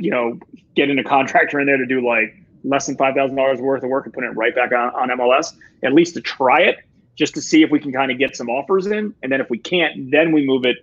you 0.00 0.12
know, 0.12 0.38
getting 0.76 0.98
a 0.98 1.04
contractor 1.04 1.58
in 1.58 1.66
there 1.66 1.76
to 1.76 1.86
do 1.86 2.06
like 2.06 2.32
less 2.62 2.86
than 2.86 2.96
five 2.96 3.14
thousand 3.14 3.36
dollars 3.36 3.60
worth 3.60 3.82
of 3.82 3.88
work 3.88 4.04
and 4.04 4.14
putting 4.14 4.30
it 4.30 4.36
right 4.36 4.54
back 4.54 4.70
on, 4.72 4.94
on 4.94 5.18
MLS, 5.18 5.54
at 5.82 5.92
least 5.92 6.14
to 6.14 6.20
try 6.20 6.60
it 6.60 6.78
just 7.18 7.34
to 7.34 7.42
see 7.42 7.62
if 7.62 7.70
we 7.70 7.80
can 7.80 7.92
kind 7.92 8.10
of 8.12 8.18
get 8.18 8.36
some 8.36 8.48
offers 8.48 8.86
in, 8.86 9.12
and 9.22 9.32
then 9.32 9.40
if 9.40 9.50
we 9.50 9.58
can't, 9.58 10.10
then 10.10 10.32
we 10.32 10.46
move 10.46 10.64
it 10.64 10.76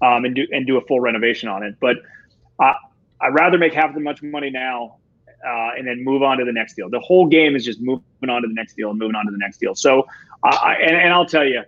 um, 0.00 0.24
and 0.24 0.34
do 0.34 0.46
and 0.50 0.66
do 0.66 0.78
a 0.78 0.80
full 0.86 1.00
renovation 1.00 1.48
on 1.48 1.62
it. 1.62 1.76
But 1.78 1.96
uh, 2.58 2.72
I'd 3.20 3.34
rather 3.34 3.58
make 3.58 3.74
half 3.74 3.94
as 3.94 4.02
much 4.02 4.22
money 4.22 4.50
now 4.50 4.96
uh, 5.46 5.70
and 5.76 5.86
then 5.86 6.02
move 6.02 6.22
on 6.22 6.38
to 6.38 6.44
the 6.44 6.52
next 6.52 6.74
deal. 6.74 6.88
The 6.88 7.00
whole 7.00 7.26
game 7.26 7.54
is 7.54 7.64
just 7.64 7.80
moving 7.80 8.02
on 8.28 8.42
to 8.42 8.48
the 8.48 8.54
next 8.54 8.74
deal 8.74 8.90
and 8.90 8.98
moving 8.98 9.14
on 9.14 9.26
to 9.26 9.30
the 9.30 9.38
next 9.38 9.58
deal. 9.58 9.74
So, 9.74 10.06
uh, 10.42 10.74
and, 10.80 10.96
and 10.96 11.12
I'll 11.12 11.26
tell 11.26 11.44
you, 11.44 11.62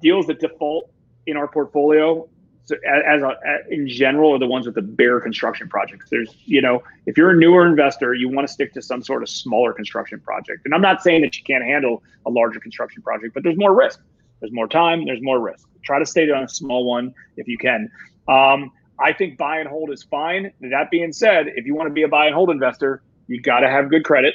deals 0.00 0.26
that 0.28 0.40
default 0.40 0.90
in 1.26 1.36
our 1.36 1.48
portfolio 1.48 2.28
so 2.66 2.74
as, 2.84 3.22
a, 3.22 3.36
in 3.70 3.88
general 3.88 4.34
are 4.34 4.38
the 4.38 4.46
ones 4.46 4.66
with 4.66 4.74
the 4.74 4.82
bigger 4.82 5.20
construction 5.20 5.68
projects. 5.68 6.10
There's, 6.10 6.36
you 6.44 6.60
know, 6.60 6.82
if 7.06 7.16
you're 7.16 7.30
a 7.30 7.36
newer 7.36 7.64
investor, 7.64 8.12
you 8.12 8.28
want 8.28 8.46
to 8.46 8.52
stick 8.52 8.74
to 8.74 8.82
some 8.82 9.02
sort 9.02 9.22
of 9.22 9.28
smaller 9.28 9.72
construction 9.72 10.20
project. 10.20 10.62
And 10.64 10.74
I'm 10.74 10.80
not 10.80 11.00
saying 11.00 11.22
that 11.22 11.36
you 11.38 11.44
can't 11.44 11.64
handle 11.64 12.02
a 12.26 12.30
larger 12.30 12.58
construction 12.58 13.02
project, 13.02 13.34
but 13.34 13.44
there's 13.44 13.56
more 13.56 13.72
risk. 13.72 14.00
There's 14.40 14.52
more 14.52 14.66
time. 14.66 15.06
There's 15.06 15.22
more 15.22 15.40
risk. 15.40 15.68
Try 15.84 16.00
to 16.00 16.06
stay 16.06 16.28
on 16.30 16.42
a 16.42 16.48
small 16.48 16.84
one 16.84 17.14
if 17.36 17.46
you 17.46 17.56
can. 17.56 17.88
Um, 18.28 18.72
I 18.98 19.12
think 19.12 19.38
buy 19.38 19.58
and 19.58 19.68
hold 19.68 19.90
is 19.90 20.02
fine. 20.02 20.52
That 20.60 20.90
being 20.90 21.12
said, 21.12 21.46
if 21.54 21.66
you 21.66 21.74
want 21.76 21.88
to 21.88 21.92
be 21.92 22.02
a 22.02 22.08
buy 22.08 22.26
and 22.26 22.34
hold 22.34 22.50
investor, 22.50 23.02
you 23.28 23.40
got 23.40 23.60
to 23.60 23.70
have 23.70 23.90
good 23.90 24.04
credit 24.04 24.34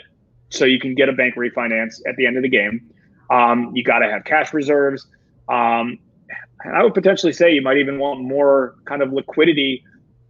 so 0.50 0.66
you 0.66 0.80
can 0.80 0.96
get 0.96 1.10
a 1.10 1.14
bank 1.14 1.36
refinance 1.36 2.02
at 2.08 2.16
the 2.16 2.26
end 2.26 2.38
of 2.38 2.44
the 2.44 2.50
game. 2.50 2.90
Um, 3.30 3.72
you 3.76 3.84
got 3.84 4.00
to 4.00 4.10
have 4.10 4.24
cash 4.24 4.54
reserves. 4.54 5.08
Um, 5.50 6.00
and 6.64 6.76
I 6.76 6.84
would 6.84 6.94
potentially 6.94 7.34
say 7.34 7.54
you 7.54 7.62
might 7.62 7.78
even 7.78 8.00
want 8.00 8.22
more 8.22 8.76
kind 8.86 9.02
of 9.02 9.12
liquidity 9.12 9.84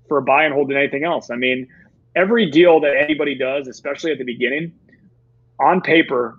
for 0.07 0.17
a 0.17 0.21
buy 0.21 0.43
and 0.45 0.53
hold 0.53 0.69
than 0.69 0.77
anything 0.77 1.03
else. 1.03 1.29
I 1.29 1.35
mean, 1.35 1.67
every 2.15 2.49
deal 2.49 2.79
that 2.81 2.95
anybody 2.95 3.35
does, 3.35 3.67
especially 3.67 4.11
at 4.11 4.17
the 4.17 4.23
beginning, 4.23 4.73
on 5.59 5.81
paper, 5.81 6.37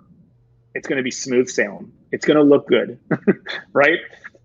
it's 0.75 0.87
going 0.87 0.97
to 0.97 1.03
be 1.03 1.11
smooth 1.11 1.47
sailing. 1.49 1.91
It's 2.11 2.25
going 2.25 2.37
to 2.37 2.43
look 2.43 2.67
good, 2.67 2.99
right? 3.73 3.99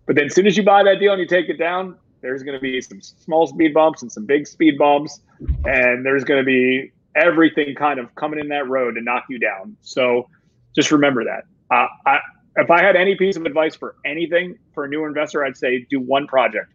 But 0.06 0.16
then 0.16 0.26
as 0.26 0.34
soon 0.34 0.46
as 0.46 0.56
you 0.56 0.62
buy 0.62 0.82
that 0.84 0.98
deal 0.98 1.12
and 1.12 1.20
you 1.20 1.26
take 1.26 1.48
it 1.48 1.58
down, 1.58 1.96
there's 2.20 2.42
going 2.42 2.56
to 2.56 2.60
be 2.60 2.80
some 2.80 3.00
small 3.00 3.46
speed 3.46 3.74
bumps 3.74 4.02
and 4.02 4.10
some 4.10 4.26
big 4.26 4.46
speed 4.46 4.78
bumps, 4.78 5.20
and 5.64 6.04
there's 6.04 6.24
going 6.24 6.40
to 6.40 6.46
be 6.46 6.90
everything 7.14 7.74
kind 7.74 7.98
of 8.00 8.14
coming 8.14 8.40
in 8.40 8.48
that 8.48 8.68
road 8.68 8.94
to 8.94 9.00
knock 9.00 9.24
you 9.28 9.38
down. 9.38 9.76
So 9.82 10.28
Just 10.74 10.92
remember 10.92 11.24
that. 11.24 11.44
Uh, 11.70 11.86
I, 12.06 12.18
if 12.58 12.70
I 12.70 12.82
had 12.82 12.96
any 12.96 13.14
piece 13.14 13.36
of 13.36 13.46
advice 13.46 13.76
for 13.76 13.96
anything 14.04 14.58
for 14.74 14.84
a 14.84 14.88
new 14.88 15.06
investor, 15.06 15.44
I'd 15.44 15.56
say 15.56 15.86
do 15.88 16.00
one 16.00 16.26
project. 16.26 16.72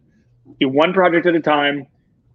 Do 0.58 0.68
one 0.68 0.92
project 0.92 1.26
at 1.26 1.34
a 1.34 1.40
time. 1.40 1.86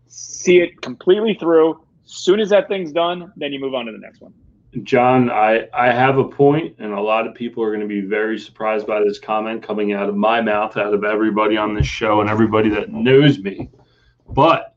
See 0.07 0.59
it 0.59 0.81
completely 0.81 1.35
through. 1.39 1.71
As 2.05 2.11
soon 2.11 2.39
as 2.39 2.49
that 2.49 2.67
thing's 2.67 2.91
done, 2.91 3.31
then 3.37 3.51
you 3.51 3.59
move 3.59 3.73
on 3.73 3.85
to 3.85 3.91
the 3.91 3.97
next 3.97 4.21
one. 4.21 4.33
John, 4.83 5.31
I, 5.31 5.67
I 5.73 5.91
have 5.91 6.19
a 6.19 6.23
point, 6.23 6.75
and 6.77 6.93
a 6.93 7.01
lot 7.01 7.25
of 7.25 7.33
people 7.33 7.63
are 7.63 7.69
going 7.69 7.81
to 7.81 7.87
be 7.87 8.01
very 8.01 8.37
surprised 8.37 8.85
by 8.85 8.99
this 8.99 9.17
comment 9.17 9.63
coming 9.63 9.93
out 9.93 10.09
of 10.09 10.15
my 10.15 10.41
mouth, 10.41 10.77
out 10.77 10.93
of 10.93 11.03
everybody 11.03 11.57
on 11.57 11.73
this 11.73 11.87
show, 11.87 12.21
and 12.21 12.29
everybody 12.29 12.69
that 12.69 12.91
knows 12.91 13.39
me. 13.39 13.69
But 14.29 14.75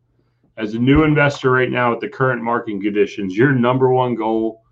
as 0.57 0.73
a 0.73 0.79
new 0.79 1.05
investor 1.05 1.51
right 1.51 1.71
now 1.71 1.93
at 1.93 2.01
the 2.01 2.09
current 2.09 2.43
market 2.43 2.81
conditions, 2.81 3.37
your 3.37 3.53
number 3.53 3.91
one 3.91 4.15
goal, 4.15 4.63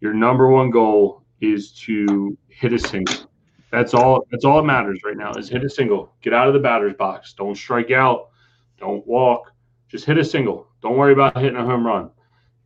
your 0.00 0.12
number 0.12 0.48
one 0.48 0.70
goal 0.70 1.22
is 1.40 1.72
to 1.72 2.36
hit 2.48 2.74
a 2.74 2.78
single. 2.78 3.27
That's 3.70 3.94
all. 3.94 4.26
That's 4.30 4.44
all 4.44 4.56
that 4.58 4.66
matters 4.66 5.00
right 5.04 5.16
now 5.16 5.32
is 5.32 5.48
hit 5.48 5.64
a 5.64 5.70
single. 5.70 6.14
Get 6.22 6.32
out 6.32 6.48
of 6.48 6.54
the 6.54 6.60
batter's 6.60 6.94
box. 6.94 7.34
Don't 7.34 7.56
strike 7.56 7.90
out. 7.90 8.30
Don't 8.78 9.06
walk. 9.06 9.52
Just 9.88 10.04
hit 10.04 10.18
a 10.18 10.24
single. 10.24 10.68
Don't 10.82 10.96
worry 10.96 11.12
about 11.12 11.36
hitting 11.36 11.56
a 11.56 11.64
home 11.64 11.86
run. 11.86 12.10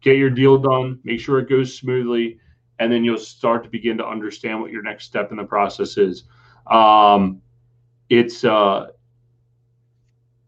Get 0.01 0.17
your 0.17 0.31
deal 0.31 0.59
done. 0.59 1.01
Make 1.05 1.21
sure 1.21 1.39
it 1.39 1.49
goes 1.49 1.77
smoothly, 1.77 2.39
and 2.79 2.93
then 2.93 3.05
you'll 3.05 3.19
start 3.19 3.65
to 3.65 3.71
begin 3.71 3.97
to 3.99 4.07
understand 4.07 4.61
what 4.61 4.71
your 4.71 4.83
next 4.83 5.05
step 5.05 5.31
in 5.31 5.37
the 5.37 5.45
process 5.45 5.97
is. 5.97 6.25
Um, 6.69 7.41
it's 8.09 8.45
uh, 8.45 8.89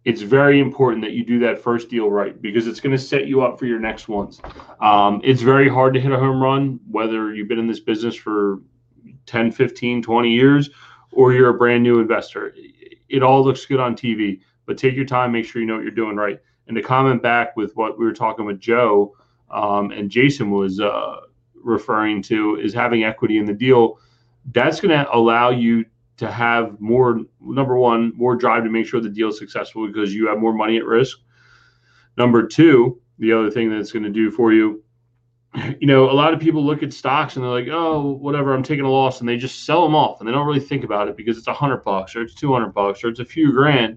it's 0.05 0.21
very 0.21 0.61
important 0.61 1.03
that 1.03 1.13
you 1.13 1.25
do 1.25 1.39
that 1.41 1.63
first 1.63 1.89
deal 1.89 2.11
right 2.11 2.41
because 2.43 2.67
it's 2.67 2.81
going 2.81 2.95
to 2.95 3.03
set 3.03 3.27
you 3.27 3.43
up 3.43 3.59
for 3.59 3.67
your 3.67 3.79
next 3.79 4.09
ones. 4.09 4.41
Um, 4.81 5.21
it's 5.25 5.41
very 5.43 5.69
hard 5.69 5.95
to 5.95 6.01
hit 6.01 6.13
a 6.13 6.19
home 6.19 6.43
run, 6.43 6.79
whether 6.91 7.35
you've 7.35 7.49
been 7.49 7.59
in 7.59 7.67
this 7.67 7.81
business 7.81 8.15
for 8.15 8.61
10, 9.27 9.53
15, 9.53 10.03
20 10.03 10.31
years, 10.31 10.71
or 11.13 11.33
you're 11.33 11.51
a 11.51 11.55
brand 11.55 11.83
new 11.83 12.01
investor. 12.01 12.55
It 13.09 13.23
all 13.23 13.45
looks 13.45 13.65
good 13.67 13.81
on 13.81 13.95
TV, 13.95 14.41
but 14.67 14.79
take 14.79 14.95
your 14.95 15.05
time, 15.05 15.33
make 15.33 15.47
sure 15.47 15.61
you 15.61 15.67
know 15.67 15.75
what 15.75 15.83
you're 15.83 15.93
doing 15.93 16.17
right. 16.17 16.41
And 16.67 16.77
to 16.77 16.83
comment 16.83 17.23
back 17.23 17.57
with 17.57 17.77
what 17.77 17.99
we 17.99 18.05
were 18.05 18.13
talking 18.13 18.45
with 18.45 18.61
Joe 18.61 19.15
um, 19.51 19.91
and 19.91 20.11
Jason 20.11 20.51
was 20.51 20.81
uh, 20.81 21.21
referring 21.55 22.23
to 22.23 22.57
is 22.57 22.73
having 22.73 23.05
equity 23.05 23.39
in 23.39 23.45
the 23.45 23.53
deal. 23.53 23.99
That's 24.53 24.81
going 24.81 24.99
to 24.99 25.15
allow 25.15 25.51
you 25.51 25.85
to 26.17 26.31
have 26.31 26.81
more, 26.81 27.21
number 27.41 27.77
one, 27.77 28.13
more 28.17 28.37
drive 28.37 28.65
to 28.65 28.71
make 28.71 28.87
sure 28.87 29.01
the 29.01 29.09
deal 29.09 29.29
is 29.29 29.39
successful 29.39 29.87
because 29.87 30.15
you 30.15 30.29
have 30.29 30.39
more 30.39 30.53
money 30.53 30.77
at 30.77 30.85
risk. 30.85 31.19
Number 32.17 32.47
two, 32.47 33.01
the 33.19 33.33
other 33.33 33.51
thing 33.51 33.71
that's 33.71 33.91
going 33.91 34.05
to 34.05 34.11
do 34.11 34.31
for 34.31 34.53
you 34.53 34.84
you 35.81 35.87
know, 35.87 36.11
a 36.11 36.13
lot 36.13 36.35
of 36.35 36.41
people 36.41 36.65
look 36.65 36.83
at 36.83 36.93
stocks 36.93 37.37
and 37.37 37.45
they're 37.45 37.51
like, 37.51 37.69
oh, 37.71 38.13
whatever, 38.13 38.53
I'm 38.53 38.63
taking 38.63 38.85
a 38.85 38.91
loss, 38.91 39.21
and 39.21 39.29
they 39.29 39.37
just 39.37 39.65
sell 39.65 39.85
them 39.85 39.95
off 39.95 40.21
and 40.21 40.29
they 40.29 40.33
don't 40.33 40.47
really 40.47 40.61
think 40.61 40.85
about 40.85 41.09
it 41.09 41.17
because 41.17 41.39
it's 41.39 41.47
a 41.47 41.55
hundred 41.55 41.85
bucks 41.85 42.17
or 42.17 42.23
it's 42.23 42.35
two 42.35 42.53
hundred 42.53 42.71
bucks 42.71 43.05
or 43.05 43.09
it's 43.09 43.21
a 43.21 43.25
few 43.25 43.53
grand. 43.53 43.97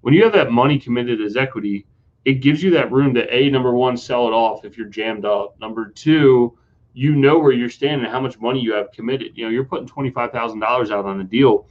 When 0.00 0.12
you 0.12 0.24
have 0.24 0.32
that 0.32 0.50
money 0.50 0.78
committed 0.78 1.20
as 1.20 1.36
equity, 1.36 1.86
it 2.24 2.34
gives 2.34 2.62
you 2.62 2.70
that 2.72 2.90
room 2.90 3.14
to 3.14 3.34
a 3.34 3.48
number 3.50 3.72
one 3.72 3.96
sell 3.96 4.26
it 4.26 4.32
off 4.32 4.64
if 4.64 4.76
you're 4.76 4.88
jammed 4.88 5.24
up. 5.24 5.58
Number 5.60 5.88
two, 5.88 6.58
you 6.94 7.14
know 7.14 7.38
where 7.38 7.52
you're 7.52 7.70
standing 7.70 8.04
and 8.04 8.12
how 8.12 8.20
much 8.20 8.38
money 8.40 8.60
you 8.60 8.74
have 8.74 8.90
committed. 8.92 9.32
You 9.36 9.44
know, 9.44 9.50
you're 9.50 9.64
putting 9.64 9.86
twenty 9.86 10.10
five 10.10 10.32
thousand 10.32 10.58
dollars 10.58 10.90
out 10.90 11.04
on 11.04 11.20
a 11.20 11.24
deal. 11.24 11.68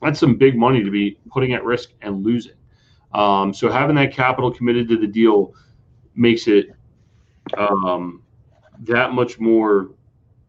That's 0.00 0.20
some 0.20 0.36
big 0.36 0.56
money 0.56 0.82
to 0.82 0.90
be 0.90 1.18
putting 1.30 1.52
at 1.52 1.64
risk 1.64 1.90
and 2.00 2.24
losing. 2.24 2.52
Um, 3.12 3.52
so 3.52 3.70
having 3.70 3.96
that 3.96 4.12
capital 4.12 4.50
committed 4.50 4.88
to 4.88 4.96
the 4.98 5.06
deal 5.06 5.54
makes 6.14 6.46
it 6.46 6.70
um, 7.56 8.22
that 8.80 9.12
much 9.12 9.38
more 9.38 9.90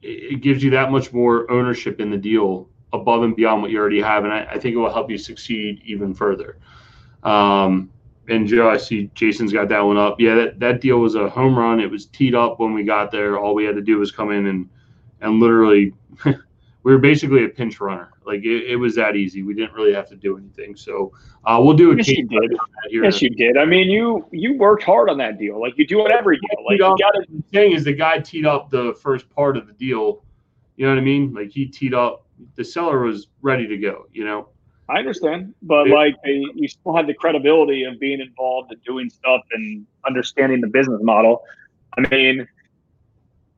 it 0.01 0.41
gives 0.41 0.63
you 0.63 0.69
that 0.69 0.91
much 0.91 1.11
more 1.11 1.49
ownership 1.51 1.99
in 1.99 2.09
the 2.09 2.17
deal 2.17 2.69
above 2.93 3.23
and 3.23 3.35
beyond 3.35 3.61
what 3.61 3.69
you 3.71 3.77
already 3.77 4.01
have 4.01 4.23
and 4.23 4.33
i, 4.33 4.45
I 4.45 4.59
think 4.59 4.75
it 4.75 4.77
will 4.77 4.91
help 4.91 5.09
you 5.09 5.17
succeed 5.17 5.81
even 5.85 6.13
further. 6.13 6.57
Um, 7.23 7.91
and 8.29 8.47
joe 8.47 8.69
i 8.69 8.77
see 8.77 9.09
jason's 9.13 9.51
got 9.51 9.69
that 9.69 9.81
one 9.81 9.97
up. 9.97 10.19
Yeah 10.19 10.35
that, 10.35 10.59
that 10.59 10.81
deal 10.81 10.99
was 10.99 11.15
a 11.15 11.29
home 11.29 11.57
run. 11.57 11.79
It 11.79 11.89
was 11.89 12.05
teed 12.05 12.35
up 12.35 12.59
when 12.59 12.73
we 12.73 12.83
got 12.83 13.11
there. 13.11 13.37
All 13.37 13.53
we 13.55 13.65
had 13.65 13.75
to 13.75 13.81
do 13.81 13.97
was 13.97 14.11
come 14.11 14.31
in 14.31 14.45
and 14.47 14.69
and 15.21 15.39
literally 15.39 15.93
we 16.25 16.35
were 16.83 16.97
basically 16.97 17.43
a 17.43 17.49
pinch 17.49 17.79
runner. 17.79 18.11
Like 18.29 18.45
it, 18.45 18.69
it, 18.69 18.75
was 18.75 18.93
that 18.93 19.15
easy. 19.15 19.41
We 19.41 19.55
didn't 19.55 19.73
really 19.73 19.91
have 19.91 20.07
to 20.09 20.15
do 20.15 20.37
anything. 20.37 20.75
So 20.75 21.11
uh, 21.45 21.59
we'll 21.59 21.73
do 21.73 21.93
a 21.93 21.95
yes, 21.95 22.09
you 22.09 22.27
did. 22.27 22.57
Yes, 22.91 23.23
you 23.23 23.31
did. 23.31 23.57
I 23.57 23.65
mean, 23.65 23.89
you 23.89 24.27
you 24.31 24.55
worked 24.55 24.83
hard 24.83 25.09
on 25.09 25.17
that 25.17 25.39
deal. 25.39 25.59
Like 25.59 25.73
you 25.77 25.87
do 25.87 26.01
on 26.01 26.11
every 26.11 26.37
deal. 26.37 26.63
Like 26.63 26.73
you 26.73 26.95
got 26.99 27.15
it. 27.15 27.27
The 27.31 27.41
thing 27.51 27.71
is, 27.71 27.83
the 27.83 27.93
guy 27.93 28.19
teed 28.19 28.45
up 28.45 28.69
the 28.69 28.93
first 29.01 29.27
part 29.31 29.57
of 29.57 29.65
the 29.65 29.73
deal. 29.73 30.23
You 30.75 30.85
know 30.85 30.93
what 30.93 31.01
I 31.01 31.03
mean? 31.03 31.33
Like 31.33 31.49
he 31.49 31.65
teed 31.65 31.95
up. 31.95 32.27
The 32.55 32.63
seller 32.63 32.99
was 32.99 33.29
ready 33.41 33.65
to 33.65 33.77
go. 33.77 34.05
You 34.13 34.25
know. 34.25 34.49
I 34.89 34.99
understand, 34.99 35.55
but 35.63 35.87
like 35.87 36.15
you 36.23 36.67
still 36.67 36.95
had 36.95 37.07
the 37.07 37.15
credibility 37.15 37.83
of 37.83 37.99
being 37.99 38.21
involved 38.21 38.71
and 38.71 38.83
doing 38.83 39.09
stuff 39.09 39.41
and 39.53 39.87
understanding 40.05 40.61
the 40.61 40.67
business 40.67 40.99
model. 41.01 41.41
I 41.97 42.07
mean, 42.09 42.47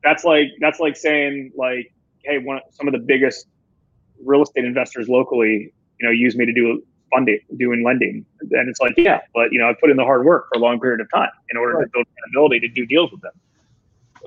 that's 0.01 0.23
like 0.23 0.47
that's 0.61 0.79
like 0.79 0.95
saying 0.95 1.51
like 1.57 1.93
hey, 2.23 2.37
one 2.37 2.61
some 2.71 2.87
of 2.87 2.93
the 2.93 2.99
biggest 2.99 3.47
real 4.23 4.43
estate 4.43 4.65
investors 4.65 5.07
locally, 5.07 5.73
you 5.99 6.05
know, 6.05 6.11
use 6.11 6.35
me 6.35 6.45
to 6.45 6.53
do 6.53 6.83
funding, 7.11 7.39
doing 7.57 7.83
lending, 7.83 8.25
and 8.39 8.69
it's 8.69 8.79
like, 8.79 8.93
yeah, 8.97 9.19
but 9.33 9.51
you 9.51 9.59
know, 9.59 9.69
I 9.69 9.73
put 9.79 9.89
in 9.89 9.97
the 9.97 10.03
hard 10.03 10.25
work 10.25 10.47
for 10.51 10.59
a 10.59 10.61
long 10.61 10.79
period 10.79 11.01
of 11.01 11.11
time 11.11 11.29
in 11.49 11.57
order 11.57 11.77
right. 11.77 11.83
to 11.83 11.89
build 11.91 12.05
credibility 12.17 12.59
to 12.59 12.67
do 12.67 12.85
deals 12.85 13.11
with 13.11 13.21
them. 13.21 13.33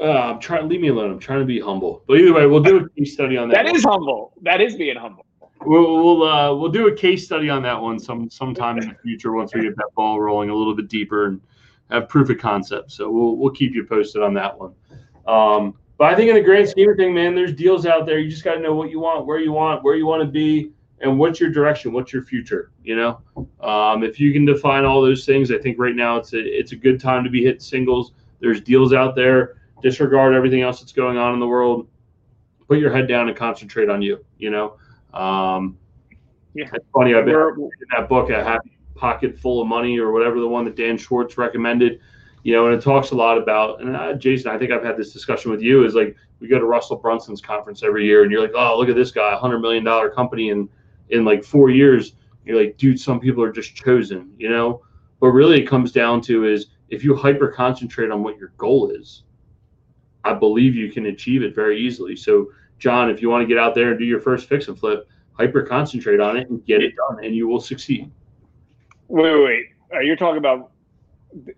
Uh, 0.00 0.32
I'm 0.32 0.40
trying. 0.40 0.68
Leave 0.68 0.80
me 0.80 0.88
alone. 0.88 1.12
I'm 1.12 1.18
trying 1.18 1.40
to 1.40 1.44
be 1.44 1.60
humble. 1.60 2.02
But 2.06 2.18
either 2.18 2.32
way, 2.32 2.46
we'll 2.46 2.62
do 2.62 2.78
a 2.78 2.88
case 2.90 3.12
study 3.12 3.36
on 3.36 3.48
that. 3.48 3.64
That 3.64 3.76
is 3.76 3.84
humble. 3.84 4.32
That 4.42 4.60
is 4.60 4.74
being 4.74 4.96
humble. 4.96 5.24
We'll 5.64 6.04
we'll, 6.04 6.22
uh, 6.28 6.54
we'll 6.54 6.72
do 6.72 6.88
a 6.88 6.94
case 6.94 7.24
study 7.24 7.48
on 7.48 7.62
that 7.62 7.80
one 7.80 7.98
some 7.98 8.28
sometime 8.28 8.78
in 8.78 8.88
the 8.88 8.96
future 9.02 9.32
once 9.32 9.54
we 9.54 9.62
get 9.62 9.76
that 9.76 9.90
ball 9.94 10.20
rolling 10.20 10.50
a 10.50 10.54
little 10.54 10.74
bit 10.74 10.88
deeper 10.88 11.26
and 11.26 11.40
have 11.90 12.08
proof 12.08 12.28
of 12.28 12.38
concept. 12.38 12.90
So 12.92 13.10
we'll 13.10 13.36
we'll 13.36 13.52
keep 13.52 13.72
you 13.72 13.84
posted 13.84 14.22
on 14.22 14.34
that 14.34 14.58
one. 14.58 14.74
Um, 15.26 15.74
but 15.96 16.12
I 16.12 16.16
think 16.16 16.28
in 16.28 16.34
the 16.34 16.42
grand 16.42 16.68
scheme 16.68 16.90
of 16.90 16.96
things, 16.96 17.14
man, 17.14 17.34
there's 17.34 17.52
deals 17.52 17.86
out 17.86 18.06
there. 18.06 18.18
You 18.18 18.28
just 18.28 18.44
got 18.44 18.54
to 18.54 18.60
know 18.60 18.74
what 18.74 18.90
you 18.90 18.98
want, 19.00 19.26
where 19.26 19.38
you 19.38 19.52
want, 19.52 19.84
where 19.84 19.94
you 19.94 20.06
want 20.06 20.22
to 20.22 20.28
be, 20.28 20.72
and 21.00 21.18
what's 21.18 21.38
your 21.38 21.50
direction, 21.50 21.92
what's 21.92 22.12
your 22.12 22.22
future. 22.22 22.72
You 22.82 22.96
know, 22.96 23.20
um, 23.60 24.02
if 24.02 24.18
you 24.18 24.32
can 24.32 24.44
define 24.44 24.84
all 24.84 25.02
those 25.02 25.24
things, 25.24 25.52
I 25.52 25.58
think 25.58 25.78
right 25.78 25.94
now 25.94 26.16
it's 26.16 26.32
a 26.32 26.40
it's 26.40 26.72
a 26.72 26.76
good 26.76 27.00
time 27.00 27.22
to 27.24 27.30
be 27.30 27.44
hitting 27.44 27.60
singles. 27.60 28.12
There's 28.40 28.60
deals 28.60 28.92
out 28.92 29.14
there. 29.14 29.60
Disregard 29.82 30.34
everything 30.34 30.62
else 30.62 30.80
that's 30.80 30.92
going 30.92 31.16
on 31.16 31.34
in 31.34 31.40
the 31.40 31.46
world. 31.46 31.86
Put 32.68 32.78
your 32.78 32.92
head 32.92 33.06
down 33.06 33.28
and 33.28 33.36
concentrate 33.36 33.90
on 33.90 34.02
you. 34.02 34.24
You 34.38 34.50
know, 34.50 34.76
um, 35.12 35.78
yeah. 36.54 36.68
It's 36.72 36.86
funny. 36.92 37.14
I've 37.14 37.24
been 37.24 37.34
in 37.34 37.70
that 37.96 38.08
book, 38.08 38.30
a 38.30 38.42
happy 38.42 38.78
pocket 38.94 39.38
full 39.38 39.60
of 39.60 39.68
money, 39.68 39.98
or 39.98 40.10
whatever 40.12 40.40
the 40.40 40.48
one 40.48 40.64
that 40.64 40.76
Dan 40.76 40.96
Schwartz 40.96 41.38
recommended 41.38 42.00
you 42.44 42.52
know, 42.52 42.66
and 42.66 42.74
it 42.74 42.82
talks 42.82 43.10
a 43.10 43.14
lot 43.14 43.38
about, 43.38 43.80
and 43.80 43.96
uh, 43.96 44.12
Jason, 44.12 44.50
I 44.50 44.58
think 44.58 44.70
I've 44.70 44.84
had 44.84 44.98
this 44.98 45.12
discussion 45.14 45.50
with 45.50 45.62
you 45.62 45.84
is 45.84 45.94
like, 45.94 46.14
we 46.40 46.46
go 46.46 46.58
to 46.58 46.66
Russell 46.66 46.96
Brunson's 46.96 47.40
conference 47.40 47.82
every 47.82 48.04
year 48.04 48.22
and 48.22 48.30
you're 48.30 48.42
like, 48.42 48.52
oh, 48.54 48.78
look 48.78 48.90
at 48.90 48.94
this 48.94 49.10
guy, 49.10 49.32
a 49.32 49.36
hundred 49.36 49.60
million 49.60 49.82
dollar 49.82 50.10
company 50.10 50.50
in, 50.50 50.68
in 51.08 51.24
like 51.24 51.42
four 51.42 51.70
years. 51.70 52.12
You're 52.44 52.62
like, 52.62 52.76
dude, 52.76 53.00
some 53.00 53.18
people 53.18 53.42
are 53.42 53.50
just 53.50 53.74
chosen, 53.74 54.34
you 54.36 54.50
know? 54.50 54.82
But 55.20 55.28
really 55.28 55.62
it 55.62 55.66
comes 55.66 55.90
down 55.90 56.20
to 56.22 56.44
is 56.44 56.66
if 56.90 57.02
you 57.02 57.16
hyper 57.16 57.48
concentrate 57.48 58.10
on 58.10 58.22
what 58.22 58.36
your 58.36 58.52
goal 58.58 58.90
is, 58.90 59.22
I 60.22 60.34
believe 60.34 60.74
you 60.74 60.92
can 60.92 61.06
achieve 61.06 61.42
it 61.42 61.54
very 61.54 61.80
easily. 61.80 62.14
So, 62.14 62.50
John, 62.78 63.08
if 63.08 63.22
you 63.22 63.30
want 63.30 63.40
to 63.42 63.46
get 63.46 63.56
out 63.56 63.74
there 63.74 63.90
and 63.90 63.98
do 63.98 64.04
your 64.04 64.20
first 64.20 64.50
fix 64.50 64.68
and 64.68 64.78
flip, 64.78 65.08
hyper 65.32 65.62
concentrate 65.62 66.20
on 66.20 66.36
it 66.36 66.50
and 66.50 66.62
get 66.66 66.82
it 66.82 66.92
done, 67.08 67.24
and 67.24 67.34
you 67.34 67.48
will 67.48 67.60
succeed. 67.60 68.10
Wait, 69.08 69.32
wait, 69.32 69.44
wait. 69.44 69.66
Are 69.92 70.02
you 70.02 70.14
talking 70.14 70.38
about 70.38 70.72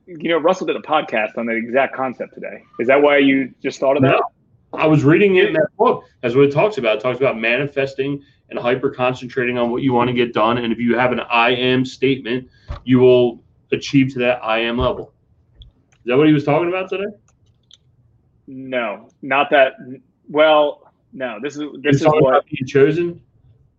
you 0.07 0.29
know, 0.29 0.39
Russell 0.39 0.67
did 0.67 0.77
a 0.77 0.81
podcast 0.81 1.37
on 1.37 1.47
that 1.47 1.57
exact 1.57 1.95
concept 1.95 2.35
today. 2.35 2.63
Is 2.81 2.89
that 2.89 3.01
why 3.01 3.19
you 3.19 3.53
just 3.63 3.79
thought 3.79 3.97
of 3.97 4.03
that? 4.03 4.13
No. 4.13 4.23
I 4.73 4.87
was 4.87 5.05
reading 5.05 5.37
it 5.37 5.47
in 5.47 5.53
that 5.55 5.69
book. 5.79 6.05
That's 6.23 6.35
what 6.35 6.45
it 6.45 6.53
talks 6.53 6.79
about. 6.79 6.97
It 6.97 7.01
talks 7.01 7.19
about 7.19 7.39
manifesting 7.39 8.23
and 8.51 8.59
hyper 8.59 8.91
concentrating 8.91 9.59
on 9.59 9.71
what 9.71 9.83
you 9.83 9.93
want 9.93 10.09
to 10.09 10.15
get 10.15 10.33
done. 10.33 10.59
And 10.59 10.73
if 10.73 10.79
you 10.79 10.97
have 10.97 11.13
an 11.13 11.21
I 11.21 11.51
am 11.51 11.85
statement, 11.85 12.49
you 12.85 12.99
will 12.99 13.43
achieve 13.73 14.13
to 14.15 14.19
that 14.21 14.45
I 14.45 14.61
am 14.61 14.79
level. 14.79 15.13
Is 15.61 16.07
that 16.07 16.17
what 16.17 16.27
he 16.27 16.33
was 16.33 16.45
talking 16.45 16.69
about 16.69 16.89
today? 16.89 17.11
No, 18.47 19.09
not 19.23 19.51
that. 19.51 19.75
Well, 20.29 20.93
no. 21.13 21.39
This 21.43 21.57
is 21.57 21.63
this 21.81 21.97
is 21.97 22.07
what 22.07 22.45
being 22.47 22.67
chosen. 22.67 23.21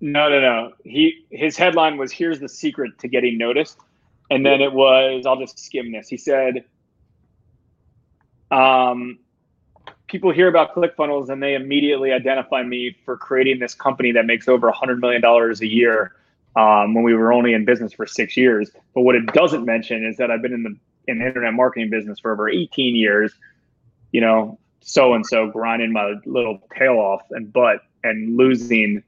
No, 0.01 0.29
no, 0.29 0.39
no. 0.41 0.73
He 0.83 1.25
his 1.31 1.57
headline 1.57 1.97
was 1.97 2.11
"Here's 2.11 2.39
the 2.39 2.49
secret 2.49 2.97
to 2.99 3.07
getting 3.07 3.37
noticed." 3.37 3.79
And 4.29 4.45
then 4.45 4.61
it 4.61 4.73
was, 4.73 5.25
I'll 5.25 5.39
just 5.39 5.57
skim 5.59 5.91
this. 5.91 6.09
He 6.09 6.17
said, 6.17 6.65
um, 8.51 9.19
people 10.07 10.31
hear 10.31 10.47
about 10.47 10.73
ClickFunnels 10.75 11.29
and 11.29 11.41
they 11.41 11.55
immediately 11.55 12.11
identify 12.11 12.63
me 12.63 12.95
for 13.05 13.17
creating 13.17 13.59
this 13.59 13.73
company 13.73 14.11
that 14.13 14.25
makes 14.25 14.47
over 14.47 14.71
$100 14.71 14.99
million 14.99 15.23
a 15.25 15.65
year 15.65 16.13
um, 16.55 16.93
when 16.93 17.03
we 17.03 17.13
were 17.13 17.31
only 17.31 17.53
in 17.53 17.65
business 17.65 17.93
for 17.93 18.05
six 18.05 18.35
years. 18.35 18.71
But 18.93 19.01
what 19.01 19.15
it 19.15 19.27
doesn't 19.27 19.63
mention 19.63 20.05
is 20.05 20.17
that 20.17 20.31
I've 20.31 20.41
been 20.41 20.53
in 20.53 20.63
the 20.63 20.77
in 21.07 21.19
the 21.19 21.27
internet 21.27 21.53
marketing 21.53 21.89
business 21.89 22.19
for 22.19 22.33
over 22.33 22.49
18 22.49 22.95
years, 22.95 23.33
you 24.11 24.19
know, 24.19 24.59
so 24.81 25.13
and 25.13 25.25
so 25.25 25.47
grinding 25.47 25.93
my 25.93 26.15
little 26.25 26.59
tail 26.77 26.95
off 26.95 27.21
and 27.31 27.51
butt 27.53 27.81
and 28.03 28.35
losing 28.35 29.03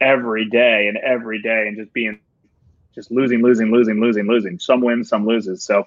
every 0.00 0.48
day 0.48 0.88
and 0.88 0.96
every 0.98 1.42
day 1.42 1.66
and 1.68 1.76
just 1.76 1.92
being 1.92 2.18
just 2.94 3.10
losing, 3.10 3.42
losing, 3.42 3.70
losing, 3.70 4.00
losing, 4.00 4.26
losing. 4.26 4.58
Some 4.58 4.80
wins, 4.80 5.08
some 5.08 5.26
loses. 5.26 5.62
So 5.62 5.86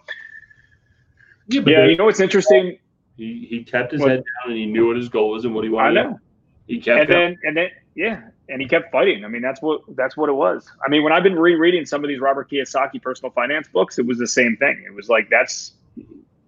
yeah, 1.47 1.62
yeah 1.66 1.86
you 1.86 1.95
know 1.95 2.06
what's 2.06 2.20
interesting? 2.20 2.80
He 3.18 3.47
he 3.49 3.64
kept 3.64 3.91
his 3.91 4.01
head 4.01 4.24
down 4.24 4.51
and 4.51 4.58
he 4.58 4.66
knew 4.66 4.88
what 4.88 4.97
his 4.97 5.10
goal 5.10 5.32
was 5.32 5.45
and 5.45 5.56
what 5.56 5.64
he 5.64 5.70
wanted. 5.70 5.99
I 5.99 6.03
know. 6.03 6.20
He 6.68 6.80
kept 6.80 7.01
and 7.01 7.10
then 7.10 7.38
and 7.43 7.58
then 7.58 7.70
yeah, 7.95 8.22
and 8.49 8.62
he 8.62 8.68
kept 8.68 8.91
fighting. 8.91 9.24
I 9.24 9.28
mean, 9.28 9.41
that's 9.41 9.62
what 9.62 9.82
that's 9.95 10.18
what 10.18 10.30
it 10.30 10.34
was. 10.34 10.68
I 10.86 10.89
mean, 10.89 11.03
when 11.03 11.14
I've 11.14 11.24
been 11.24 11.38
rereading 11.38 11.86
some 11.86 12.03
of 12.03 12.10
these 12.10 12.20
Robert 12.20 12.49
Kiyosaki 12.49 13.01
personal 13.01 13.32
finance 13.32 13.68
books, 13.68 13.99
it 13.99 14.06
was 14.06 14.18
the 14.18 14.28
same 14.28 14.58
thing. 14.58 14.84
It 14.86 14.93
was 14.93 15.08
like 15.08 15.30
that's 15.30 15.74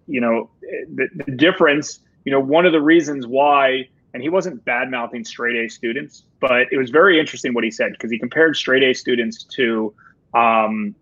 you 0.08 0.22
know 0.22 0.50
the, 0.62 1.08
the 1.26 1.32
difference. 1.32 2.00
You 2.26 2.32
know, 2.32 2.40
one 2.40 2.66
of 2.66 2.74
the 2.74 2.82
reasons 2.82 3.26
why, 3.26 3.88
and 4.14 4.22
he 4.22 4.28
wasn't 4.28 4.66
bad 4.66 4.92
mouthing 4.92 5.24
straight 5.24 5.56
A 5.56 5.70
students, 5.70 6.24
but 6.42 6.68
it 6.72 6.78
was 6.78 6.90
very 6.90 7.20
interesting 7.20 7.54
what 7.54 7.64
he 7.64 7.72
said 7.72 7.94
because 7.94 8.12
he 8.12 8.20
compared 8.20 8.58
straight 8.58 8.84
A 8.84 8.94
students 8.94 9.44
to 9.44 9.94
um, 10.34 10.96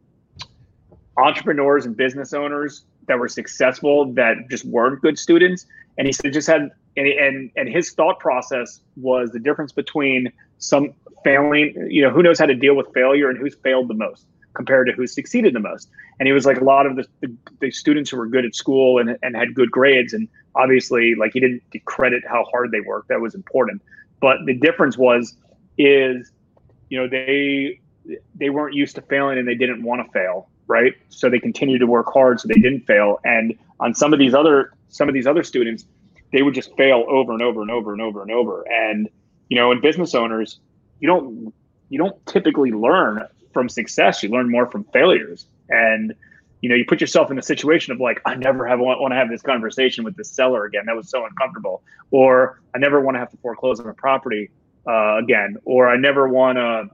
entrepreneurs 1.17 1.85
and 1.85 1.95
business 1.95 2.33
owners 2.33 2.85
that 3.07 3.19
were 3.19 3.27
successful 3.27 4.11
that 4.13 4.49
just 4.49 4.65
weren't 4.65 5.01
good 5.01 5.17
students. 5.17 5.65
And 5.97 6.07
he 6.07 6.13
said 6.13 6.33
just 6.33 6.47
had 6.47 6.71
and 6.97 7.07
and 7.07 7.51
and 7.55 7.69
his 7.69 7.91
thought 7.91 8.19
process 8.19 8.81
was 8.95 9.31
the 9.31 9.39
difference 9.39 9.71
between 9.71 10.31
some 10.57 10.93
failing, 11.23 11.73
you 11.89 12.01
know, 12.01 12.09
who 12.09 12.21
knows 12.21 12.39
how 12.39 12.45
to 12.45 12.55
deal 12.55 12.75
with 12.75 12.87
failure 12.93 13.29
and 13.29 13.37
who's 13.37 13.55
failed 13.55 13.87
the 13.87 13.93
most 13.93 14.25
compared 14.53 14.87
to 14.87 14.93
who 14.93 15.05
succeeded 15.05 15.53
the 15.53 15.59
most. 15.59 15.89
And 16.19 16.27
he 16.27 16.33
was 16.33 16.45
like 16.45 16.61
a 16.61 16.63
lot 16.63 16.85
of 16.85 16.95
the, 16.95 17.05
the, 17.21 17.35
the 17.59 17.71
students 17.71 18.09
who 18.09 18.17
were 18.17 18.27
good 18.27 18.45
at 18.45 18.55
school 18.55 18.99
and, 18.99 19.17
and 19.21 19.35
had 19.35 19.53
good 19.53 19.69
grades. 19.69 20.13
And 20.13 20.27
obviously, 20.55 21.13
like 21.15 21.33
he 21.33 21.39
didn't 21.39 21.61
credit 21.85 22.23
how 22.27 22.45
hard 22.45 22.71
they 22.71 22.79
worked. 22.79 23.09
That 23.09 23.19
was 23.19 23.35
important. 23.35 23.81
But 24.21 24.37
the 24.45 24.53
difference 24.53 24.97
was, 24.97 25.35
is, 25.77 26.31
you 26.89 26.97
know, 26.97 27.07
they 27.07 27.81
they 28.35 28.49
weren't 28.49 28.75
used 28.75 28.95
to 28.95 29.01
failing 29.01 29.37
and 29.37 29.47
they 29.47 29.55
didn't 29.55 29.83
want 29.83 30.05
to 30.05 30.11
fail 30.11 30.49
right? 30.67 30.93
So 31.09 31.29
they 31.29 31.39
continued 31.39 31.79
to 31.79 31.87
work 31.87 32.11
hard 32.11 32.39
so 32.39 32.47
they 32.47 32.55
didn't 32.55 32.81
fail. 32.81 33.19
And 33.23 33.57
on 33.79 33.93
some 33.93 34.13
of 34.13 34.19
these 34.19 34.33
other 34.33 34.71
some 34.89 35.09
of 35.09 35.13
these 35.13 35.27
other 35.27 35.43
students 35.43 35.85
they 36.31 36.41
would 36.41 36.53
just 36.53 36.75
fail 36.75 37.05
over 37.07 37.33
and 37.33 37.41
over 37.41 37.61
and 37.61 37.71
over 37.71 37.93
and 37.93 38.01
over 38.01 38.21
and 38.21 38.31
over. 38.31 38.65
And 38.69 39.09
you 39.49 39.57
know 39.57 39.71
in 39.71 39.81
business 39.81 40.15
owners 40.15 40.59
you 40.99 41.07
don't 41.07 41.53
you 41.89 41.97
don't 41.97 42.25
typically 42.25 42.71
learn 42.71 43.23
from 43.53 43.69
success. 43.69 44.23
You 44.23 44.29
learn 44.29 44.49
more 44.49 44.69
from 44.69 44.85
failures. 44.85 45.47
And 45.69 46.13
you 46.61 46.69
know 46.69 46.75
you 46.75 46.85
put 46.85 47.01
yourself 47.01 47.29
in 47.31 47.37
a 47.37 47.43
situation 47.43 47.93
of 47.93 47.99
like 47.99 48.21
i 48.25 48.33
never 48.33 48.65
have 48.65 48.79
want, 48.79 48.99
want 48.99 49.11
to 49.11 49.15
have 49.15 49.29
this 49.29 49.41
conversation 49.41 50.03
with 50.03 50.15
this 50.15 50.29
seller 50.31 50.65
again. 50.65 50.85
That 50.85 50.95
was 50.95 51.09
so 51.09 51.25
uncomfortable. 51.25 51.83
Or 52.11 52.61
i 52.73 52.77
never 52.77 53.01
want 53.01 53.15
to 53.15 53.19
have 53.19 53.29
to 53.31 53.37
foreclose 53.37 53.79
on 53.79 53.87
a 53.87 53.93
property 53.93 54.49
uh, 54.87 55.17
again. 55.17 55.57
Or 55.65 55.89
i 55.89 55.97
never 55.97 56.27
want 56.27 56.57
to 56.57 56.89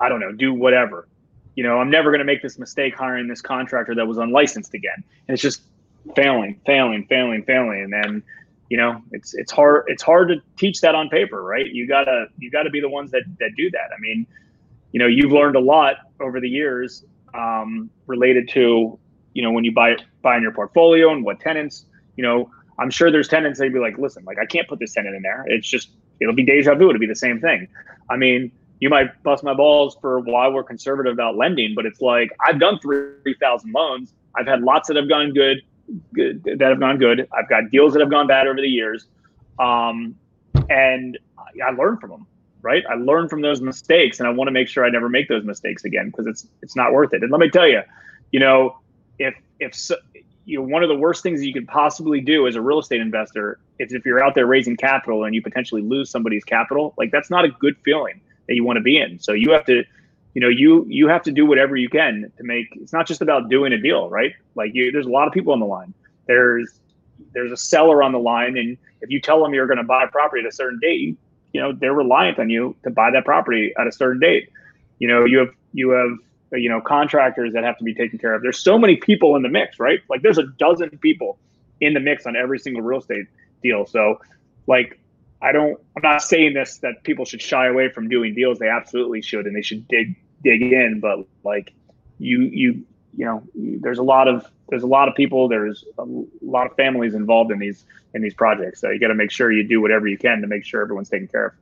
I 0.00 0.08
don't 0.08 0.20
know, 0.20 0.32
do 0.32 0.52
whatever. 0.52 1.08
You 1.54 1.62
know, 1.62 1.78
I'm 1.78 1.90
never 1.90 2.10
going 2.10 2.18
to 2.18 2.24
make 2.24 2.42
this 2.42 2.58
mistake 2.58 2.96
hiring 2.96 3.28
this 3.28 3.40
contractor 3.40 3.94
that 3.94 4.06
was 4.06 4.18
unlicensed 4.18 4.74
again. 4.74 5.04
And 5.28 5.34
it's 5.34 5.42
just 5.42 5.62
failing, 6.16 6.60
failing, 6.66 7.06
failing, 7.06 7.44
failing. 7.44 7.82
And 7.82 7.92
then, 7.92 8.22
you 8.70 8.76
know, 8.76 9.00
it's 9.12 9.34
it's 9.34 9.52
hard 9.52 9.84
it's 9.86 10.02
hard 10.02 10.28
to 10.28 10.36
teach 10.56 10.80
that 10.80 10.94
on 10.94 11.08
paper, 11.08 11.42
right? 11.42 11.66
You 11.66 11.86
gotta 11.86 12.26
you 12.38 12.50
gotta 12.50 12.70
be 12.70 12.80
the 12.80 12.88
ones 12.88 13.10
that 13.12 13.22
that 13.38 13.50
do 13.56 13.70
that. 13.70 13.90
I 13.96 14.00
mean, 14.00 14.26
you 14.92 14.98
know, 14.98 15.06
you've 15.06 15.32
learned 15.32 15.56
a 15.56 15.60
lot 15.60 15.96
over 16.20 16.40
the 16.40 16.48
years 16.48 17.04
um, 17.34 17.90
related 18.06 18.48
to, 18.50 18.98
you 19.34 19.42
know, 19.42 19.50
when 19.50 19.64
you 19.64 19.72
buy 19.72 19.96
buy 20.22 20.36
in 20.36 20.42
your 20.42 20.52
portfolio 20.52 21.12
and 21.12 21.24
what 21.24 21.40
tenants, 21.40 21.86
you 22.16 22.22
know, 22.24 22.50
I'm 22.78 22.90
sure 22.90 23.10
there's 23.10 23.28
tenants 23.28 23.58
that 23.60 23.72
be 23.72 23.78
like, 23.78 23.98
listen, 23.98 24.24
like 24.24 24.38
I 24.38 24.46
can't 24.46 24.68
put 24.68 24.78
this 24.78 24.92
tenant 24.92 25.14
in 25.14 25.22
there. 25.22 25.44
It's 25.48 25.68
just 25.68 25.90
it'll 26.20 26.34
be 26.34 26.44
deja 26.44 26.74
vu. 26.74 26.88
It'll 26.88 26.98
be 26.98 27.06
the 27.06 27.14
same 27.14 27.40
thing. 27.40 27.68
I 28.10 28.16
mean, 28.16 28.50
you 28.80 28.88
might 28.90 29.22
bust 29.22 29.44
my 29.44 29.54
balls 29.54 29.96
for 30.00 30.20
why 30.20 30.48
we're 30.48 30.64
conservative 30.64 31.12
about 31.12 31.36
lending, 31.36 31.74
but 31.74 31.86
it's 31.86 32.00
like 32.00 32.30
I've 32.46 32.58
done 32.58 32.78
three 32.80 33.34
thousand 33.40 33.72
loans. 33.72 34.12
I've 34.36 34.46
had 34.46 34.62
lots 34.62 34.88
that 34.88 34.96
have 34.96 35.08
gone 35.08 35.32
good, 35.32 35.62
good, 36.12 36.42
that 36.44 36.60
have 36.60 36.80
gone 36.80 36.98
good. 36.98 37.28
I've 37.32 37.48
got 37.48 37.70
deals 37.70 37.92
that 37.92 38.00
have 38.00 38.10
gone 38.10 38.26
bad 38.26 38.46
over 38.46 38.60
the 38.60 38.68
years, 38.68 39.06
um, 39.58 40.16
and 40.68 41.18
I 41.64 41.70
learn 41.70 41.98
from 41.98 42.10
them. 42.10 42.26
Right, 42.62 42.82
I 42.88 42.94
learn 42.94 43.28
from 43.28 43.42
those 43.42 43.60
mistakes, 43.60 44.20
and 44.20 44.26
I 44.26 44.30
want 44.30 44.48
to 44.48 44.52
make 44.52 44.68
sure 44.68 44.86
I 44.86 44.88
never 44.88 45.10
make 45.10 45.28
those 45.28 45.44
mistakes 45.44 45.84
again 45.84 46.06
because 46.06 46.26
it's 46.26 46.46
it's 46.62 46.74
not 46.74 46.92
worth 46.94 47.12
it. 47.12 47.22
And 47.22 47.30
let 47.30 47.38
me 47.38 47.50
tell 47.50 47.68
you, 47.68 47.82
you 48.32 48.40
know, 48.40 48.78
if 49.18 49.34
if 49.60 49.74
so, 49.74 49.96
you 50.46 50.58
know 50.58 50.64
one 50.64 50.82
of 50.82 50.88
the 50.88 50.96
worst 50.96 51.22
things 51.22 51.44
you 51.44 51.52
could 51.52 51.68
possibly 51.68 52.22
do 52.22 52.46
as 52.46 52.56
a 52.56 52.62
real 52.62 52.78
estate 52.78 53.02
investor 53.02 53.58
is 53.78 53.92
if 53.92 54.06
you're 54.06 54.24
out 54.24 54.34
there 54.34 54.46
raising 54.46 54.78
capital 54.78 55.24
and 55.24 55.34
you 55.34 55.42
potentially 55.42 55.82
lose 55.82 56.08
somebody's 56.08 56.44
capital, 56.44 56.94
like 56.96 57.10
that's 57.10 57.28
not 57.28 57.44
a 57.44 57.48
good 57.48 57.76
feeling 57.84 58.20
that 58.48 58.54
you 58.54 58.64
want 58.64 58.76
to 58.76 58.82
be 58.82 58.98
in. 58.98 59.18
So 59.18 59.32
you 59.32 59.52
have 59.52 59.64
to, 59.66 59.84
you 60.34 60.40
know, 60.40 60.48
you 60.48 60.86
you 60.88 61.08
have 61.08 61.22
to 61.24 61.32
do 61.32 61.46
whatever 61.46 61.76
you 61.76 61.88
can 61.88 62.32
to 62.36 62.44
make. 62.44 62.66
It's 62.76 62.92
not 62.92 63.06
just 63.06 63.22
about 63.22 63.48
doing 63.48 63.72
a 63.72 63.78
deal, 63.78 64.08
right? 64.08 64.34
Like 64.54 64.74
you, 64.74 64.92
there's 64.92 65.06
a 65.06 65.10
lot 65.10 65.26
of 65.26 65.32
people 65.32 65.52
on 65.52 65.60
the 65.60 65.66
line. 65.66 65.94
There's 66.26 66.80
there's 67.32 67.52
a 67.52 67.56
seller 67.56 68.02
on 68.02 68.12
the 68.12 68.18
line, 68.18 68.56
and 68.56 68.76
if 69.00 69.10
you 69.10 69.20
tell 69.20 69.42
them 69.42 69.54
you're 69.54 69.66
going 69.66 69.78
to 69.78 69.84
buy 69.84 70.04
a 70.04 70.08
property 70.08 70.42
at 70.42 70.48
a 70.48 70.52
certain 70.52 70.78
date, 70.80 71.16
you 71.52 71.60
know 71.60 71.72
they're 71.72 71.94
reliant 71.94 72.38
on 72.38 72.50
you 72.50 72.76
to 72.84 72.90
buy 72.90 73.10
that 73.10 73.24
property 73.24 73.72
at 73.78 73.86
a 73.86 73.92
certain 73.92 74.20
date. 74.20 74.50
You 74.98 75.08
know, 75.08 75.24
you 75.24 75.38
have 75.38 75.50
you 75.72 75.90
have 75.90 76.18
you 76.52 76.68
know 76.68 76.80
contractors 76.80 77.52
that 77.52 77.64
have 77.64 77.78
to 77.78 77.84
be 77.84 77.94
taken 77.94 78.18
care 78.18 78.34
of. 78.34 78.42
There's 78.42 78.58
so 78.58 78.78
many 78.78 78.96
people 78.96 79.36
in 79.36 79.42
the 79.42 79.48
mix, 79.48 79.78
right? 79.78 80.00
Like 80.08 80.22
there's 80.22 80.38
a 80.38 80.46
dozen 80.58 80.90
people 80.98 81.38
in 81.80 81.94
the 81.94 82.00
mix 82.00 82.26
on 82.26 82.36
every 82.36 82.58
single 82.58 82.82
real 82.82 83.00
estate 83.00 83.26
deal. 83.62 83.86
So, 83.86 84.20
like 84.66 84.98
I 85.44 85.52
don't. 85.52 85.78
I'm 85.94 86.02
not 86.02 86.22
saying 86.22 86.54
this 86.54 86.78
that 86.78 87.02
people 87.04 87.26
should 87.26 87.42
shy 87.42 87.66
away 87.66 87.90
from 87.90 88.08
doing 88.08 88.34
deals. 88.34 88.58
They 88.58 88.68
absolutely 88.68 89.20
should, 89.20 89.46
and 89.46 89.54
they 89.54 89.60
should 89.60 89.86
dig 89.88 90.16
dig 90.42 90.62
in. 90.62 91.00
But 91.00 91.26
like 91.44 91.74
you 92.18 92.40
you 92.40 92.82
you 93.14 93.26
know, 93.26 93.42
there's 93.54 93.98
a 93.98 94.02
lot 94.02 94.26
of 94.26 94.50
there's 94.70 94.82
a 94.82 94.86
lot 94.86 95.06
of 95.06 95.14
people. 95.14 95.46
There's 95.46 95.84
a 95.98 96.04
lot 96.40 96.66
of 96.66 96.74
families 96.76 97.14
involved 97.14 97.52
in 97.52 97.58
these 97.58 97.84
in 98.14 98.22
these 98.22 98.32
projects. 98.32 98.80
So 98.80 98.88
you 98.88 98.98
got 98.98 99.08
to 99.08 99.14
make 99.14 99.30
sure 99.30 99.52
you 99.52 99.68
do 99.68 99.82
whatever 99.82 100.08
you 100.08 100.16
can 100.16 100.40
to 100.40 100.46
make 100.46 100.64
sure 100.64 100.80
everyone's 100.80 101.10
taken 101.10 101.28
care 101.28 101.46
of. 101.46 101.52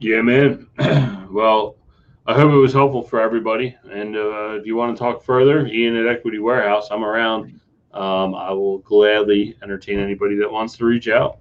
Yeah, 0.00 0.20
man. 0.20 0.66
well, 1.30 1.76
I 2.26 2.34
hope 2.34 2.52
it 2.52 2.56
was 2.56 2.74
helpful 2.74 3.02
for 3.02 3.18
everybody. 3.18 3.74
And 3.90 4.14
uh, 4.14 4.58
if 4.60 4.66
you 4.66 4.76
want 4.76 4.94
to 4.94 5.02
talk 5.02 5.24
further, 5.24 5.66
Ian 5.66 5.96
at 5.96 6.06
Equity 6.06 6.38
Warehouse, 6.38 6.88
I'm 6.90 7.02
around. 7.02 7.58
Um, 7.94 8.34
I 8.34 8.52
will 8.52 8.78
gladly 8.78 9.56
entertain 9.62 9.98
anybody 9.98 10.36
that 10.36 10.52
wants 10.52 10.76
to 10.76 10.84
reach 10.84 11.08
out 11.08 11.38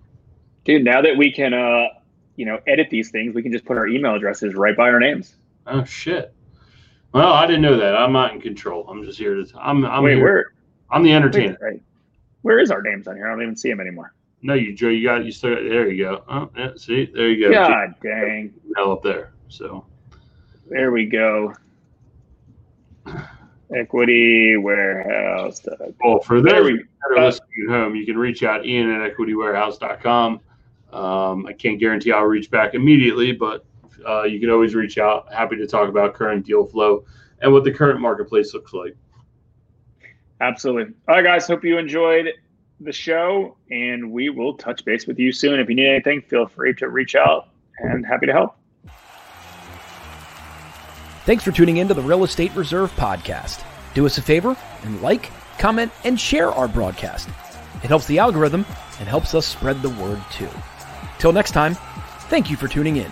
dude, 0.67 0.83
now 0.83 1.01
that 1.01 1.17
we 1.17 1.31
can, 1.31 1.53
uh, 1.53 1.87
you 2.35 2.45
know, 2.45 2.59
edit 2.67 2.89
these 2.91 3.09
things, 3.09 3.33
we 3.33 3.41
can 3.41 3.51
just 3.51 3.65
put 3.65 3.77
our 3.77 3.87
email 3.87 4.13
addresses 4.13 4.53
right 4.53 4.77
by 4.77 4.89
our 4.89 4.99
names. 4.99 5.35
Oh 5.65 5.83
shit. 5.83 6.33
Well, 7.13 7.33
I 7.33 7.47
didn't 7.47 7.63
know 7.63 7.77
that. 7.77 7.95
I'm 7.95 8.11
not 8.11 8.33
in 8.33 8.41
control. 8.41 8.85
I'm 8.87 9.03
just 9.03 9.17
here 9.17 9.33
to. 9.33 9.47
I'm. 9.59 9.83
I'm 9.85 10.03
Wait, 10.03 10.15
here. 10.15 10.23
where? 10.23 10.53
I'm 10.91 11.03
the 11.03 11.13
entertainer. 11.13 11.57
Wait, 11.61 11.67
right. 11.67 11.81
Where 12.43 12.59
is 12.59 12.69
our 12.69 12.81
names 12.81 13.07
on 13.07 13.15
here? 13.15 13.27
I 13.27 13.31
don't 13.31 13.41
even 13.41 13.55
see 13.55 13.69
them 13.69 13.79
anymore. 13.79 14.13
No, 14.43 14.53
you 14.53 14.75
Joe. 14.75 14.89
You 14.89 15.07
got. 15.07 15.25
You 15.25 15.31
still. 15.31 15.55
Got, 15.55 15.63
there 15.63 15.89
you 15.89 16.03
go. 16.03 16.23
Oh, 16.29 16.49
yeah. 16.55 16.71
See, 16.75 17.09
there 17.13 17.29
you 17.29 17.47
go. 17.47 17.53
God 17.53 17.95
dang. 18.03 18.53
Hell 18.75 18.91
up 18.91 19.03
there. 19.03 19.31
So. 19.47 19.85
There 20.69 20.91
we 20.91 21.05
go. 21.05 21.53
Equity 23.73 24.57
Warehouse. 24.57 25.65
Well, 26.03 26.19
for 26.19 26.41
those 26.41 26.65
we, 26.65 26.83
at 27.15 27.39
home, 27.69 27.95
you 27.95 28.05
can 28.05 28.17
reach 28.17 28.43
out 28.43 28.65
Ian 28.65 28.91
at 28.91 29.15
equitywarehouse.com. 29.15 30.41
Um, 30.97 31.45
I 31.45 31.53
can't 31.53 31.79
guarantee 31.79 32.11
I'll 32.11 32.23
reach 32.23 32.49
back 32.49 32.73
immediately, 32.73 33.31
but 33.31 33.63
uh, 34.07 34.23
you 34.23 34.39
can 34.39 34.49
always 34.49 34.73
reach 34.73 34.97
out. 34.97 35.31
Happy 35.31 35.55
to 35.57 35.67
talk 35.67 35.89
about 35.89 36.15
current 36.15 36.43
deal 36.43 36.65
flow 36.65 37.05
and 37.41 37.53
what 37.53 37.63
the 37.63 37.71
current 37.71 37.99
marketplace 37.99 38.53
looks 38.55 38.73
like. 38.73 38.95
Absolutely. 40.41 40.95
All 41.07 41.15
right, 41.15 41.23
guys. 41.23 41.45
Hope 41.45 41.63
you 41.63 41.77
enjoyed 41.77 42.29
the 42.79 42.91
show, 42.91 43.57
and 43.69 44.11
we 44.11 44.29
will 44.29 44.55
touch 44.55 44.83
base 44.85 45.05
with 45.05 45.19
you 45.19 45.31
soon. 45.31 45.59
If 45.59 45.69
you 45.69 45.75
need 45.75 45.87
anything, 45.87 46.21
feel 46.21 46.47
free 46.47 46.73
to 46.75 46.89
reach 46.89 47.15
out, 47.15 47.49
and 47.77 48.05
happy 48.05 48.25
to 48.25 48.33
help. 48.33 48.55
Thanks 51.25 51.43
for 51.43 51.51
tuning 51.51 51.77
in 51.77 51.87
to 51.89 51.93
the 51.93 52.01
Real 52.01 52.23
Estate 52.23 52.55
Reserve 52.55 52.91
podcast. 52.95 53.63
Do 53.93 54.05
us 54.05 54.17
a 54.17 54.21
favor 54.21 54.55
and 54.83 55.01
like, 55.01 55.29
comment, 55.59 55.91
and 56.03 56.19
share 56.19 56.51
our 56.51 56.67
broadcast. 56.67 57.29
It 57.83 57.87
helps 57.87 58.07
the 58.07 58.17
algorithm 58.17 58.65
and 58.99 59.07
helps 59.07 59.35
us 59.35 59.45
spread 59.45 59.81
the 59.81 59.89
word 59.89 60.21
too. 60.31 60.49
Till 61.19 61.31
next 61.31 61.51
time, 61.51 61.75
thank 62.29 62.49
you 62.49 62.57
for 62.57 62.67
tuning 62.67 62.97
in. 62.97 63.05